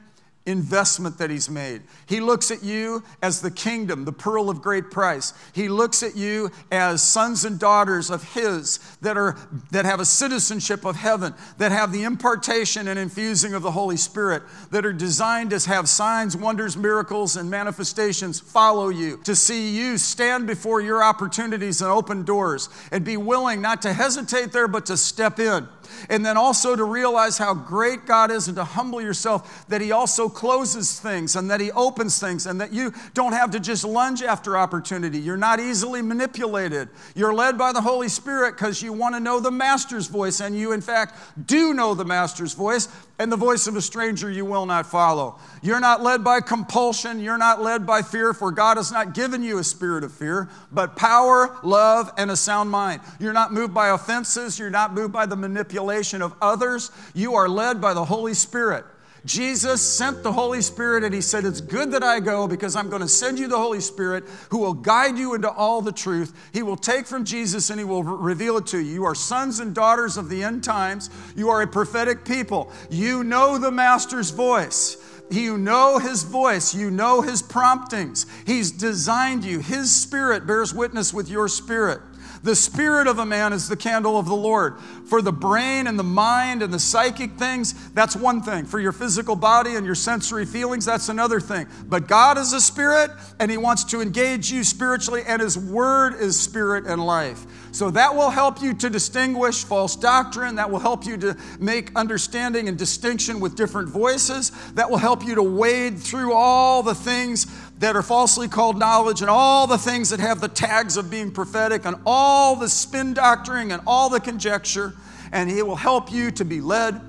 investment 0.47 1.19
that 1.19 1.29
he's 1.29 1.49
made. 1.49 1.83
He 2.07 2.19
looks 2.19 2.49
at 2.49 2.63
you 2.63 3.03
as 3.21 3.41
the 3.41 3.51
kingdom, 3.51 4.05
the 4.05 4.11
pearl 4.11 4.49
of 4.49 4.61
great 4.61 4.89
price. 4.89 5.33
He 5.53 5.69
looks 5.69 6.01
at 6.01 6.15
you 6.15 6.49
as 6.71 7.03
sons 7.03 7.45
and 7.45 7.59
daughters 7.59 8.09
of 8.09 8.33
his 8.33 8.79
that 9.01 9.17
are 9.17 9.37
that 9.69 9.85
have 9.85 9.99
a 9.99 10.05
citizenship 10.05 10.83
of 10.83 10.95
heaven, 10.95 11.35
that 11.59 11.71
have 11.71 11.91
the 11.91 12.03
impartation 12.03 12.87
and 12.87 12.97
infusing 12.97 13.53
of 13.53 13.61
the 13.61 13.71
Holy 13.71 13.97
Spirit, 13.97 14.41
that 14.71 14.83
are 14.83 14.93
designed 14.93 15.51
to 15.51 15.69
have 15.69 15.87
signs, 15.87 16.35
wonders, 16.35 16.75
miracles 16.75 17.35
and 17.35 17.49
manifestations 17.49 18.39
follow 18.39 18.89
you, 18.89 19.17
to 19.23 19.35
see 19.35 19.69
you 19.77 19.97
stand 19.99 20.47
before 20.47 20.81
your 20.81 21.03
opportunities 21.03 21.81
and 21.81 21.91
open 21.91 22.23
doors 22.23 22.67
and 22.91 23.05
be 23.05 23.15
willing 23.15 23.61
not 23.61 23.83
to 23.83 23.93
hesitate 23.93 24.51
there 24.51 24.67
but 24.67 24.87
to 24.87 24.97
step 24.97 25.39
in 25.39 25.67
and 26.09 26.25
then 26.25 26.37
also 26.37 26.75
to 26.75 26.83
realize 26.83 27.37
how 27.37 27.53
great 27.53 28.05
God 28.05 28.31
is 28.31 28.47
and 28.47 28.57
to 28.57 28.63
humble 28.63 29.01
yourself 29.01 29.65
that 29.67 29.81
He 29.81 29.91
also 29.91 30.29
closes 30.29 30.99
things 30.99 31.35
and 31.35 31.49
that 31.51 31.59
He 31.59 31.71
opens 31.71 32.19
things 32.19 32.45
and 32.45 32.59
that 32.61 32.73
you 32.73 32.93
don't 33.13 33.33
have 33.33 33.51
to 33.51 33.59
just 33.59 33.83
lunge 33.83 34.21
after 34.21 34.57
opportunity. 34.57 35.19
You're 35.19 35.37
not 35.37 35.59
easily 35.59 36.01
manipulated. 36.01 36.89
You're 37.15 37.33
led 37.33 37.57
by 37.57 37.73
the 37.73 37.81
Holy 37.81 38.09
Spirit 38.09 38.53
because 38.53 38.81
you 38.81 38.93
want 38.93 39.15
to 39.15 39.19
know 39.19 39.39
the 39.39 39.51
Master's 39.51 40.07
voice, 40.07 40.39
and 40.39 40.57
you, 40.57 40.71
in 40.71 40.81
fact, 40.81 41.17
do 41.47 41.73
know 41.73 41.93
the 41.93 42.05
Master's 42.05 42.53
voice, 42.53 42.87
and 43.19 43.31
the 43.31 43.37
voice 43.37 43.67
of 43.67 43.75
a 43.75 43.81
stranger 43.81 44.29
you 44.29 44.45
will 44.45 44.65
not 44.65 44.85
follow. 44.85 45.39
You're 45.61 45.79
not 45.79 46.01
led 46.01 46.23
by 46.23 46.41
compulsion. 46.41 47.19
You're 47.19 47.37
not 47.37 47.61
led 47.61 47.85
by 47.85 48.01
fear, 48.01 48.33
for 48.33 48.51
God 48.51 48.77
has 48.77 48.91
not 48.91 49.13
given 49.13 49.43
you 49.43 49.59
a 49.59 49.63
spirit 49.63 50.03
of 50.03 50.11
fear, 50.11 50.49
but 50.71 50.95
power, 50.95 51.55
love, 51.63 52.11
and 52.17 52.31
a 52.31 52.35
sound 52.35 52.71
mind. 52.71 53.01
You're 53.19 53.33
not 53.33 53.53
moved 53.53 53.73
by 53.73 53.89
offenses. 53.89 54.57
You're 54.57 54.71
not 54.71 54.93
moved 54.93 55.13
by 55.13 55.27
the 55.27 55.35
manipulation 55.35 56.21
of 56.21 56.33
others. 56.41 56.91
You 57.13 57.35
are 57.35 57.47
led 57.47 57.79
by 57.79 57.93
the 57.93 58.05
Holy 58.05 58.33
Spirit. 58.33 58.85
Jesus 59.23 59.81
sent 59.83 60.23
the 60.23 60.31
Holy 60.31 60.61
Spirit 60.61 61.03
and 61.03 61.13
he 61.13 61.21
said, 61.21 61.45
It's 61.45 61.61
good 61.61 61.91
that 61.91 62.03
I 62.03 62.19
go 62.19 62.47
because 62.47 62.75
I'm 62.75 62.89
going 62.89 63.03
to 63.03 63.07
send 63.07 63.37
you 63.37 63.47
the 63.47 63.57
Holy 63.57 63.79
Spirit 63.79 64.23
who 64.49 64.57
will 64.57 64.73
guide 64.73 65.17
you 65.17 65.35
into 65.35 65.51
all 65.51 65.81
the 65.83 65.91
truth. 65.91 66.49
He 66.53 66.63
will 66.63 66.75
take 66.75 67.05
from 67.05 67.23
Jesus 67.23 67.69
and 67.69 67.79
he 67.79 67.85
will 67.85 68.03
reveal 68.03 68.57
it 68.57 68.65
to 68.67 68.79
you. 68.79 68.93
You 68.93 69.05
are 69.05 69.13
sons 69.13 69.59
and 69.59 69.75
daughters 69.75 70.17
of 70.17 70.27
the 70.27 70.41
end 70.43 70.63
times. 70.63 71.11
You 71.35 71.49
are 71.49 71.61
a 71.61 71.67
prophetic 71.67 72.25
people. 72.25 72.71
You 72.89 73.23
know 73.23 73.59
the 73.59 73.71
Master's 73.71 74.31
voice. 74.31 74.97
You 75.31 75.57
know 75.57 75.97
his 75.97 76.23
voice, 76.23 76.75
you 76.75 76.91
know 76.91 77.21
his 77.21 77.41
promptings. 77.41 78.25
He's 78.45 78.69
designed 78.69 79.45
you. 79.45 79.59
His 79.59 79.89
spirit 79.89 80.45
bears 80.45 80.73
witness 80.73 81.13
with 81.13 81.29
your 81.29 81.47
spirit 81.47 82.01
The 82.43 82.55
spirit 82.55 83.07
of 83.07 83.19
a 83.19 83.25
man 83.25 83.53
is 83.53 83.69
the 83.69 83.75
candle 83.75 84.17
of 84.17 84.25
the 84.25 84.35
Lord. 84.35 84.79
For 85.05 85.21
the 85.21 85.31
brain 85.31 85.87
and 85.87 85.97
the 85.97 86.03
mind 86.03 86.61
and 86.63 86.73
the 86.73 86.79
psychic 86.79 87.33
things, 87.33 87.89
that's 87.91 88.15
one 88.15 88.41
thing. 88.41 88.65
For 88.65 88.79
your 88.79 88.91
physical 88.91 89.35
body 89.35 89.75
and 89.75 89.85
your 89.85 89.95
sensory 89.95 90.45
feelings, 90.45 90.85
that's 90.85 91.09
another 91.09 91.39
thing. 91.39 91.67
But 91.87 92.07
God 92.07 92.37
is 92.37 92.53
a 92.53 92.61
spirit, 92.61 93.11
and 93.39 93.51
He 93.51 93.57
wants 93.57 93.83
to 93.85 94.01
engage 94.01 94.51
you 94.51 94.63
spiritually, 94.63 95.23
and 95.27 95.41
His 95.41 95.57
word 95.57 96.15
is 96.15 96.39
spirit 96.39 96.85
and 96.87 97.05
life. 97.05 97.45
So 97.71 97.89
that 97.91 98.15
will 98.15 98.29
help 98.29 98.61
you 98.61 98.73
to 98.75 98.89
distinguish 98.89 99.63
false 99.63 99.95
doctrine. 99.95 100.55
That 100.55 100.69
will 100.69 100.79
help 100.79 101.05
you 101.05 101.17
to 101.17 101.37
make 101.59 101.95
understanding 101.95 102.67
and 102.67 102.77
distinction 102.77 103.39
with 103.39 103.55
different 103.55 103.89
voices. 103.89 104.51
That 104.73 104.89
will 104.89 104.97
help 104.97 105.25
you 105.25 105.35
to 105.35 105.43
wade 105.43 105.97
through 105.97 106.33
all 106.33 106.83
the 106.83 106.95
things 106.95 107.47
that 107.81 107.95
are 107.95 108.03
falsely 108.03 108.47
called 108.47 108.77
knowledge 108.77 109.21
and 109.21 109.29
all 109.29 109.65
the 109.65 109.77
things 109.77 110.11
that 110.11 110.19
have 110.19 110.39
the 110.39 110.47
tags 110.47 110.97
of 110.97 111.09
being 111.09 111.31
prophetic 111.31 111.83
and 111.83 111.95
all 112.05 112.55
the 112.55 112.69
spin 112.69 113.11
doctoring 113.11 113.71
and 113.71 113.81
all 113.87 114.07
the 114.07 114.19
conjecture. 114.19 114.93
And 115.31 115.49
He 115.49 115.63
will 115.63 115.75
help 115.75 116.11
you 116.11 116.29
to 116.31 116.45
be 116.45 116.61
led 116.61 117.01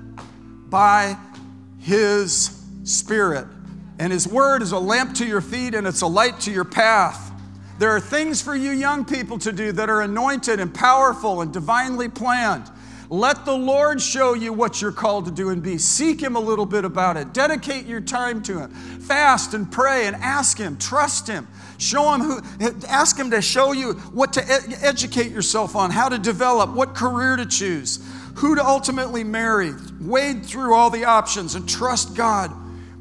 by 0.71 1.15
His 1.77 2.59
Spirit. 2.83 3.45
And 3.99 4.11
His 4.11 4.27
Word 4.27 4.63
is 4.63 4.71
a 4.71 4.79
lamp 4.79 5.13
to 5.15 5.25
your 5.27 5.41
feet 5.41 5.75
and 5.75 5.85
it's 5.85 6.01
a 6.01 6.07
light 6.07 6.39
to 6.41 6.51
your 6.51 6.65
path. 6.65 7.31
There 7.77 7.91
are 7.91 7.99
things 7.99 8.41
for 8.41 8.55
you 8.55 8.71
young 8.71 9.05
people 9.05 9.37
to 9.39 9.51
do 9.51 9.73
that 9.73 9.91
are 9.91 10.01
anointed 10.01 10.59
and 10.59 10.73
powerful 10.73 11.41
and 11.41 11.53
divinely 11.53 12.09
planned. 12.09 12.67
Let 13.13 13.45
the 13.45 13.55
Lord 13.55 14.01
show 14.01 14.33
you 14.33 14.53
what 14.53 14.81
you're 14.81 14.91
called 14.91 15.25
to 15.25 15.31
do 15.31 15.49
and 15.49 15.61
be. 15.61 15.77
Seek 15.77 16.19
Him 16.19 16.35
a 16.35 16.39
little 16.39 16.65
bit 16.65 16.83
about 16.83 17.15
it. 17.15 17.31
Dedicate 17.31 17.85
your 17.85 18.01
time 18.01 18.41
to 18.41 18.57
Him. 18.57 18.71
Fast 18.71 19.53
and 19.53 19.71
pray 19.71 20.07
and 20.07 20.15
ask 20.15 20.57
Him. 20.57 20.77
Trust 20.77 21.27
Him. 21.27 21.47
Show 21.77 22.11
Him 22.11 22.21
who, 22.21 22.41
ask 22.87 23.15
Him 23.15 23.29
to 23.29 23.39
show 23.39 23.71
you 23.71 23.93
what 24.13 24.33
to 24.33 24.51
ed- 24.51 24.79
educate 24.81 25.31
yourself 25.31 25.75
on, 25.75 25.91
how 25.91 26.09
to 26.09 26.17
develop, 26.17 26.71
what 26.71 26.95
career 26.95 27.35
to 27.35 27.45
choose, 27.45 28.03
who 28.37 28.55
to 28.55 28.65
ultimately 28.65 29.23
marry. 29.23 29.73
Wade 30.01 30.43
through 30.43 30.73
all 30.73 30.89
the 30.89 31.05
options 31.05 31.53
and 31.53 31.69
trust 31.69 32.15
God. 32.15 32.51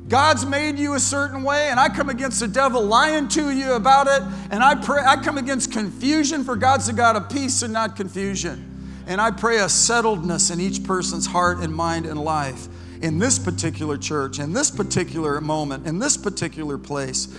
God's 0.09 0.45
made 0.45 0.79
you 0.79 0.93
a 0.93 1.01
certain 1.01 1.43
way, 1.43 1.71
and 1.71 1.81
I 1.81 1.89
come 1.89 2.11
against 2.11 2.39
the 2.39 2.49
devil 2.49 2.83
lying 2.83 3.29
to 3.29 3.49
you 3.49 3.73
about 3.73 4.09
it, 4.09 4.23
and 4.51 4.63
I 4.63 4.75
pray 4.75 5.03
I 5.03 5.17
come 5.17 5.39
against 5.39 5.73
confusion, 5.73 6.45
for 6.45 6.55
God's 6.55 6.87
a 6.91 6.93
God 6.93 7.17
of 7.17 7.31
peace 7.31 7.63
and 7.63 7.73
not 7.73 7.97
confusion. 7.97 8.72
And 9.07 9.21
I 9.21 9.31
pray 9.31 9.59
a 9.59 9.67
settledness 9.67 10.53
in 10.53 10.61
each 10.61 10.85
person's 10.85 11.27
heart 11.27 11.59
and 11.59 11.75
mind 11.75 12.07
and 12.07 12.23
life 12.23 12.69
in 13.03 13.19
this 13.19 13.39
particular 13.39 13.97
church, 13.99 14.39
in 14.39 14.53
this 14.53 14.71
particular 14.71 15.41
moment, 15.41 15.87
in 15.87 15.99
this 15.99 16.17
particular 16.17 16.79
place. 16.79 17.37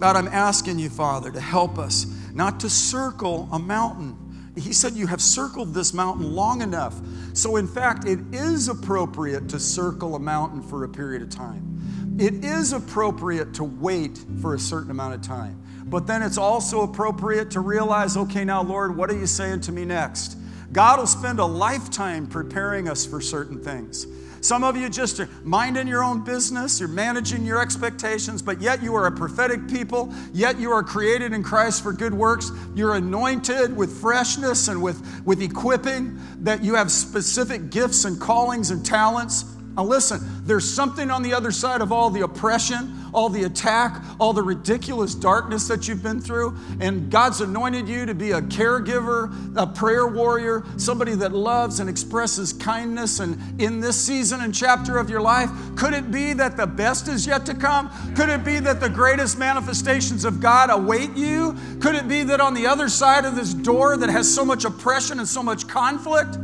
God, 0.00 0.16
I'm 0.16 0.28
asking 0.28 0.78
you, 0.78 0.88
Father, 0.88 1.30
to 1.30 1.40
help 1.40 1.78
us 1.78 2.06
not 2.32 2.60
to 2.60 2.70
circle 2.70 3.48
a 3.52 3.58
mountain. 3.58 4.18
He 4.56 4.72
said, 4.72 4.94
You 4.94 5.06
have 5.06 5.20
circled 5.20 5.74
this 5.74 5.94
mountain 5.94 6.32
long 6.32 6.62
enough. 6.62 7.00
So, 7.34 7.56
in 7.56 7.66
fact, 7.66 8.06
it 8.06 8.18
is 8.32 8.68
appropriate 8.68 9.48
to 9.50 9.58
circle 9.58 10.14
a 10.16 10.18
mountain 10.18 10.62
for 10.62 10.84
a 10.84 10.88
period 10.88 11.22
of 11.22 11.30
time 11.30 11.72
it 12.18 12.44
is 12.44 12.72
appropriate 12.72 13.54
to 13.54 13.64
wait 13.64 14.24
for 14.40 14.54
a 14.54 14.58
certain 14.58 14.90
amount 14.90 15.14
of 15.14 15.22
time. 15.22 15.60
But 15.86 16.06
then 16.06 16.22
it's 16.22 16.38
also 16.38 16.82
appropriate 16.82 17.50
to 17.52 17.60
realize, 17.60 18.16
okay, 18.16 18.44
now, 18.44 18.62
Lord, 18.62 18.96
what 18.96 19.10
are 19.10 19.18
you 19.18 19.26
saying 19.26 19.62
to 19.62 19.72
me 19.72 19.84
next? 19.84 20.36
God 20.72 20.98
will 20.98 21.06
spend 21.06 21.38
a 21.38 21.44
lifetime 21.44 22.26
preparing 22.26 22.88
us 22.88 23.04
for 23.04 23.20
certain 23.20 23.62
things. 23.62 24.06
Some 24.42 24.64
of 24.64 24.76
you 24.76 24.88
just 24.88 25.20
are 25.20 25.28
minding 25.44 25.86
your 25.86 26.02
own 26.02 26.24
business, 26.24 26.80
you're 26.80 26.88
managing 26.88 27.46
your 27.46 27.62
expectations, 27.62 28.42
but 28.42 28.60
yet 28.60 28.82
you 28.82 28.96
are 28.96 29.06
a 29.06 29.12
prophetic 29.12 29.68
people, 29.68 30.12
yet 30.32 30.58
you 30.58 30.72
are 30.72 30.82
created 30.82 31.32
in 31.32 31.44
Christ 31.44 31.80
for 31.80 31.92
good 31.92 32.12
works. 32.12 32.50
You're 32.74 32.96
anointed 32.96 33.76
with 33.76 34.00
freshness 34.00 34.66
and 34.66 34.82
with, 34.82 35.00
with 35.24 35.40
equipping, 35.40 36.18
that 36.40 36.64
you 36.64 36.74
have 36.74 36.90
specific 36.90 37.70
gifts 37.70 38.04
and 38.04 38.20
callings 38.20 38.72
and 38.72 38.84
talents. 38.84 39.44
Now, 39.76 39.84
listen, 39.84 40.20
there's 40.44 40.68
something 40.68 41.10
on 41.10 41.22
the 41.22 41.32
other 41.32 41.50
side 41.50 41.80
of 41.80 41.92
all 41.92 42.10
the 42.10 42.20
oppression, 42.20 42.98
all 43.14 43.30
the 43.30 43.44
attack, 43.44 44.02
all 44.20 44.32
the 44.32 44.42
ridiculous 44.42 45.14
darkness 45.14 45.66
that 45.68 45.88
you've 45.88 46.02
been 46.02 46.20
through. 46.20 46.56
And 46.80 47.10
God's 47.10 47.40
anointed 47.40 47.88
you 47.88 48.04
to 48.04 48.14
be 48.14 48.32
a 48.32 48.42
caregiver, 48.42 49.32
a 49.56 49.66
prayer 49.66 50.06
warrior, 50.06 50.64
somebody 50.76 51.14
that 51.16 51.32
loves 51.32 51.80
and 51.80 51.88
expresses 51.88 52.52
kindness. 52.52 53.20
And 53.20 53.38
in 53.60 53.80
this 53.80 53.96
season 53.96 54.42
and 54.42 54.54
chapter 54.54 54.98
of 54.98 55.08
your 55.08 55.22
life, 55.22 55.50
could 55.74 55.94
it 55.94 56.10
be 56.10 56.34
that 56.34 56.56
the 56.56 56.66
best 56.66 57.08
is 57.08 57.26
yet 57.26 57.46
to 57.46 57.54
come? 57.54 57.90
Could 58.14 58.28
it 58.28 58.44
be 58.44 58.58
that 58.60 58.80
the 58.80 58.90
greatest 58.90 59.38
manifestations 59.38 60.26
of 60.26 60.40
God 60.40 60.68
await 60.70 61.16
you? 61.16 61.56
Could 61.80 61.94
it 61.94 62.08
be 62.08 62.24
that 62.24 62.40
on 62.40 62.52
the 62.52 62.66
other 62.66 62.88
side 62.88 63.24
of 63.24 63.36
this 63.36 63.54
door 63.54 63.96
that 63.96 64.10
has 64.10 64.32
so 64.32 64.44
much 64.44 64.64
oppression 64.64 65.18
and 65.18 65.28
so 65.28 65.42
much 65.42 65.66
conflict, 65.66 66.36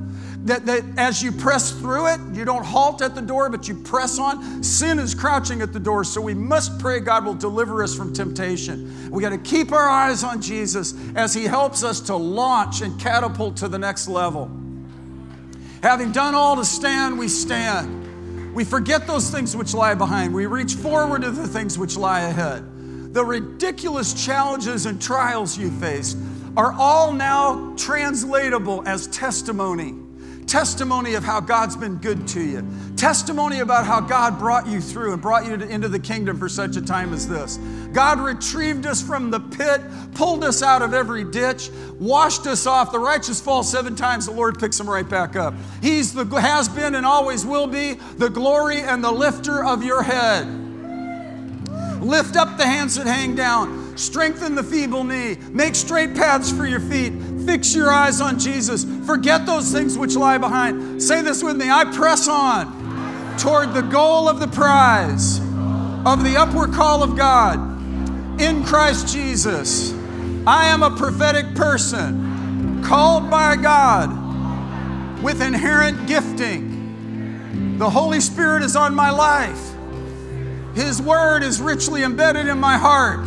that, 0.49 0.67
that 0.67 0.85
as 0.97 1.23
you 1.23 1.31
press 1.31 1.73
through 1.73 2.09
it, 2.09 2.21
you 2.33 2.45
don't 2.45 2.65
halt 2.65 3.01
at 3.01 3.15
the 3.15 3.23
door, 3.23 3.49
but 3.49 3.69
you 3.69 3.75
press 3.75 4.19
on. 4.19 4.63
Sin 4.63 4.99
is 4.99 5.15
crouching 5.15 5.63
at 5.63 5.73
the 5.73 5.81
door, 5.81 6.05
so 6.05 6.21
we 6.21 6.35
must 6.35 6.79
pray 6.79 7.01
God 7.01 7.25
will 7.25 7.35
deliver 7.35 7.83
us 7.83 7.95
from 7.95 8.13
temptation. 8.13 9.11
We 9.11 9.23
got 9.23 9.31
to 9.31 9.39
keep 9.39 9.73
our 9.73 9.89
eyes 9.89 10.25
on 10.25 10.43
Jesus 10.43 10.95
as 11.15 11.33
He 11.33 11.45
helps 11.45 11.85
us 11.85 12.01
to 12.03 12.17
launch 12.17 12.81
and 12.81 12.99
catapult 13.01 13.57
to 13.59 13.69
the 13.69 13.79
next 13.79 14.09
level. 14.09 14.51
Having 15.83 16.13
done 16.13 16.35
all 16.35 16.57
to 16.57 16.65
stand, 16.65 17.19
we 17.19 17.29
stand. 17.29 18.55
We 18.55 18.65
forget 18.65 19.07
those 19.07 19.31
things 19.31 19.57
which 19.57 19.75
lie 19.75 19.95
behind. 19.95 20.35
We 20.35 20.47
reach 20.47 20.75
forward 20.75 21.23
to 21.23 21.31
the 21.31 21.47
things 21.47 21.79
which 21.79 21.97
lie 21.97 22.23
ahead. 22.23 23.15
The 23.15 23.25
ridiculous 23.25 24.27
challenges 24.27 24.87
and 24.87 25.01
trials 25.01 25.57
you 25.57 25.71
faced 25.71 26.19
are 26.57 26.73
all 26.73 27.13
now 27.13 27.75
translatable 27.77 28.83
as 28.87 29.07
testimony 29.09 29.95
testimony 30.49 31.15
of 31.15 31.23
how 31.23 31.41
God's 31.41 31.77
been 31.77 31.97
good 31.97 32.27
to 32.29 32.41
you, 32.41 32.67
testimony 32.97 33.61
about 33.61 33.85
how 33.85 34.01
God 34.01 34.39
brought 34.39 34.67
you 34.67 34.81
through 34.81 35.13
and 35.13 35.23
brought 35.23 35.47
you 35.47 35.55
into 35.55 35.89
the 35.89 35.99
kingdom 35.99 36.39
for 36.39 36.49
such 36.49 36.77
a 36.77 36.83
time 36.83 37.13
as 37.13 37.29
this. 37.29 37.59
God 37.93 38.19
retrieved 38.19 38.87
us 38.87 39.03
from 39.03 39.31
the 39.31 39.41
pit, 39.41 39.83
pulled 40.15 40.43
us 40.43 40.63
out 40.63 40.83
of 40.83 40.95
every 40.95 41.25
ditch, 41.25 41.71
washed 41.99 42.47
us 42.47 42.67
off. 42.67 42.91
The 42.91 42.99
righteous 42.99 43.41
fall 43.41 43.63
seven 43.63 43.95
times, 43.95 44.27
the 44.27 44.33
Lord 44.33 44.59
picks 44.59 44.79
them 44.79 44.89
right 44.89 45.09
back 45.09 45.37
up. 45.37 45.55
He's 45.83 46.15
the 46.15 46.25
has 46.41 46.69
been 46.69 46.95
and 46.95 47.05
always 47.05 47.45
will 47.45 47.67
be 47.67 47.95
the 48.17 48.31
glory 48.31 48.81
and 48.81 49.05
the 49.05 49.13
lifter 49.13 49.65
of 49.65 49.85
your 49.85 50.03
head. 50.03 50.47
Lift 52.03 52.37
up 52.37 52.57
the 52.57 52.67
hands 52.67 52.95
that 52.97 53.07
hang 53.07 53.35
down. 53.35 53.97
Strengthen 53.97 54.55
the 54.55 54.63
feeble 54.63 55.03
knee. 55.03 55.37
Make 55.51 55.75
straight 55.75 56.15
paths 56.15 56.53
for 56.53 56.67
your 56.67 56.79
feet. 56.79 57.13
Fix 57.49 57.75
your 57.75 57.91
eyes 57.91 58.21
on 58.21 58.39
Jesus. 58.39 58.85
Forget 59.07 59.47
those 59.47 59.73
things 59.73 59.97
which 59.97 60.15
lie 60.15 60.37
behind. 60.37 61.03
Say 61.03 61.23
this 61.23 61.43
with 61.43 61.57
me 61.57 61.71
I 61.71 61.87
press 61.87 62.29
on 62.29 62.67
toward 63.39 63.73
the 63.73 63.81
goal 63.81 64.29
of 64.29 64.39
the 64.39 64.49
prize 64.49 65.39
of 66.05 66.25
the 66.25 66.37
upward 66.37 66.75
call 66.75 67.03
of 67.03 67.17
God 67.17 67.59
in 68.39 68.63
Christ 68.65 69.11
Jesus. 69.11 69.95
I 70.47 70.67
am 70.67 70.83
a 70.83 70.95
prophetic 70.95 71.55
person 71.55 72.85
called 72.85 73.31
by 73.31 73.57
God 73.57 75.23
with 75.23 75.41
inherent 75.41 76.07
gifting. 76.07 77.79
The 77.79 77.89
Holy 77.89 78.21
Spirit 78.21 78.63
is 78.63 78.77
on 78.77 78.95
my 78.95 79.09
life. 79.09 79.71
His 80.75 81.01
word 81.01 81.43
is 81.43 81.63
richly 81.63 82.03
embedded 82.03 82.47
in 82.47 82.59
my 82.59 82.77
heart. 82.77 83.27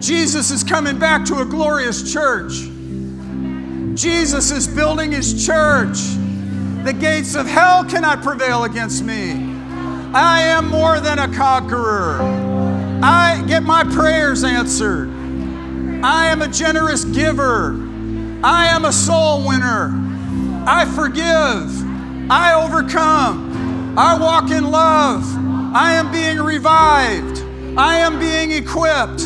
Jesus 0.00 0.50
is 0.50 0.62
coming 0.62 0.98
back 0.98 1.24
to 1.26 1.40
a 1.40 1.44
glorious 1.44 2.12
church. 2.12 2.52
Jesus 3.94 4.52
is 4.52 4.68
building 4.68 5.10
his 5.10 5.44
church. 5.44 5.98
The 6.84 6.92
gates 6.92 7.34
of 7.34 7.46
hell 7.46 7.84
cannot 7.84 8.22
prevail 8.22 8.64
against 8.64 9.02
me. 9.02 9.32
I 10.14 10.42
am 10.42 10.68
more 10.68 11.00
than 11.00 11.18
a 11.18 11.34
conqueror. 11.34 12.18
I 13.02 13.44
get 13.48 13.64
my 13.64 13.82
prayers 13.84 14.44
answered. 14.44 15.08
I 16.04 16.28
am 16.28 16.42
a 16.42 16.48
generous 16.48 17.04
giver. 17.04 17.72
I 18.44 18.66
am 18.66 18.84
a 18.84 18.92
soul 18.92 19.46
winner. 19.46 19.90
I 20.64 20.84
forgive. 20.94 22.30
I 22.30 22.54
overcome. 22.54 23.98
I 23.98 24.16
walk 24.16 24.50
in 24.50 24.70
love. 24.70 25.24
I 25.74 25.94
am 25.94 26.12
being 26.12 26.38
revived. 26.38 27.42
I 27.76 27.98
am 27.98 28.20
being 28.20 28.52
equipped. 28.52 29.22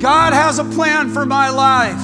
God 0.00 0.32
has 0.32 0.58
a 0.60 0.64
plan 0.64 1.12
for 1.12 1.26
my 1.26 1.50
life, 1.50 2.00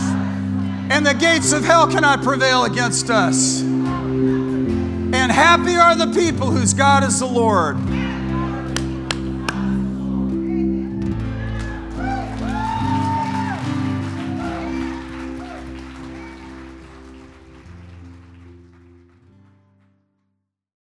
and 0.90 1.06
the 1.06 1.14
gates 1.14 1.52
of 1.52 1.64
hell 1.64 1.86
cannot 1.86 2.22
prevail 2.22 2.64
against 2.64 3.08
us. 3.08 3.62
And 3.62 5.30
happy 5.30 5.76
are 5.76 5.94
the 5.94 6.12
people 6.12 6.50
whose 6.50 6.74
God 6.74 7.04
is 7.04 7.20
the 7.20 7.26
Lord. 7.26 7.76